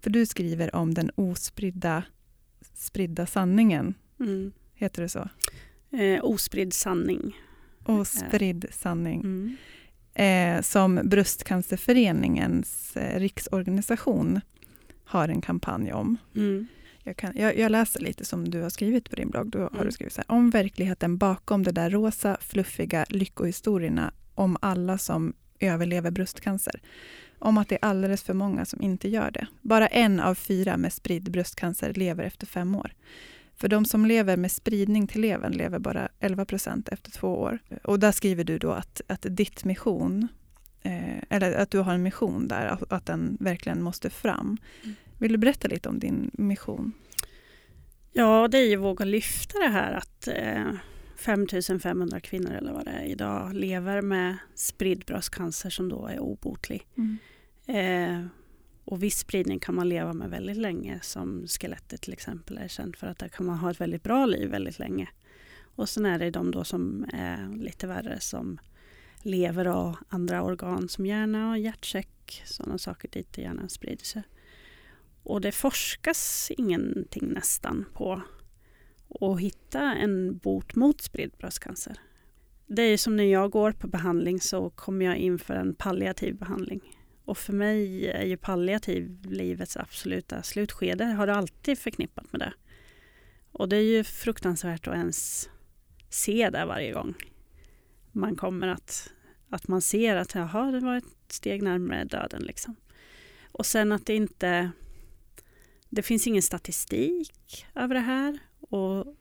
för 0.00 0.10
du 0.10 0.26
skriver 0.26 0.74
om 0.76 0.94
den 0.94 1.10
ospridda 1.14 2.02
spridda 2.74 3.26
sanningen, 3.26 3.94
Mm. 4.20 4.52
heter 4.74 5.02
det 5.02 5.08
så? 5.08 5.28
Eh, 5.98 6.24
ospridd 6.24 6.72
sanning. 6.72 7.36
Ospridd 7.84 8.66
sanning. 8.70 9.20
Mm. 9.20 9.56
Eh, 10.14 10.62
som 10.62 11.00
Bröstcancerföreningens 11.04 12.96
eh, 12.96 13.20
riksorganisation 13.20 14.40
har 15.04 15.28
en 15.28 15.40
kampanj 15.40 15.92
om. 15.92 16.16
Mm. 16.36 16.66
Jag, 17.02 17.16
kan, 17.16 17.32
jag, 17.36 17.58
jag 17.58 17.72
läser 17.72 18.00
lite 18.00 18.24
som 18.24 18.48
du 18.50 18.62
har 18.62 18.70
skrivit 18.70 19.10
på 19.10 19.16
din 19.16 19.30
blogg. 19.30 19.50
Då 19.50 19.58
har 19.58 19.68
Mm. 19.70 19.86
du 19.86 19.92
skrivit 19.92 20.12
så 20.12 20.20
här. 20.28 20.36
Om 20.36 20.50
verkligheten 20.50 21.18
bakom 21.18 21.62
de 21.62 21.72
där 21.72 21.90
rosa, 21.90 22.36
fluffiga 22.40 23.06
lyckohistorierna 23.08 24.12
om 24.34 24.56
alla 24.60 24.98
som 24.98 25.34
överlever 25.60 26.10
bröstcancer. 26.10 26.80
Om 27.38 27.58
att 27.58 27.68
det 27.68 27.74
är 27.74 27.84
alldeles 27.88 28.22
för 28.22 28.34
många 28.34 28.64
som 28.64 28.82
inte 28.82 29.08
gör 29.08 29.30
det. 29.30 29.46
Bara 29.62 29.86
en 29.86 30.20
av 30.20 30.34
fyra 30.34 30.76
med 30.76 30.92
spridd 30.92 31.30
bröstcancer 31.30 31.92
lever 31.94 32.24
efter 32.24 32.46
fem 32.46 32.74
år. 32.74 32.92
För 33.56 33.68
de 33.68 33.84
som 33.84 34.06
lever 34.06 34.36
med 34.36 34.52
spridning 34.52 35.06
till 35.06 35.20
levern 35.20 35.52
lever 35.52 35.78
bara 35.78 36.08
11 36.20 36.44
procent 36.44 36.88
efter 36.88 37.10
två 37.10 37.28
år. 37.28 37.58
Och 37.84 37.98
där 38.00 38.12
skriver 38.12 38.44
du 38.44 38.58
då 38.58 38.72
att, 38.72 39.00
att 39.06 39.26
ditt 39.28 39.64
mission 39.64 40.28
eh, 40.82 41.22
eller 41.30 41.52
att 41.52 41.70
du 41.70 41.78
har 41.78 41.94
en 41.94 42.02
mission 42.02 42.48
där, 42.48 42.78
att, 42.90 43.06
den 43.06 43.36
verkligen 43.40 43.82
måste 43.82 44.10
fram. 44.10 44.56
Mm. 44.82 44.96
Vill 45.18 45.32
du 45.32 45.38
berätta 45.38 45.68
lite 45.68 45.88
om 45.88 45.98
din 45.98 46.30
mission? 46.32 46.92
Ja, 48.12 48.48
det 48.48 48.58
är 48.58 48.68
ju 48.68 48.76
våga 48.76 49.04
lyfta 49.04 49.58
det 49.58 49.68
här 49.68 49.92
att 49.92 50.28
eh, 50.28 50.72
5500 51.16 52.20
kvinnor 52.20 52.50
eller 52.50 52.72
vad 52.72 52.84
det 52.84 52.90
är 52.90 53.04
idag 53.04 53.54
lever 53.54 54.02
med 54.02 54.36
spridd 54.54 55.04
bröstcancer 55.06 55.70
som 55.70 55.88
då 55.88 56.06
är 56.06 56.18
obotlig. 56.18 56.86
Mm. 56.96 57.18
Eh, 57.66 58.26
och 58.86 59.02
viss 59.02 59.18
spridning 59.18 59.58
kan 59.58 59.74
man 59.74 59.88
leva 59.88 60.12
med 60.12 60.30
väldigt 60.30 60.56
länge 60.56 61.00
som 61.02 61.46
skelettet 61.46 62.02
till 62.02 62.12
exempel 62.12 62.58
är 62.58 62.68
känt 62.68 62.96
för 62.96 63.06
att 63.06 63.18
där 63.18 63.28
kan 63.28 63.46
man 63.46 63.58
ha 63.58 63.70
ett 63.70 63.80
väldigt 63.80 64.02
bra 64.02 64.26
liv 64.26 64.50
väldigt 64.50 64.78
länge. 64.78 65.08
Och 65.76 65.88
sen 65.88 66.06
är 66.06 66.18
det 66.18 66.30
de 66.30 66.50
då 66.50 66.64
som 66.64 67.06
är 67.12 67.56
lite 67.56 67.86
värre 67.86 68.20
som 68.20 68.58
lever 69.22 69.68
och 69.68 69.96
andra 70.08 70.42
organ 70.42 70.88
som 70.88 71.06
hjärna 71.06 71.50
och 71.50 71.58
hjärtsäck, 71.58 72.42
sådana 72.44 72.78
saker 72.78 73.08
dit 73.08 73.38
hjärnan 73.38 73.68
sprider 73.68 74.04
sig. 74.04 74.22
Och 75.22 75.40
det 75.40 75.52
forskas 75.52 76.50
ingenting 76.58 77.28
nästan 77.28 77.84
på 77.92 78.22
att 79.20 79.40
hitta 79.40 79.80
en 79.94 80.38
bot 80.38 80.74
mot 80.74 81.00
spridd 81.00 81.32
bröstcancer. 81.38 82.00
Det 82.66 82.82
är 82.82 82.96
som 82.96 83.16
när 83.16 83.24
jag 83.24 83.50
går 83.50 83.72
på 83.72 83.88
behandling 83.88 84.40
så 84.40 84.70
kommer 84.70 85.06
jag 85.06 85.16
in 85.16 85.38
för 85.38 85.54
en 85.54 85.74
palliativ 85.74 86.36
behandling. 86.36 86.95
Och 87.26 87.38
för 87.38 87.52
mig 87.52 88.10
är 88.10 88.24
ju 88.24 88.36
palliativ 88.36 89.18
livets 89.30 89.76
absoluta 89.76 90.42
slutskede, 90.42 91.04
har 91.04 91.26
det 91.26 91.34
alltid 91.34 91.78
förknippat 91.78 92.32
med 92.32 92.40
det. 92.40 92.52
Och 93.52 93.68
det 93.68 93.76
är 93.76 93.82
ju 93.82 94.04
fruktansvärt 94.04 94.88
att 94.88 94.94
ens 94.94 95.48
se 96.08 96.50
det 96.50 96.64
varje 96.64 96.92
gång 96.92 97.14
man 98.12 98.36
kommer 98.36 98.68
att, 98.68 99.12
att 99.50 99.68
man 99.68 99.82
ser 99.82 100.16
att 100.16 100.34
jaha, 100.34 100.70
det 100.70 100.80
var 100.80 100.96
ett 100.96 101.04
steg 101.28 101.62
närmare 101.62 102.04
döden. 102.04 102.42
Liksom. 102.42 102.76
Och 103.52 103.66
sen 103.66 103.92
att 103.92 104.06
det 104.06 104.14
inte 104.14 104.70
det 105.88 106.02
finns 106.02 106.26
ingen 106.26 106.42
statistik 106.42 107.66
över 107.74 107.94
det 107.94 108.00
här 108.00 108.38
och 108.60 109.16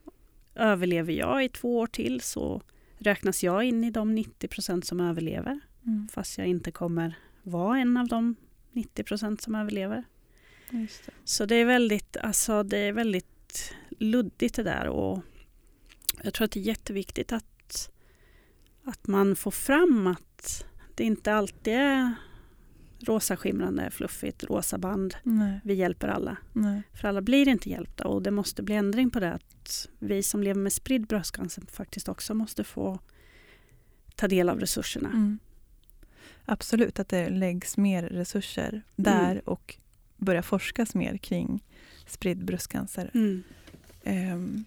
överlever 0.55 1.13
jag 1.13 1.45
i 1.45 1.49
två 1.49 1.77
år 1.77 1.87
till 1.87 2.21
så 2.21 2.61
räknas 2.97 3.43
jag 3.43 3.63
in 3.63 3.83
i 3.83 3.91
de 3.91 4.15
90 4.15 4.47
procent 4.47 4.85
som 4.85 4.99
överlever 4.99 5.59
Mm. 5.85 6.07
fast 6.07 6.37
jag 6.37 6.47
inte 6.47 6.71
kommer 6.71 7.17
vara 7.45 7.79
en 7.79 7.97
av 7.97 8.07
de 8.07 8.35
90 8.71 9.03
procent 9.03 9.41
som 9.41 9.55
överlever. 9.55 10.03
Det. 10.69 10.87
Så 11.23 11.45
det 11.45 11.55
är 11.55 11.65
väldigt, 11.65 12.17
alltså 12.17 12.63
det 12.63 12.77
är 12.77 12.93
väldigt 12.93 13.73
luddigt 13.99 14.55
det 14.55 14.63
där 14.63 14.87
och 14.87 15.21
jag 16.23 16.33
tror 16.33 16.45
att 16.45 16.51
det 16.51 16.59
är 16.59 16.63
jätteviktigt 16.63 17.31
att, 17.31 17.89
att 18.83 19.07
man 19.07 19.35
får 19.35 19.51
fram 19.51 20.07
att 20.07 20.65
det 20.95 21.03
inte 21.03 21.33
alltid 21.33 21.73
är 21.73 22.13
rosa 22.99 23.37
skimrande, 23.37 23.91
fluffigt, 23.91 24.43
rosa 24.43 24.77
band. 24.77 25.15
Nej, 25.23 25.59
Vi 25.63 25.73
hjälper 25.73 26.07
alla. 26.07 26.37
nej. 26.53 26.81
För 27.01 27.07
alla 27.07 27.21
blir 27.21 27.47
inte 27.47 27.69
hjälpta 27.69 28.07
och 28.07 28.21
det 28.21 28.31
måste 28.31 28.63
bli 28.63 28.75
ändring 28.75 29.09
på 29.09 29.19
det. 29.19 29.33
Att 29.33 29.89
vi 29.99 30.23
som 30.23 30.43
lever 30.43 30.61
med 30.61 30.73
spridd 30.73 31.07
bröstcancer 31.07 31.63
faktiskt 31.71 32.09
också 32.09 32.33
måste 32.33 32.63
få 32.63 32.99
ta 34.15 34.27
del 34.27 34.49
av 34.49 34.59
resurserna. 34.59 35.09
Mm. 35.09 35.39
Absolut, 36.45 36.99
att 36.99 37.09
det 37.09 37.29
läggs 37.29 37.77
mer 37.77 38.03
resurser 38.03 38.81
där 38.95 39.31
Mm. 39.31 39.41
och 39.45 39.75
börjar 40.17 40.41
forskas 40.41 40.95
mer 40.95 41.17
kring 41.17 41.63
spridd 42.07 42.45
bröstcancer. 42.45 43.11
Mm. 43.13 43.43
Ehm, 44.03 44.65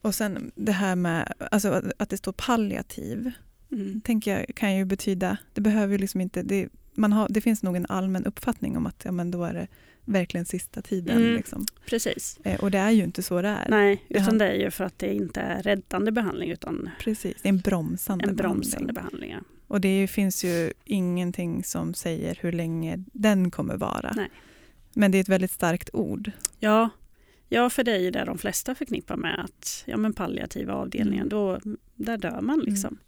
och 0.00 0.14
sen 0.14 0.50
det 0.54 0.72
här 0.72 0.96
med 0.96 1.32
alltså, 1.50 1.68
att- 1.68 1.92
att 1.98 2.08
det 2.10 2.16
står 2.16 2.32
palliativ. 2.32 3.30
Mm. 3.72 4.00
tänker 4.00 4.38
jag 4.38 4.46
kan 4.56 4.76
ju 4.76 4.84
betyda, 4.84 5.36
det 5.54 5.60
behöver 5.60 5.92
ju 5.92 5.98
liksom 5.98 6.20
inte, 6.20 6.42
det, 6.42 6.68
man 7.00 7.12
har, 7.12 7.26
det 7.30 7.40
finns 7.40 7.62
nog 7.62 7.76
en 7.76 7.86
allmän 7.88 8.24
uppfattning 8.24 8.76
om 8.76 8.86
att 8.86 9.02
ja, 9.04 9.12
men 9.12 9.30
då 9.30 9.44
är 9.44 9.54
det 9.54 9.66
verkligen 10.04 10.46
sista 10.46 10.82
tiden. 10.82 11.16
Mm. 11.16 11.36
Liksom. 11.36 11.66
Precis. 11.86 12.38
Eh, 12.44 12.60
och 12.60 12.70
det 12.70 12.78
är 12.78 12.90
ju 12.90 13.04
inte 13.04 13.22
så 13.22 13.42
det 13.42 13.48
är. 13.48 13.66
Nej, 13.68 14.04
utan 14.08 14.38
det 14.38 14.48
är 14.48 14.54
ju 14.54 14.70
för 14.70 14.84
att 14.84 14.98
det 14.98 15.14
inte 15.14 15.40
är 15.40 15.62
räddande 15.62 16.12
behandling 16.12 16.50
utan 16.50 16.90
Precis, 17.00 17.36
en 17.42 17.58
bromsande, 17.58 18.24
en 18.28 18.36
bromsande 18.36 18.92
behandling. 18.92 19.20
behandling. 19.20 19.30
ja. 19.30 19.56
Och 19.66 19.80
det 19.80 20.06
finns 20.08 20.44
ju 20.44 20.72
ingenting 20.84 21.64
som 21.64 21.94
säger 21.94 22.38
hur 22.40 22.52
länge 22.52 23.04
den 23.12 23.50
kommer 23.50 23.76
vara. 23.76 24.12
Nej. 24.16 24.30
Men 24.92 25.10
det 25.10 25.18
är 25.18 25.20
ett 25.20 25.28
väldigt 25.28 25.50
starkt 25.50 25.90
ord. 25.92 26.30
Ja, 26.58 26.88
ja, 27.48 27.70
för 27.70 27.84
det 27.84 27.92
är 27.92 27.98
ju 27.98 28.10
det 28.10 28.24
de 28.24 28.38
flesta 28.38 28.74
förknippar 28.74 29.16
med 29.16 29.40
att 29.44 29.82
ja, 29.86 29.96
men 29.96 30.12
palliativa 30.12 30.74
avdelningen, 30.74 31.26
Mm. 31.26 31.28
då, 31.28 31.60
där 31.94 32.18
dör 32.18 32.40
man 32.40 32.58
liksom. 32.60 32.98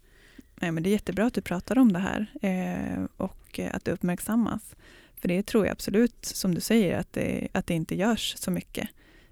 Nej, 0.61 0.71
men 0.71 0.83
det 0.83 0.89
är 0.89 0.91
jättebra 0.91 1.25
att 1.25 1.33
du 1.33 1.41
pratar 1.41 1.77
om 1.77 1.93
det 1.93 1.99
här 1.99 2.27
eh, 2.41 3.03
och 3.17 3.59
att 3.71 3.85
det 3.85 3.91
uppmärksammas. 3.91 4.75
För 5.15 5.27
det 5.27 5.43
tror 5.45 5.65
jag 5.65 5.71
absolut, 5.71 6.25
som 6.25 6.55
du 6.55 6.61
säger, 6.61 6.97
att 6.97 7.13
det, 7.13 7.47
att 7.51 7.67
det 7.67 7.73
inte 7.73 7.95
görs 7.95 8.33
så 8.37 8.51
mycket. 8.51 8.89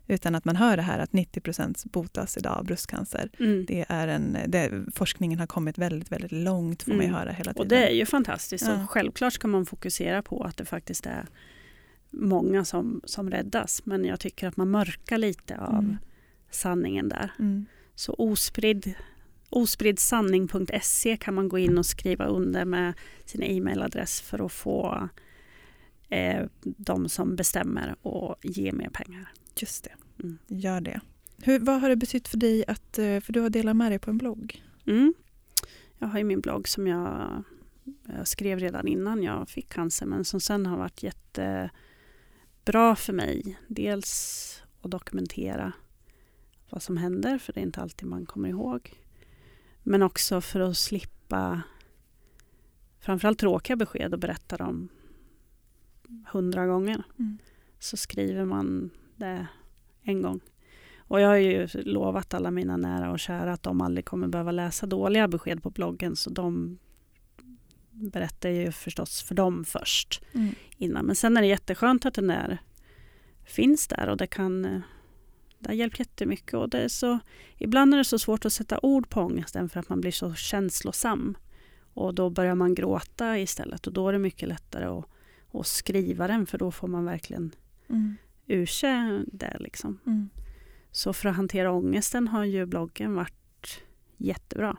Utan 0.07 0.35
att 0.35 0.45
man 0.45 0.55
hör 0.55 0.77
det 0.77 0.83
här 0.83 0.99
att 0.99 1.13
90 1.13 1.89
botas 1.89 2.37
idag 2.37 2.57
av 2.57 2.65
bröstcancer. 2.65 3.29
Mm. 3.39 3.65
Det 3.65 3.85
är 3.89 4.07
en, 4.07 4.37
det, 4.47 4.83
forskningen 4.95 5.39
har 5.39 5.47
kommit 5.47 5.77
väldigt, 5.77 6.11
väldigt 6.11 6.31
långt 6.31 6.83
får 6.83 6.91
man 6.91 6.99
ju 6.99 7.05
Mm. 7.07 7.15
höra 7.19 7.31
hela 7.31 7.53
tiden. 7.53 7.61
Och 7.61 7.67
det 7.67 7.87
är 7.87 7.93
ju 7.93 8.05
fantastiskt. 8.05 8.65
Ja. 8.67 8.87
Självklart 8.89 9.33
ska 9.33 9.47
man 9.47 9.65
fokusera 9.65 10.21
på 10.21 10.43
att 10.43 10.57
det 10.57 10.65
faktiskt 10.65 11.05
är 11.05 11.25
många 12.09 12.65
som, 12.65 13.01
som 13.05 13.29
räddas. 13.31 13.81
Men 13.85 14.05
jag 14.05 14.19
tycker 14.19 14.47
att 14.47 14.57
man 14.57 14.69
mörkar 14.71 15.17
lite 15.17 15.57
av 15.57 15.73
Mm. 15.83 15.97
sanningen 16.51 17.09
där. 17.09 17.31
Mm. 17.39 17.65
Så 17.95 18.15
ospridd, 18.17 18.93
ospriddsanning.se 19.51 21.17
kan 21.17 21.33
man 21.33 21.49
gå 21.49 21.57
in 21.59 21.77
och 21.77 21.85
skriva 21.85 22.25
under 22.25 22.65
med 22.65 22.93
sin 23.25 23.43
e-mailadress 23.43 24.21
för 24.21 24.45
att 24.45 24.51
få 24.51 25.09
eh, 26.09 26.45
de 26.61 27.09
som 27.09 27.35
bestämmer 27.35 27.95
och 28.01 28.35
ge 28.41 28.71
mer 28.71 28.89
pengar. 28.89 29.31
Just 29.55 29.83
det, 29.83 29.91
Mm. 30.23 30.37
gör 30.47 30.81
det. 30.81 31.01
Hur, 31.43 31.59
vad 31.59 31.81
har 31.81 31.89
det 31.89 31.95
betytt 31.95 32.27
för 32.27 32.37
dig 32.37 32.65
att, 32.67 32.99
eh, 32.99 33.19
för 33.19 33.33
du 33.33 33.39
har 33.39 33.49
delat 33.49 33.75
med 33.75 33.91
dig 33.91 33.99
på 33.99 34.09
en 34.09 34.17
blogg? 34.17 34.63
Mm. 34.85 35.13
Jag 35.97 36.07
har 36.07 36.17
ju 36.17 36.23
min 36.23 36.41
blogg 36.41 36.67
som 36.67 36.87
jag, 36.87 37.43
jag 38.17 38.27
skrev 38.27 38.59
redan 38.59 38.87
innan 38.87 39.23
jag 39.23 39.49
fick 39.49 39.69
cancer 39.69 40.05
men 40.05 40.25
som 40.25 40.39
sen 40.39 40.65
har 40.65 40.77
varit 40.77 41.03
jättebra 41.03 42.95
för 42.95 43.13
mig. 43.13 43.57
Dels 43.67 44.63
att 44.81 44.91
dokumentera 44.91 45.73
vad 46.69 46.81
som 46.83 46.97
händer 46.97 47.37
för 47.37 47.53
det 47.53 47.59
är 47.59 47.63
inte 47.63 47.81
alltid 47.81 48.07
man 48.07 48.25
kommer 48.25 48.49
ihåg. 48.49 48.93
Men 49.83 50.03
också 50.03 50.41
för 50.41 50.59
att 50.59 50.77
slippa 50.77 51.61
framförallt 52.99 53.39
tråkiga 53.39 53.75
besked 53.75 54.13
och 54.13 54.19
berätta 54.19 54.57
dem 54.57 54.89
hundra 56.31 56.67
gånger. 56.67 57.03
Mm. 57.19 57.37
Så 57.79 57.97
skriver 57.97 58.45
man 58.45 58.89
det 59.15 59.47
en 60.03 60.21
gång. 60.21 60.39
Och 60.97 61.21
jag 61.21 61.27
har 61.27 61.35
ju 61.35 61.67
lovat 61.73 62.33
alla 62.33 62.51
mina 62.51 62.77
nära 62.77 63.11
och 63.11 63.19
kära 63.19 63.53
att 63.53 63.63
de 63.63 63.81
aldrig 63.81 64.05
kommer 64.05 64.27
behöva 64.27 64.51
läsa 64.51 64.85
dåliga 64.85 65.27
besked 65.27 65.63
på 65.63 65.69
bloggen 65.69 66.15
så 66.15 66.29
de 66.29 66.77
berättar 67.91 68.49
ju 68.49 68.71
förstås 68.71 69.21
för 69.21 69.35
dem 69.35 69.65
först 69.65 70.21
Mm. 70.33 70.55
innan. 70.77 71.05
Men 71.05 71.15
sen 71.15 71.37
är 71.37 71.41
det 71.41 71.47
jätteskönt 71.47 72.05
att 72.05 72.13
den 72.13 72.27
där 72.27 72.57
finns 73.45 73.87
där 73.87 74.09
och 74.09 74.17
det 74.17 74.27
kan 74.27 74.65
eh, 74.65 74.81
det 75.61 75.69
har 75.69 75.75
hjälpt 75.75 75.99
jättemycket. 75.99 76.53
Och 76.53 76.69
det 76.69 76.79
är 76.79 76.87
så, 76.87 77.19
ibland 77.57 77.93
är 77.93 77.97
det 77.97 78.03
så 78.03 78.19
svårt 78.19 78.45
att 78.45 78.53
sätta 78.53 78.79
ord 78.83 79.09
på 79.09 79.21
ångesten 79.21 79.69
för 79.69 79.79
att 79.79 79.89
man 79.89 80.01
blir 80.01 80.11
så 80.11 80.33
känslosam. 80.33 81.37
Och 81.93 82.13
då 82.15 82.29
börjar 82.29 82.55
man 82.55 82.75
gråta 82.75 83.39
istället 83.39 83.87
och 83.87 83.93
då 83.93 84.09
är 84.09 84.13
det 84.13 84.19
mycket 84.19 84.49
lättare 84.49 84.85
att, 84.85 85.05
att 85.51 85.67
skriva 85.67 86.27
den 86.27 86.45
för 86.45 86.57
då 86.57 86.71
får 86.71 86.87
man 86.87 87.05
verkligen 87.05 87.51
Mm. 87.89 88.15
ur 88.47 88.65
sig 88.65 89.23
det. 89.27 89.57
Liksom. 89.59 89.99
Mm. 90.05 90.29
Så 90.91 91.13
för 91.13 91.29
att 91.29 91.35
hantera 91.35 91.71
ångesten 91.71 92.27
har 92.27 92.43
ju 92.43 92.65
bloggen 92.65 93.15
varit 93.15 93.83
jättebra. 94.17 94.77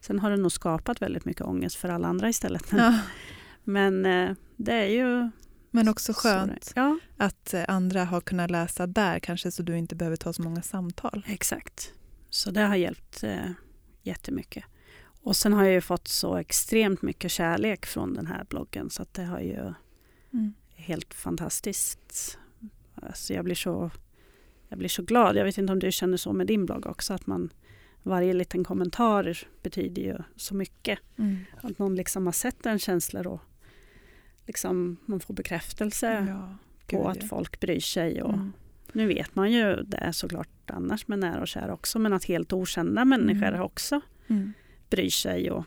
Sen 0.00 0.18
har 0.18 0.30
den 0.30 0.42
nog 0.42 0.52
skapat 0.52 1.02
väldigt 1.02 1.24
mycket 1.24 1.42
ångest 1.42 1.76
för 1.76 1.88
alla 1.88 2.08
andra 2.08 2.28
istället. 2.28 2.66
Ja, 2.72 2.98
Men 3.64 4.06
eh, 4.06 4.30
det 4.56 4.72
är 4.72 4.88
ju... 4.88 5.30
men 5.70 5.88
också 5.88 6.12
så 6.12 6.20
skönt 6.20 6.72
Ja, 6.76 6.98
att 7.16 7.54
eh, 7.54 7.64
andra 7.68 8.04
har 8.04 8.20
kunnat 8.20 8.50
läsa 8.50 8.86
där 8.86 9.18
kanske 9.18 9.50
så 9.50 9.62
du 9.62 9.76
inte 9.78 9.94
behöver 9.94 10.16
ta 10.16 10.32
så 10.32 10.42
många 10.42 10.62
samtal. 10.62 11.24
exakt. 11.28 11.92
Så 12.30 12.50
det 12.50 12.60
har 12.60 12.76
hjälpt 12.76 13.22
eh, 13.24 13.50
jättemycket. 14.02 14.64
Och 15.22 15.36
sen 15.36 15.52
har 15.52 15.64
jag 15.64 15.72
ju 15.72 15.80
fått 15.80 16.08
så 16.08 16.36
extremt 16.36 17.02
mycket 17.02 17.30
kärlek 17.30 17.86
från 17.86 18.14
den 18.14 18.26
här 18.26 18.44
bloggen 18.48 18.90
så 18.90 19.02
att 19.02 19.14
det 19.14 19.24
har 19.24 19.40
ju 19.40 19.74
Mm. 20.32 20.54
helt 20.74 21.14
fantastiskt. 21.14 22.38
Alltså 22.94 23.34
jag, 23.34 23.44
blir 23.44 23.54
så, 23.54 23.90
jag 24.68 24.78
blir 24.78 24.88
så 24.88 25.02
glad. 25.02 25.36
Jag 25.36 25.44
vet 25.44 25.58
inte 25.58 25.72
om 25.72 25.78
du 25.78 25.92
känner 25.92 26.16
så 26.16 26.32
med 26.32 26.46
din 26.46 26.66
blogg 26.66 26.86
också. 26.86 27.14
Att 27.14 27.26
man, 27.26 27.52
varje 28.02 28.32
liten 28.32 28.64
kommentar 28.64 29.38
betyder 29.62 30.02
ju 30.02 30.16
så 30.36 30.54
mycket. 30.54 30.98
Mm. 31.18 31.36
Att 31.62 31.78
någon 31.78 31.94
liksom 31.94 32.26
har 32.26 32.32
sett 32.32 32.66
en 32.66 32.78
känsla 32.78 33.20
och 33.30 33.40
liksom 34.48 34.96
man 35.06 35.20
får 35.20 35.34
bekräftelse 35.34 36.26
Ja, 36.28 36.56
på 36.86 36.96
gud, 36.96 37.06
att 37.06 37.22
ja. 37.22 37.28
folk 37.28 37.60
bryr 37.60 37.80
sig. 37.80 38.22
Och 38.22 38.34
Mm. 38.34 38.52
Nu 38.92 39.06
vet 39.06 39.34
man 39.34 39.52
ju 39.52 39.76
det 39.82 40.12
såklart 40.12 40.70
annars 40.70 41.08
med 41.08 41.18
nära 41.18 41.40
och 41.40 41.48
kära 41.48 41.72
också. 41.74 41.98
Men 41.98 42.12
att 42.12 42.24
helt 42.24 42.52
okända 42.52 43.04
människor 43.04 43.48
Mm. 43.48 43.60
också 43.62 44.00
Mm. 44.28 44.52
bryr 44.90 45.10
sig 45.10 45.50
och 45.50 45.64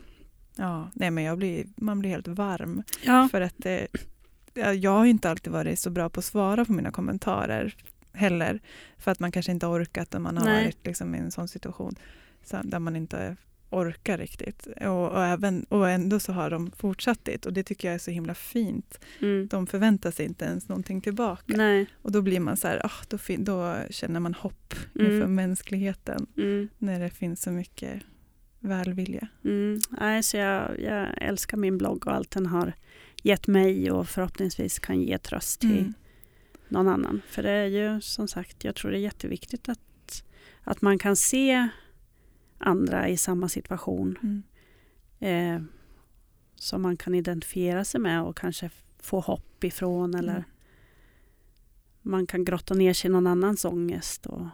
Ja, 0.55 0.89
nej 0.93 1.11
men 1.11 1.23
jag 1.23 1.37
blir, 1.37 1.65
man 1.75 1.99
blir 1.99 2.09
helt 2.09 2.27
varm. 2.27 2.83
Ja. 3.03 3.27
För 3.31 3.41
att 3.41 3.65
eh, 3.65 4.71
jag 4.71 4.91
har 4.91 5.05
inte 5.05 5.29
alltid 5.29 5.53
varit 5.53 5.79
så 5.79 5.89
bra 5.89 6.09
på 6.09 6.19
att 6.19 6.25
svara 6.25 6.65
på 6.65 6.73
mina 6.73 6.91
kommentarer 6.91 7.75
heller. 8.13 8.59
För 8.97 9.11
att 9.11 9.19
man 9.19 9.31
kanske 9.31 9.51
inte 9.51 9.65
orkat 9.67 10.15
om 10.15 10.23
man 10.23 10.37
har 10.37 10.45
Nej. 10.45 10.63
varit 10.63 10.85
liksom, 10.85 11.15
i 11.15 11.17
en 11.17 11.31
sån 11.31 11.47
situation 11.47 11.95
så, 12.43 12.59
där 12.63 12.79
man 12.79 12.95
inte 12.95 13.35
orkar 13.71 14.17
riktigt. 14.17 14.67
Och, 14.81 15.11
och, 15.11 15.23
även, 15.25 15.63
och 15.69 15.89
ändå 15.89 16.19
så 16.19 16.33
har 16.33 16.49
de 16.49 16.71
fortsatt 16.71 17.19
det 17.23 17.45
och 17.45 17.53
det 17.53 17.63
tycker 17.63 17.87
jag 17.87 17.95
är 17.95 17.99
så 17.99 18.11
himla 18.11 18.35
fint. 18.35 18.99
Mm. 19.21 19.47
De 19.47 19.67
förväntar 19.67 20.11
sig 20.11 20.25
inte 20.25 20.45
ens 20.45 20.69
någonting 20.69 21.01
tillbaka. 21.01 21.43
Nej. 21.57 21.85
Och 22.01 22.11
då 22.11 22.21
blir 22.21 22.39
man 22.39 22.57
så 22.57 22.67
här, 22.67 22.85
ah, 22.85 22.91
då, 23.09 23.17
då 23.37 23.75
känner 23.89 24.19
man 24.19 24.33
hopp 24.33 24.73
Mm. 24.95 25.11
inför 25.11 25.27
mänskligheten 25.27 26.27
Mm. 26.37 26.69
när 26.77 26.99
det 26.99 27.09
finns 27.09 27.41
så 27.41 27.51
mycket 27.51 28.01
välvilja. 28.59 29.27
Mm. 29.45 29.79
Nej, 29.89 30.23
så 30.23 30.37
jag, 30.37 30.79
jag 30.79 31.07
älskar 31.21 31.57
min 31.57 31.77
blogg 31.77 32.07
och 32.07 32.13
allt 32.13 32.31
den 32.31 32.45
har 32.45 32.73
gett 33.23 33.47
mig 33.47 33.91
och 33.91 34.07
förhoppningsvis 34.09 34.79
kan 34.79 35.01
ge 35.01 35.17
tröst 35.17 35.59
till 35.59 35.77
Mm. 35.79 35.93
någon 36.69 36.87
annan. 36.87 37.21
För 37.29 37.43
det 37.43 37.51
är 37.51 37.65
ju 37.65 38.01
som 38.01 38.27
sagt, 38.27 38.63
jag 38.63 38.75
tror 38.75 38.91
det 38.91 38.97
är 38.97 39.01
jätteviktigt 39.01 39.69
att, 39.69 40.23
att 40.63 40.81
man 40.81 40.99
kan 40.99 41.15
se 41.15 41.67
andra 42.61 43.09
i 43.09 43.17
samma 43.17 43.49
situation 43.49 44.17
Mm. 44.23 44.43
eh, 45.19 45.61
som 46.55 46.81
man 46.81 46.97
kan 46.97 47.15
identifiera 47.15 47.83
sig 47.85 48.01
med 48.01 48.21
och 48.23 48.37
kanske 48.37 48.69
få 48.99 49.19
hopp 49.19 49.63
ifrån 49.63 50.15
eller 50.15 50.31
Mm. 50.33 50.43
man 52.01 52.27
kan 52.27 52.45
grotta 52.45 52.73
ner 52.73 52.93
sig 52.93 53.09
i 53.09 53.11
någon 53.11 53.27
annans 53.27 53.65
ångest. 53.65 54.25
Och, 54.25 54.45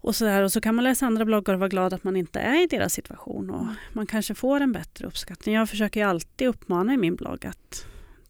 och, 0.00 0.16
så 0.16 0.24
där. 0.24 0.42
och 0.42 0.52
så 0.52 0.60
kan 0.60 0.74
man 0.74 0.84
läsa 0.84 1.06
andra 1.06 1.24
bloggar 1.24 1.54
och 1.54 1.60
vara 1.60 1.68
glad 1.68 1.92
att 1.92 2.04
man 2.04 2.16
inte 2.16 2.40
är 2.40 2.64
i 2.64 2.66
deras 2.66 2.92
situation 2.92 3.50
och 3.50 3.62
Mm. 3.62 3.74
man 3.92 4.06
kanske 4.06 4.34
får 4.34 4.60
en 4.60 4.72
bättre 4.72 5.06
uppskattning. 5.06 5.54
Jag 5.54 5.68
försöker 5.70 6.04
alltid 6.06 6.48
uppmana 6.48 6.94
i 6.94 6.96
min 6.96 7.16
blogg 7.16 7.46
att 7.46 7.86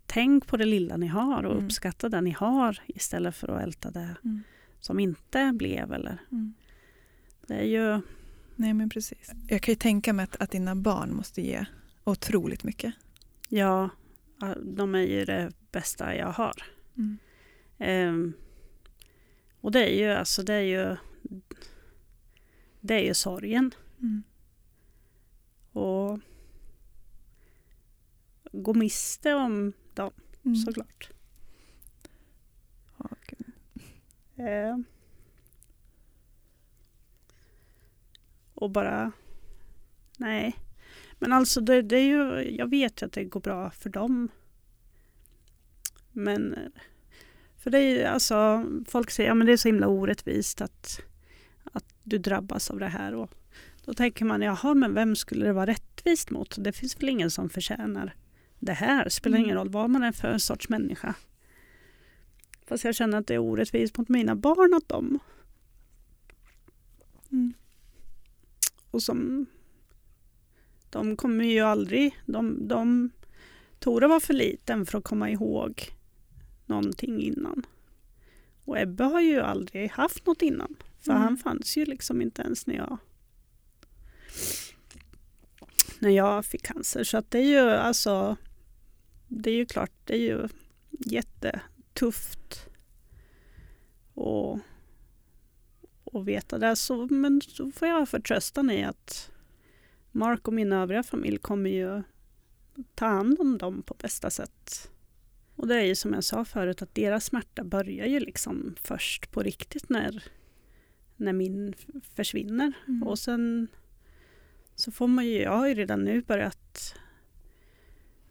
tänk 0.07 0.47
på 0.47 0.57
det 0.57 0.65
lilla 0.65 0.97
ni 0.97 1.07
har 1.07 1.43
och 1.43 1.53
Mm. 1.53 1.65
uppskatta 1.65 2.09
det 2.09 2.21
ni 2.21 2.31
har 2.31 2.81
istället 2.87 3.37
för 3.37 3.49
att 3.49 3.63
älta 3.63 3.91
det 3.91 4.17
Mm. 4.25 4.43
som 4.81 4.99
inte 5.01 5.53
blev. 5.55 5.93
Eller. 5.93 6.19
Mm. 6.33 6.55
Det 7.49 7.55
är 7.55 7.65
ju, 7.65 8.01
Nej 8.57 8.75
men 8.75 8.89
precis. 8.89 9.31
Jag 9.49 9.63
kan 9.63 9.73
ju 9.73 9.77
tänka 9.77 10.13
mig 10.13 10.25
att, 10.25 10.37
att 10.37 10.51
dina 10.51 10.75
barn 10.77 11.15
måste 11.17 11.43
ge 11.43 11.65
otroligt 12.05 12.65
mycket. 12.65 12.95
ja, 13.49 13.91
de 14.63 14.95
är 14.95 14.99
ju 15.03 15.25
det 15.25 15.53
bästa 15.73 16.15
jag 16.17 16.33
har. 16.33 16.63
Mm. 16.97 17.19
Ehm, 17.79 18.33
och 19.61 19.73
det 19.73 19.87
är 19.91 19.99
ju 19.99 20.11
alltså 20.13 20.43
det 20.43 20.55
är 20.55 20.61
ju 20.61 20.97
det 22.81 22.95
är 22.95 23.05
ju 23.05 23.15
sorgen 23.15 23.75
Mm. 24.01 24.23
och 25.73 26.21
gå 28.53 28.75
miste 28.75 29.35
om 29.35 29.73
dem 29.95 30.11
Mm. 30.45 30.57
såklart. 30.57 31.11
Gud. 33.27 33.53
Ehm. 34.37 34.85
Och 38.59 38.71
bara 38.71 39.13
nej. 40.17 40.57
Men 41.19 41.33
alltså 41.33 41.61
det, 41.61 41.83
det 41.83 41.97
är 41.97 42.05
ju, 42.07 42.57
jag 42.57 42.71
vet 42.71 43.03
ju 43.03 43.07
att 43.07 43.13
det 43.13 43.25
går 43.25 43.41
bra 43.41 43.71
för 43.71 43.91
dem. 43.91 44.29
Men 46.13 46.57
för 47.57 47.71
det 47.71 47.79
är 47.79 47.99
ju 47.99 48.05
alltså, 48.05 48.65
folk 48.89 49.11
säger 49.11 49.31
att 49.31 49.47
det 49.47 49.53
är 49.53 49.57
så 49.57 49.69
himla 49.69 49.87
orättvist 49.89 50.61
att, 50.61 51.01
att 51.73 51.85
du 52.03 52.19
drabbas 52.19 52.71
av 52.71 52.79
det 52.79 52.87
här. 52.89 53.15
Och 53.15 53.31
då 53.85 53.95
tänker 53.95 54.25
man, 54.25 54.43
jaha 54.43 54.75
men 54.75 54.95
vem 54.95 55.17
skulle 55.17 55.47
det 55.47 55.53
vara 55.53 55.67
rättvist 55.67 56.31
mot? 56.31 56.57
Det 56.65 56.73
finns 56.73 57.01
väl 57.01 57.09
ingen 57.09 57.31
som 57.31 57.49
förtjänar 57.51 58.15
det 58.59 58.73
här. 58.73 59.09
Spelar 59.09 59.39
ingen 59.39 59.51
Mm. 59.51 59.59
roll 59.59 59.71
vad 59.71 59.91
man 59.91 60.03
är 60.03 60.13
för 60.13 60.39
sorts 60.39 60.69
människa. 60.69 61.15
Fast 62.67 62.85
jag 62.85 62.95
känner 62.95 63.19
att 63.19 63.27
det 63.27 63.35
är 63.35 63.39
orättvist 63.39 63.99
mot 63.99 64.09
mina 64.09 64.37
barn 64.37 64.75
att 64.75 64.89
de 64.89 65.19
Mm. 67.31 67.55
Och 68.91 69.03
som 69.03 69.47
de 70.91 71.17
kommer 71.17 71.45
ju 71.45 71.61
aldrig, 71.61 72.21
de, 72.27 72.69
de 72.69 73.11
Tora 73.79 74.09
var 74.09 74.21
för 74.21 74.35
liten 74.35 74.87
för 74.87 74.99
att 74.99 75.05
komma 75.05 75.31
ihåg 75.31 75.83
någonting 76.67 77.23
innan. 77.23 77.67
Och 78.65 78.79
Ebbe 78.79 79.05
har 79.05 79.21
ju 79.21 79.41
aldrig 79.41 79.91
haft 79.91 80.27
något 80.27 80.43
innan. 80.43 80.77
För 81.01 81.11
Mm. 81.11 81.23
han 81.23 81.37
fanns 81.37 81.77
ju 81.77 81.85
liksom 81.85 82.23
inte 82.23 82.43
ens 82.43 82.67
när 82.67 82.75
jag 82.75 82.99
när 85.99 86.11
jag 86.11 86.47
fick 86.47 86.63
cancer. 86.63 87.05
Så 87.05 87.17
att 87.19 87.31
det 87.31 87.39
är 87.39 87.43
ju 87.45 87.71
alltså 87.71 88.37
det 89.29 89.51
är 89.51 89.55
ju 89.55 89.67
klart, 89.67 89.93
det 90.05 90.15
är 90.15 90.21
ju 90.21 90.49
jättetufft 90.91 92.69
och, 94.15 94.59
och 96.09 96.29
veta 96.29 96.59
det. 96.59 96.77
Så, 96.77 97.07
men 97.07 97.41
så 97.41 97.71
får 97.71 97.89
jag 97.89 98.09
förtröstan 98.09 98.71
i 98.71 98.85
att 98.85 99.31
Mark 100.13 100.49
och 100.49 100.55
min 100.55 100.73
övriga 100.73 101.03
familj 101.03 101.39
kommer 101.39 101.71
ju 101.71 102.03
ta 102.95 103.07
hand 103.07 103.41
om 103.41 103.59
dem 103.59 103.83
på 103.83 103.95
bästa 103.95 104.31
sätt. 104.31 104.91
Och 105.55 105.69
det 105.69 105.75
är 105.75 105.85
ju 105.85 105.95
som 105.95 106.15
jag 106.15 106.25
sa 106.25 106.45
förut 106.45 106.83
att 106.83 106.95
deras 106.95 107.25
smärta 107.25 107.65
börjar 107.65 108.07
ju 108.07 108.21
liksom 108.21 108.75
först 108.83 109.31
på 109.31 109.43
riktigt 109.43 109.89
när, 109.89 110.25
när 111.17 111.33
min 111.33 111.75
försvinner. 112.15 112.73
Mm. 112.89 113.03
Och 113.03 113.19
sen 113.19 113.69
så 114.75 114.93
får 114.93 115.07
man 115.07 115.27
ju, 115.27 115.43
jag 115.43 115.57
har 115.57 115.67
ju 115.67 115.75
redan 115.75 116.05
nu 116.05 116.23
börjat 116.23 116.95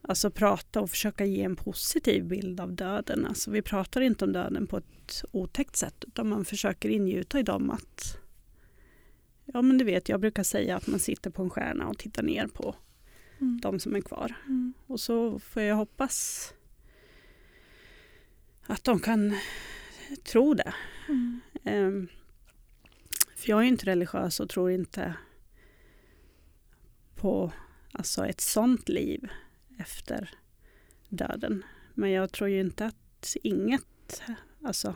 alltså 0.08 0.32
prata 0.32 0.82
och 0.82 0.90
försöka 0.90 1.26
ge 1.26 1.44
en 1.44 1.56
positiv 1.56 2.26
bild 2.26 2.60
av 2.60 2.74
döden. 2.74 3.26
Alltså 3.26 3.52
vi 3.52 3.62
pratar 3.62 4.02
inte 4.02 4.26
om 4.26 4.34
döden 4.34 4.68
på 4.68 4.78
ett 4.78 5.24
otäckt 5.32 5.76
sätt 5.76 6.04
utan 6.08 6.30
man 6.30 6.46
försöker 6.46 6.90
ingjuta 6.90 7.40
i 7.40 7.44
dem 7.44 7.70
att 7.70 8.18
Ja 9.46 9.62
men 9.62 9.78
du 9.78 9.86
vet, 9.86 10.10
jag 10.10 10.20
brukar 10.20 10.44
säga 10.44 10.76
att 10.76 10.88
man 10.88 11.00
sitter 11.00 11.30
på 11.30 11.44
en 11.44 11.50
stjärna 11.50 11.88
och 11.88 11.98
tittar 11.98 12.24
ner 12.24 12.48
på 12.48 12.76
Mm. 13.40 13.60
de 13.62 13.80
som 13.80 13.96
är 13.96 14.02
kvar. 14.02 14.36
Mm. 14.46 14.74
Och 14.88 15.00
så 15.00 15.40
får 15.40 15.62
jag 15.62 15.76
hoppas 15.76 16.54
att 18.66 18.84
de 18.84 19.00
kan 19.00 19.36
tro 20.24 20.54
det. 20.54 20.74
Mm. 21.08 21.40
Ehm, 21.64 22.08
för 23.36 23.50
jag 23.50 23.60
är 23.60 23.68
inte 23.68 23.86
religiös 23.86 24.40
och 24.40 24.50
tror 24.50 24.72
inte 24.72 25.14
på 27.16 27.52
alltså 27.92 28.26
ett 28.26 28.42
sånt 28.42 28.90
liv 28.90 29.30
efter 29.78 30.30
döden. 31.10 31.64
Men 31.94 32.12
jag 32.12 32.32
tror 32.32 32.50
ju 32.50 32.60
inte 32.60 32.86
att 32.86 33.36
inget, 33.44 34.22
alltså 34.64 34.96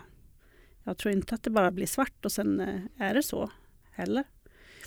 jag 0.84 0.98
tror 0.98 1.14
inte 1.14 1.36
att 1.36 1.44
det 1.44 1.50
bara 1.50 1.72
blir 1.72 1.86
svart 1.88 2.26
och 2.26 2.32
sen 2.32 2.60
eh, 2.60 2.82
är 2.98 3.14
det 3.14 3.24
så 3.24 3.52
heller. 3.92 4.24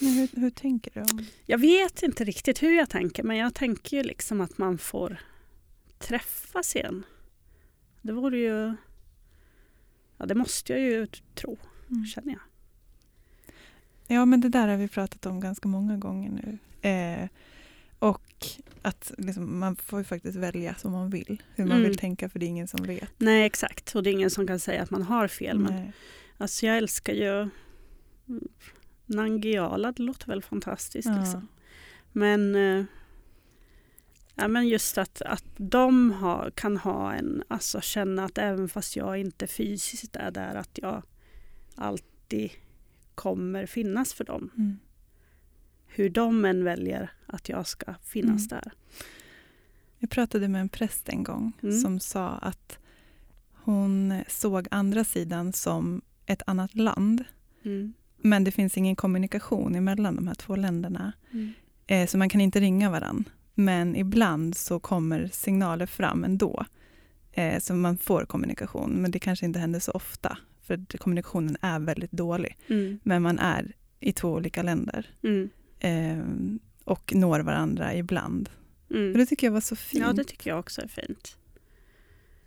Men 0.01 0.09
hur, 0.13 0.29
hur 0.41 0.51
tänker 0.51 0.91
du? 0.95 1.01
om- 1.01 1.27
Jag 1.47 1.59
vet 1.59 2.03
inte 2.03 2.25
riktigt 2.25 2.63
hur 2.63 2.77
jag 2.77 2.91
tänker 2.91 3.23
men 3.23 3.37
jag 3.37 3.55
tänker 3.55 3.97
ju 3.97 4.03
liksom 4.03 4.41
att 4.41 4.59
man 4.59 4.79
får 4.79 5.21
träffas 5.99 6.77
igen. 6.77 7.05
Det 8.03 8.13
vore 8.13 8.39
ju... 8.39 8.75
Ja 10.19 10.27
det 10.27 10.35
måste 10.35 10.73
jag 10.73 10.81
ju 10.81 11.07
tro, 11.35 11.59
Mm. 11.91 12.07
känner 12.07 12.33
jag. 12.33 12.41
Ja, 14.07 14.25
men 14.25 14.41
det 14.41 14.49
där 14.49 14.69
har 14.69 14.77
vi 14.77 14.89
pratat 14.89 15.27
om 15.27 15.41
ganska 15.41 15.69
många 15.69 15.97
gånger 15.97 16.31
nu. 16.31 16.59
Eh, 16.91 17.29
och 18.11 18.47
att 18.83 19.13
liksom, 19.19 19.59
man 19.59 19.77
får 19.77 19.99
ju 19.99 20.05
faktiskt 20.05 20.37
välja 20.37 20.75
som 20.75 20.93
man 20.93 21.11
vill, 21.11 21.43
hur 21.55 21.65
man 21.65 21.77
Mm. 21.77 21.89
vill 21.89 21.99
tänka, 21.99 22.29
för 22.29 22.39
det 22.39 22.47
är 22.47 22.49
ingen 22.49 22.69
som 22.69 22.83
vet. 22.83 23.11
Nej 23.19 23.45
exakt 23.47 23.95
och 23.95 24.03
det 24.03 24.11
är 24.11 24.13
ingen 24.13 24.31
som 24.31 24.47
kan 24.47 24.59
säga 24.59 24.83
att 24.83 24.91
man 24.91 25.03
har 25.03 25.29
fel. 25.29 25.59
Men 25.59 25.93
alltså 26.39 26.67
jag 26.67 26.77
älskar 26.79 27.13
ju 27.13 27.49
Nangiala, 29.07 29.93
det 29.93 30.03
låter 30.03 30.27
väl 30.27 30.43
fantastiskt. 30.43 31.09
Ja. 31.09 31.21
Liksom. 31.21 31.49
Men, 32.13 32.55
eh, 32.55 32.85
ja, 34.35 34.49
men 34.49 34.69
just 34.69 34.99
att, 34.99 35.23
att 35.23 35.45
de 35.57 36.11
har, 36.13 36.51
kan 36.51 36.77
ha 36.77 37.13
en, 37.15 37.43
alltså 37.49 37.81
känna 37.81 38.25
att 38.25 38.39
även 38.39 38.69
fast 38.69 38.97
jag 38.97 39.19
inte 39.19 39.47
fysiskt 39.47 40.17
är 40.17 40.31
där 40.31 40.55
att 40.55 40.79
jag 40.83 41.03
alltid 41.75 42.51
kommer 43.15 43.67
finnas 43.67 44.15
för 44.15 44.25
dem. 44.25 44.51
Mm. 44.57 44.79
Hur 45.97 46.09
de 46.11 46.45
än 46.45 46.65
väljer 46.65 47.11
att 47.27 47.49
jag 47.49 47.67
ska 47.67 47.95
finnas 48.03 48.53
Mm. 48.53 48.61
där. 48.65 48.73
Jag 49.99 50.11
pratade 50.11 50.49
med 50.49 50.61
en 50.61 50.69
präst 50.69 51.09
en 51.09 51.23
gång 51.25 51.53
Mm. 51.63 51.81
som 51.81 52.01
sa 52.01 52.29
att 52.29 52.79
hon 53.53 54.23
såg 54.29 54.67
andra 54.71 55.05
sidan 55.05 55.53
som 55.53 56.03
ett 56.27 56.43
annat 56.47 56.75
land. 56.75 57.25
Mm. 57.65 57.93
Men 58.17 58.45
det 58.45 58.51
finns 58.51 58.77
ingen 58.79 58.97
kommunikation 58.97 59.75
emellan 59.75 60.17
de 60.17 60.27
här 60.27 60.35
två 60.35 60.57
länderna. 60.57 61.13
Mm. 61.33 61.53
Eh, 61.87 62.07
så 62.07 62.19
man 62.19 62.29
kan 62.29 62.41
inte 62.41 62.61
ringa 62.61 62.91
varann. 62.91 63.25
Men 63.55 63.97
ibland 63.97 64.57
så 64.57 64.81
kommer 64.81 65.29
signaler 65.33 65.87
fram 65.87 66.25
ändå. 66.25 66.65
Eh, 67.33 67.59
så 67.61 67.75
man 67.75 67.99
får 67.99 68.25
kommunikation. 68.25 68.91
Men 68.91 69.11
det 69.11 69.19
kanske 69.19 69.47
inte 69.47 69.59
händer 69.59 69.81
så 69.81 69.93
ofta. 69.93 70.39
För 70.63 70.99
kommunikationen 70.99 71.57
är 71.61 71.79
väldigt 71.79 72.13
dålig. 72.13 72.57
Mm. 72.69 73.01
Men 73.03 73.23
man 73.23 73.39
är 73.39 73.73
i 74.01 74.13
två 74.13 74.33
olika 74.33 74.63
länder. 74.63 75.11
Eh, 75.85 76.19
och 76.85 77.15
når 77.15 77.41
varandra 77.41 77.95
ibland. 77.95 78.51
Mm. 78.91 79.13
Och 79.13 79.19
det 79.19 79.27
tycker 79.27 79.47
jag 79.47 79.53
var 79.53 79.61
så 79.61 79.77
fint. 79.77 80.05
Ja, 80.07 80.13
det 80.13 80.25
tycker 80.25 80.51
jag 80.51 80.59
också 80.59 80.83
är 80.83 80.89
fint. 80.89 81.37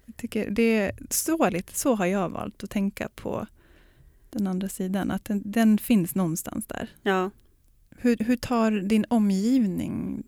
Jag 0.05 0.17
tycker 0.17 0.49
det 0.49 0.77
är 0.77 0.91
så, 1.09 1.49
lite, 1.49 1.73
så 1.75 1.95
har 1.95 2.05
jag 2.05 2.29
valt 2.29 2.63
att 2.63 2.69
tänka 2.69 3.09
på 3.15 3.47
den 4.29 4.47
andra 4.47 4.69
sidan, 4.69 5.11
att 5.11 5.25
den, 5.25 5.41
den 5.45 5.77
finns 5.77 6.15
någonstans 6.15 6.65
där. 6.65 6.89
Ja. 7.03 7.31
Hur, 7.89 8.17
hur 8.17 8.35
tar 8.37 8.71
din 8.71 9.05
omgivning 9.09 10.23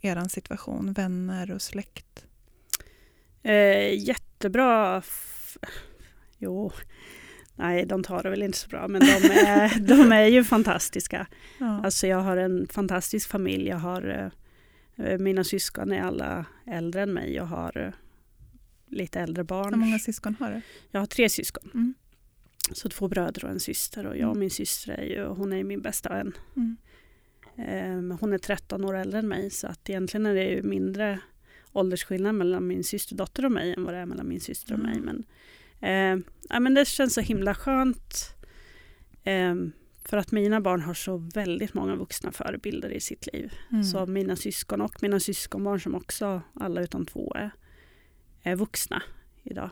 er 0.00 0.28
situation, 0.28 0.92
vänner 0.92 1.50
och 1.50 1.62
släkt? 1.62 2.26
Eh, 3.42 3.94
jättebra. 4.04 4.98
F- 4.98 5.58
Jo, 6.38 6.72
nej 7.58 7.86
de 7.86 8.02
tar 8.02 8.22
det 8.22 8.30
väl 8.30 8.42
inte 8.42 8.58
så 8.58 8.68
bra 8.68 8.88
men 8.88 9.00
de 9.00 9.30
är, 9.30 9.78
de 9.88 10.12
är 10.12 10.26
ju 10.26 10.44
fantastiska. 10.44 11.26
Ja. 11.58 11.80
Alltså 11.84 12.06
jag 12.06 12.20
har 12.20 12.36
en 12.36 12.66
fantastisk 12.68 13.28
familj. 13.28 13.68
Jag 13.68 13.76
har, 13.76 14.30
eh, 14.96 15.18
mina 15.18 15.44
syskon 15.44 15.92
är 15.92 16.02
alla 16.02 16.44
äldre 16.66 17.02
än 17.02 17.12
mig. 17.12 17.34
Jag 17.34 17.44
har 17.44 17.78
eh, 17.78 17.92
lite 18.86 19.20
äldre 19.20 19.44
barn. 19.44 19.74
Hur 19.74 19.80
många 19.80 19.98
syskon 19.98 20.36
har 20.40 20.50
du? 20.50 20.60
Jag 20.90 21.00
har 21.00 21.06
tre 21.06 21.28
syskon. 21.28 21.70
Mm. 21.74 21.94
Så 22.72 22.88
två 22.88 23.08
bröder 23.08 23.44
och 23.44 23.50
en 23.50 23.60
syster. 23.60 24.06
Och 24.06 24.16
jag 24.16 24.30
och 24.30 24.36
min 24.36 24.50
syster 24.50 24.92
är 24.92 25.04
ju, 25.04 25.24
hon 25.24 25.52
är 25.52 25.64
min 25.64 25.82
bästa 25.82 26.08
vän. 26.08 26.32
Mm. 26.56 26.76
Eh, 27.56 28.18
hon 28.20 28.32
är 28.32 28.38
13 28.38 28.84
år 28.84 28.96
äldre 28.96 29.18
än 29.18 29.28
mig 29.28 29.50
så 29.50 29.66
att 29.66 29.90
egentligen 29.90 30.26
är 30.26 30.34
det 30.34 30.44
ju 30.44 30.62
mindre 30.62 31.20
åldersskillnad 31.72 32.34
mellan 32.34 32.66
min 32.66 32.84
systerdotter 32.84 33.44
och 33.44 33.52
mig 33.52 33.72
än 33.72 33.84
vad 33.84 33.94
det 33.94 33.98
är 34.00 34.06
mellan 34.06 34.28
min 34.28 34.40
syster 34.40 34.74
och 34.74 34.80
mig. 34.80 34.92
Mm. 34.92 35.04
Men, 35.04 35.24
eh, 35.80 36.16
ja, 36.48 36.60
men 36.60 36.74
det 36.74 36.88
känns 36.88 37.14
så 37.14 37.20
himla 37.20 37.54
skönt. 37.54 38.34
Eh, 39.24 39.54
för 40.04 40.16
att 40.16 40.32
mina 40.32 40.60
barn 40.60 40.80
har 40.80 40.94
så 40.94 41.16
väldigt 41.16 41.74
många 41.74 41.96
vuxna 41.96 42.32
förebilder 42.32 42.90
i 42.90 43.00
sitt 43.00 43.32
liv. 43.32 43.52
Mm. 43.70 43.84
Så 43.84 44.06
mina 44.06 44.36
syskon 44.36 44.80
och 44.80 45.02
mina 45.02 45.20
syskonbarn 45.20 45.80
som 45.80 45.94
också, 45.94 46.42
alla 46.54 46.80
utom 46.80 47.06
två, 47.06 47.32
är, 47.34 47.50
är 48.42 48.56
vuxna 48.56 49.02
idag. 49.42 49.70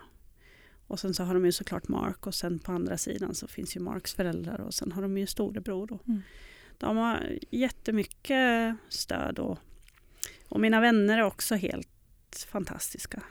Och 0.86 1.00
sen 1.00 1.14
så 1.14 1.22
har 1.22 1.34
de 1.34 1.44
ju 1.44 1.52
såklart 1.52 1.88
Mark 1.88 2.26
och 2.26 2.34
sen 2.34 2.58
på 2.58 2.72
andra 2.72 2.98
sidan 2.98 3.34
så 3.34 3.48
finns 3.48 3.76
ju 3.76 3.80
Marks 3.80 4.14
föräldrar 4.14 4.60
och 4.60 4.74
sen 4.74 4.92
har 4.92 5.02
de 5.02 5.18
ju 5.18 5.26
storebror. 5.26 5.86
Då. 5.86 5.98
Mm. 6.06 6.22
De 6.78 6.96
har 6.96 7.38
jättemycket 7.50 8.76
stöd 8.88 9.38
och, 9.38 9.58
och 10.48 10.60
mina 10.60 10.80
vänner 10.80 11.18
är 11.18 11.22
också 11.22 11.54
helt 11.54 12.46
fantastiska. 12.48 13.22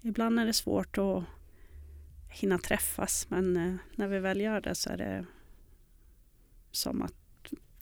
Ibland 0.00 0.40
är 0.40 0.46
det 0.46 0.52
svårt 0.52 0.98
att 0.98 1.24
hinna 2.30 2.58
träffas 2.58 3.26
men 3.30 3.56
eh, 3.56 3.74
när 3.94 4.08
vi 4.08 4.18
väl 4.18 4.40
gör 4.40 4.60
det 4.60 4.74
så 4.74 4.90
är 4.90 4.96
det 4.96 5.26
som 6.70 7.02
att 7.02 7.14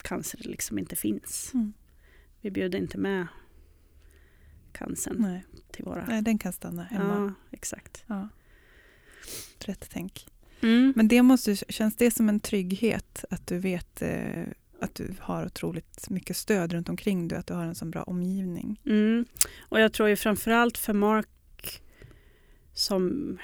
cancer 0.02 0.40
liksom 0.42 0.78
inte 0.78 0.96
finns. 0.96 1.50
Mm. 1.54 1.72
Vi 2.40 2.50
bjuder 2.50 2.78
inte 2.78 2.98
med 2.98 3.26
cancern 4.72 5.16
Nej. 5.18 5.44
till 5.70 5.84
våra... 5.84 6.06
Nej, 6.06 6.22
den 6.22 6.38
kan 6.38 6.52
stanna 6.52 6.82
hemma. 6.82 7.34
Ja, 7.50 7.56
exakt. 7.56 8.04
Ja. 8.06 8.28
Rätt 9.58 9.88
tänk. 9.92 10.26
Mm. 10.60 10.92
Men 10.96 11.08
det 11.08 11.22
måste, 11.22 11.56
känns 11.56 11.96
det 11.96 12.10
som 12.10 12.28
en 12.28 12.40
trygghet 12.40 13.24
att 13.30 13.46
du 13.46 13.58
vet 13.58 14.02
eh, 14.02 14.44
att 14.80 14.94
du 14.94 15.14
har 15.20 15.46
otroligt 15.46 16.10
mycket 16.10 16.36
stöd 16.36 16.72
runt 16.72 16.88
omkring 16.88 17.28
dig, 17.28 17.38
att 17.38 17.46
du 17.46 17.54
har 17.54 17.64
en 17.64 17.74
så 17.74 17.84
bra 17.84 18.02
omgivning? 18.02 18.80
Mm. 18.86 19.24
Och 19.58 19.80
jag 19.80 19.92
tror 19.92 20.08
ju 20.08 20.16
framförallt 20.16 20.78
för 20.78 20.92
Mark 20.92 21.82
som 22.72 23.38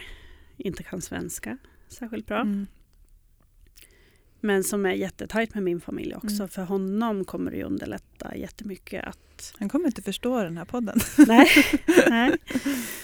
inte 0.56 0.82
kan 0.82 1.00
svenska 1.00 1.58
särskilt 1.88 2.26
bra. 2.26 2.40
Mm. 2.40 2.66
Men 4.40 4.64
som 4.64 4.86
är 4.86 4.92
jättetajt 4.92 5.54
med 5.54 5.62
min 5.62 5.80
familj 5.80 6.14
också. 6.14 6.34
Mm. 6.36 6.48
För 6.48 6.62
honom 6.62 7.24
kommer 7.24 7.50
det 7.50 7.56
ju 7.56 7.62
underlätta 7.62 8.36
jättemycket 8.36 9.04
att... 9.04 9.54
Han 9.58 9.68
kommer 9.68 9.86
inte 9.86 10.02
förstå 10.02 10.42
den 10.42 10.56
här 10.56 10.64
podden. 10.64 10.98
Nej, 11.26 11.48
nej. 12.10 12.36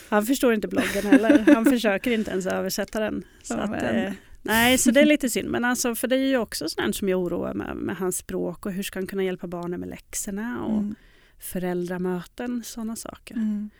Han 0.08 0.26
förstår 0.26 0.54
inte 0.54 0.68
bloggen 0.68 1.06
heller. 1.06 1.54
Han 1.54 1.64
försöker 1.64 2.10
inte 2.10 2.30
ens 2.30 2.46
översätta 2.46 3.00
den. 3.00 3.24
Så 3.42 3.54
Ja, 3.54 3.60
att, 3.60 3.82
eh, 3.82 4.12
nej, 4.42 4.78
så 4.78 4.90
det 4.90 5.00
är 5.00 5.06
lite 5.06 5.30
synd. 5.30 5.48
Men 5.50 5.64
alltså, 5.64 5.94
för 5.94 6.08
det 6.08 6.16
är 6.16 6.26
ju 6.28 6.36
också 6.38 6.68
sånt 6.68 6.96
som 6.96 7.08
jag 7.08 7.20
oroar 7.20 7.54
mig 7.54 7.66
med, 7.66 7.76
med 7.76 7.96
hans 7.96 8.16
språk 8.16 8.66
och 8.66 8.72
hur 8.72 8.82
ska 8.82 8.98
han 8.98 9.06
kunna 9.06 9.24
hjälpa 9.24 9.46
barnen 9.46 9.80
med 9.80 9.88
läxorna 9.88 10.64
och 10.64 10.78
Mm. 10.78 10.94
föräldramöten, 11.38 12.62
sådana 12.64 12.96
saker. 12.96 13.34
Mm. 13.34 13.70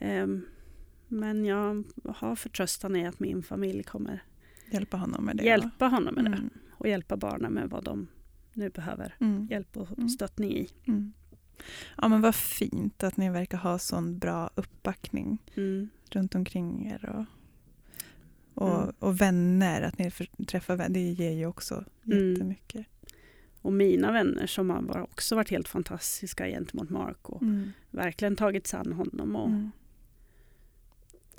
Ehm, 0.00 0.42
men 1.10 1.44
jag 1.44 1.84
har 2.04 2.36
förtröstan 2.36 2.96
i 2.96 3.06
att 3.06 3.20
min 3.20 3.42
familj 3.42 3.82
kommer 3.82 4.22
Hjälpa 4.70 4.96
honom 4.96 5.24
med 5.24 5.36
det. 5.36 5.44
hjälpa 5.44 5.86
honom 5.86 6.14
med 6.14 6.24
det 6.24 6.36
Mm. 6.36 6.50
och 6.72 6.88
hjälpa 6.88 7.16
barnen 7.16 7.52
med 7.52 7.70
vad 7.70 7.84
de 7.84 8.08
nu 8.52 8.70
behöver 8.70 9.14
Mm. 9.20 9.46
hjälp 9.50 9.76
och 9.76 9.88
Mm. 9.98 10.08
stöttning 10.08 10.50
i. 10.52 10.68
Mm. 10.86 11.12
Ja 11.96 12.08
men 12.08 12.20
vad 12.20 12.34
fint 12.34 13.02
att 13.02 13.16
ni 13.16 13.30
verkar 13.30 13.58
ha 13.58 13.78
sån 13.78 14.18
bra 14.18 14.50
uppbackning 14.54 15.38
Mm. 15.54 15.88
runt 16.10 16.34
omkring 16.34 16.86
er. 16.86 17.04
Och, 17.16 17.24
och, 18.68 18.82
Mm. 18.82 18.94
och 18.98 19.20
vänner, 19.20 19.82
att 19.82 19.98
ni 19.98 20.10
träffar 20.46 20.76
vänner, 20.76 20.94
det 20.94 21.00
ger 21.00 21.30
ju 21.32 21.46
också 21.46 21.84
Mm. 22.06 22.32
jättemycket. 22.32 22.86
Och 23.62 23.72
mina 23.72 24.12
vänner 24.12 24.46
som 24.46 24.70
har 24.70 25.00
också 25.02 25.34
varit 25.36 25.50
helt 25.50 25.68
fantastiska 25.68 26.46
gentemot 26.46 26.90
Mark 26.90 27.28
och 27.30 27.42
Mm. 27.42 27.72
verkligen 27.90 28.36
tagit 28.36 28.66
sig 28.66 28.80
an 28.80 28.92
honom 28.92 29.36
och, 29.36 29.48
Mm. 29.48 29.70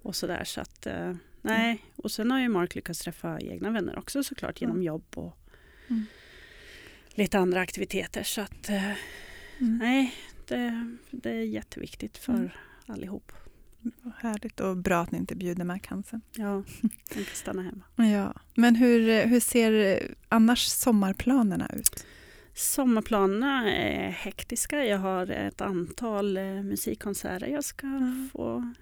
Och 0.01 0.15
sådär. 0.15 0.43
Så 0.43 0.61
att, 0.61 0.87
eh, 0.87 1.15
nej. 1.41 1.85
Och 1.95 2.11
sen 2.11 2.31
har 2.31 2.39
ju 2.39 2.49
Mark 2.49 2.75
lyckats 2.75 2.99
träffa 2.99 3.39
egna 3.41 3.71
vänner 3.71 3.99
också 3.99 4.23
såklart 4.23 4.61
genom 4.61 4.75
Mm. 4.75 4.85
jobb 4.87 5.03
och 5.15 5.37
Mm. 5.89 6.05
lite 7.15 7.39
andra 7.39 7.59
aktiviteter. 7.61 8.23
Så 8.23 8.41
att 8.41 8.69
eh, 8.69 8.83
Mm. 9.59 9.77
nej, 9.77 10.13
det, 10.47 10.95
det 11.11 11.29
är 11.31 11.43
jätteviktigt 11.43 12.17
för 12.17 12.33
Mm. 12.33 12.49
allihop. 12.85 13.31
Härligt 14.17 14.59
och 14.59 14.77
bra 14.77 15.01
att 15.01 15.11
ni 15.11 15.17
inte 15.17 15.35
bjuder 15.35 15.63
med 15.63 15.83
cancern. 15.83 16.21
Ja, 16.35 16.63
de 16.81 17.15
kan 17.15 17.25
stanna 17.33 17.61
hemma. 17.61 17.83
Ja. 18.13 18.33
Men 18.55 18.75
hur, 18.75 19.25
hur 19.25 19.39
ser 19.39 20.01
annars 20.29 20.65
sommarplanerna 20.65 21.69
ut? 21.73 22.05
Sommarplanerna 22.55 23.71
är 23.75 24.09
hektiska. 24.09 24.85
Jag 24.85 24.97
har 24.97 25.27
ett 25.27 25.61
antal 25.61 26.37
eh, 26.37 26.43
musikkonserter 26.43 27.47
jag 27.47 27.63
ska 27.63 27.87
Mm. 27.87 28.29
få 28.33 28.73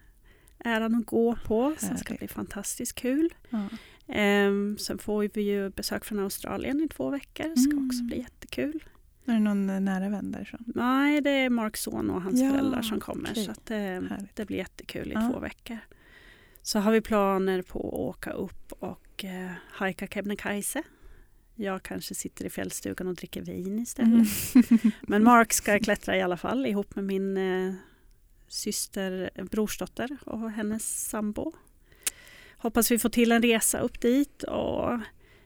äran 0.65 0.95
att 0.95 1.05
gå 1.05 1.35
på 1.45 1.75
som 1.77 1.97
ska 1.97 2.13
bli 2.13 2.27
fantastiskt 2.27 2.95
kul. 2.95 3.33
Ja. 3.49 3.69
Ehm, 4.07 4.77
sen 4.79 4.97
får 4.97 5.29
vi 5.33 5.41
ju 5.41 5.69
besök 5.69 6.05
från 6.05 6.19
Australien 6.19 6.81
i 6.81 6.87
två 6.87 7.09
veckor. 7.09 7.43
Det 7.55 7.57
ska 7.61 7.71
Mm. 7.71 7.87
också 7.87 8.03
bli 8.03 8.17
jättekul. 8.17 8.83
Är 9.25 9.33
det 9.33 9.39
någon 9.39 9.69
eh, 9.69 9.79
nära 9.79 10.09
vän 10.09 10.31
därifrån? 10.31 10.63
Nej, 10.75 11.21
det 11.21 11.29
är 11.29 11.49
Marks 11.49 11.81
son 11.81 12.09
och 12.09 12.21
hans 12.21 12.39
Ja, 12.41 12.49
föräldrar 12.51 12.81
som 12.81 12.99
kommer. 12.99 13.29
okej. 13.31 13.45
Så 13.45 13.51
att, 13.51 13.71
eh, 13.71 13.99
det 14.33 14.45
blir 14.45 14.57
jättekul 14.57 15.11
i 15.11 15.13
Ja. 15.13 15.29
två 15.33 15.39
veckor. 15.39 15.77
Så 16.61 16.79
har 16.79 16.91
vi 16.91 17.01
planer 17.01 17.61
på 17.61 17.79
att 17.79 17.93
åka 18.17 18.31
upp 18.31 18.71
och 18.79 19.25
eh, 19.25 19.51
hajka 19.71 20.07
Kebnekaise. 20.07 20.83
Jag 21.55 21.83
kanske 21.83 22.15
sitter 22.15 22.45
i 22.45 22.49
fjällstugan 22.49 23.07
och 23.07 23.15
dricker 23.15 23.41
vin 23.41 23.79
istället. 23.79 24.27
Mm. 24.55 24.91
Men 25.01 25.23
Mark 25.23 25.53
ska 25.53 25.79
klättra 25.79 26.17
i 26.17 26.21
alla 26.21 26.37
fall 26.37 26.65
ihop 26.65 26.95
med 26.95 27.03
min 27.05 27.37
eh, 27.37 27.73
syster, 28.49 29.29
eh, 29.35 29.45
brorsdotter 29.45 30.17
och 30.25 30.51
hennes 30.51 31.09
sambo. 31.09 31.53
Hoppas 32.57 32.91
vi 32.91 32.99
får 32.99 33.09
till 33.09 33.31
en 33.31 33.41
resa 33.41 33.79
upp 33.79 34.01
dit 34.01 34.43
och 34.43 34.99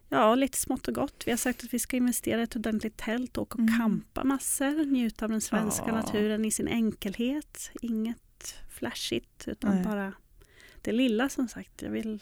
ja, 0.10 0.36
lite 0.36 0.58
smått 0.58 0.88
och 0.88 0.94
gott. 0.96 1.24
Vi 1.26 1.32
har 1.32 1.38
sagt 1.38 1.64
att 1.64 1.74
vi 1.74 1.80
ska 1.80 1.98
investera 1.98 2.40
i 2.40 2.44
ett 2.44 2.56
ordentligt 2.56 2.98
tält 2.98 3.38
och 3.38 3.44
åka 3.44 3.54
och 3.56 3.70
Mm. 3.70 4.04
massor. 4.24 4.86
Njuta 4.86 5.26
av 5.26 5.32
den 5.32 5.42
svenska 5.42 5.84
Ja. 5.88 5.94
naturen 5.96 6.46
i 6.46 6.52
sin 6.52 6.68
enkelhet. 6.68 7.72
Inget 7.82 8.56
flashigt 8.70 9.48
utan 9.48 9.76
Nej. 9.76 9.84
bara 9.84 10.14
det 10.82 10.92
lilla 10.92 11.30
som 11.30 11.48
sagt. 11.48 11.82
Jag 11.82 11.90
vill, 11.92 12.20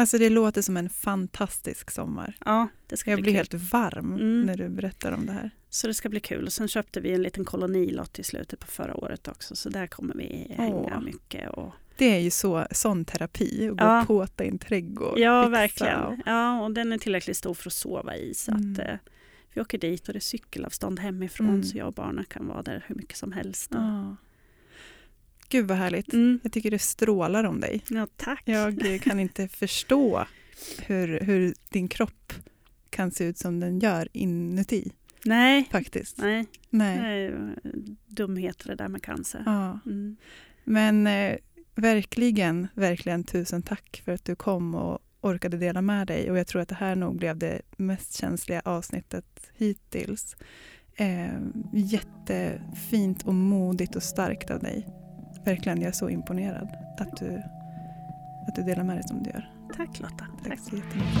Alltså 0.00 0.18
det 0.18 0.28
låter 0.30 0.62
som 0.62 0.76
en 0.76 0.90
fantastisk 0.90 1.90
sommar. 1.90 2.36
ja, 2.44 2.68
det 2.86 2.96
ska 2.96 3.10
Jag 3.10 3.16
bli 3.18 3.22
blir 3.22 3.32
kul. 3.32 3.36
helt 3.36 3.72
varm 3.72 4.12
Mm. 4.14 4.42
när 4.42 4.56
du 4.56 4.68
berättar 4.68 5.12
om 5.12 5.26
det 5.26 5.32
här. 5.32 5.50
Så 5.70 5.86
det 5.86 5.94
ska 5.94 6.08
bli 6.08 6.20
kul. 6.20 6.44
Och 6.46 6.52
sen 6.52 6.68
köpte 6.68 7.00
vi 7.00 7.12
en 7.12 7.22
liten 7.22 7.44
kolonilott 7.44 8.18
i 8.18 8.22
slutet 8.22 8.58
på 8.60 8.66
förra 8.66 8.96
året 8.96 9.28
också. 9.28 9.56
Så 9.56 9.68
där 9.68 9.86
kommer 9.86 10.14
vi 10.14 10.54
hänga 10.56 10.74
Åh. 10.74 11.00
mycket. 11.02 11.50
Och, 11.50 11.72
Det 11.96 12.14
är 12.16 12.18
ju 12.18 12.30
så, 12.30 12.66
sån 12.70 13.04
terapi, 13.04 13.68
att 13.68 13.76
gå 13.76 13.84
Ja. 13.84 14.00
och 14.00 14.06
påta 14.06 14.44
i 14.44 14.48
en 14.48 14.58
trädgård. 14.58 15.18
ja, 15.18 15.48
verkligen. 15.48 16.00
och- 16.00 16.14
Ja, 16.26 16.60
och 16.62 16.70
den 16.72 16.92
är 16.92 16.98
tillräckligt 16.98 17.36
stor 17.36 17.54
för 17.54 17.68
att 17.68 17.72
sova 17.72 18.16
i. 18.16 18.34
Så 18.34 18.50
Mm. 18.52 18.72
att 18.72 18.78
eh, 18.78 18.94
vi 19.54 19.60
åker 19.60 19.78
dit 19.78 20.08
och 20.08 20.12
det 20.12 20.18
är 20.18 20.20
cykelavstånd 20.20 20.98
hemifrån. 21.00 21.48
Mm. 21.48 21.62
Så 21.62 21.78
jag 21.78 21.86
och 21.86 21.92
barnen 21.94 22.24
kan 22.24 22.46
vara 22.46 22.62
där 22.62 22.84
hur 22.86 22.94
mycket 22.94 23.16
som 23.16 23.32
helst. 23.32 23.70
Ja. 23.74 24.16
Gud 25.50 25.68
vad 25.68 25.78
härligt. 25.78 26.12
Mm. 26.12 26.40
Jag 26.42 26.52
tycker 26.52 26.70
det 26.70 26.78
strålar 26.78 27.44
om 27.44 27.60
dig. 27.60 27.82
Ja, 27.88 28.06
tack. 28.16 28.42
Jag 28.44 29.00
kan 29.02 29.20
inte 29.20 29.48
förstå 29.52 30.26
hur, 30.86 31.20
hur 31.20 31.54
din 31.68 31.88
kropp 31.88 32.32
kan 32.90 33.10
se 33.10 33.24
ut 33.24 33.38
som 33.38 33.60
den 33.60 33.78
gör 33.78 34.08
inuti 34.12 34.92
Nej, 35.24 35.68
faktiskt. 35.70 36.18
nej. 36.18 36.46
Nej. 36.70 37.20
Ju 37.22 37.54
dumheter 38.06 38.68
det 38.68 38.74
där 38.74 38.88
med 38.88 39.02
cancer. 39.02 39.42
Ja. 39.46 39.78
Mm. 39.86 40.16
Men 40.64 41.06
eh, 41.06 41.36
verkligen, 41.74 42.68
verkligen 42.74 43.24
tusen 43.24 43.62
tack 43.62 44.02
för 44.04 44.12
att 44.12 44.24
du 44.24 44.36
kom 44.36 44.74
och 44.74 44.98
orkade 45.20 45.56
dela 45.56 45.82
med 45.82 46.06
dig. 46.06 46.30
Och 46.30 46.38
jag 46.38 46.46
tror 46.46 46.62
att 46.62 46.68
det 46.68 46.74
här 46.74 46.96
nog 46.96 47.16
blev 47.16 47.38
det 47.38 47.62
mest 47.76 48.16
känsliga 48.16 48.62
avsnittet 48.64 49.50
hittills. 49.56 50.36
Eh, 50.94 51.38
jättefint 51.72 53.22
och 53.22 53.34
modigt 53.34 53.96
och 53.96 54.02
starkt 54.02 54.50
av 54.50 54.60
dig. 54.60 54.86
Verkligen, 55.44 55.80
jag 55.80 55.88
är 55.88 55.92
så 55.92 56.08
imponerad 56.08 56.76
att 56.98 57.16
du, 57.16 57.42
att 58.48 58.54
du 58.54 58.62
delar 58.62 58.84
med 58.84 58.96
dig 58.96 59.08
som 59.08 59.22
du 59.22 59.30
gör. 59.30 59.50
Tack 59.76 60.00
Lotta. 60.00 60.26
Tack 60.42 60.48
Tack. 60.48 60.58
så 60.58 60.76
jättemycket. 60.76 61.20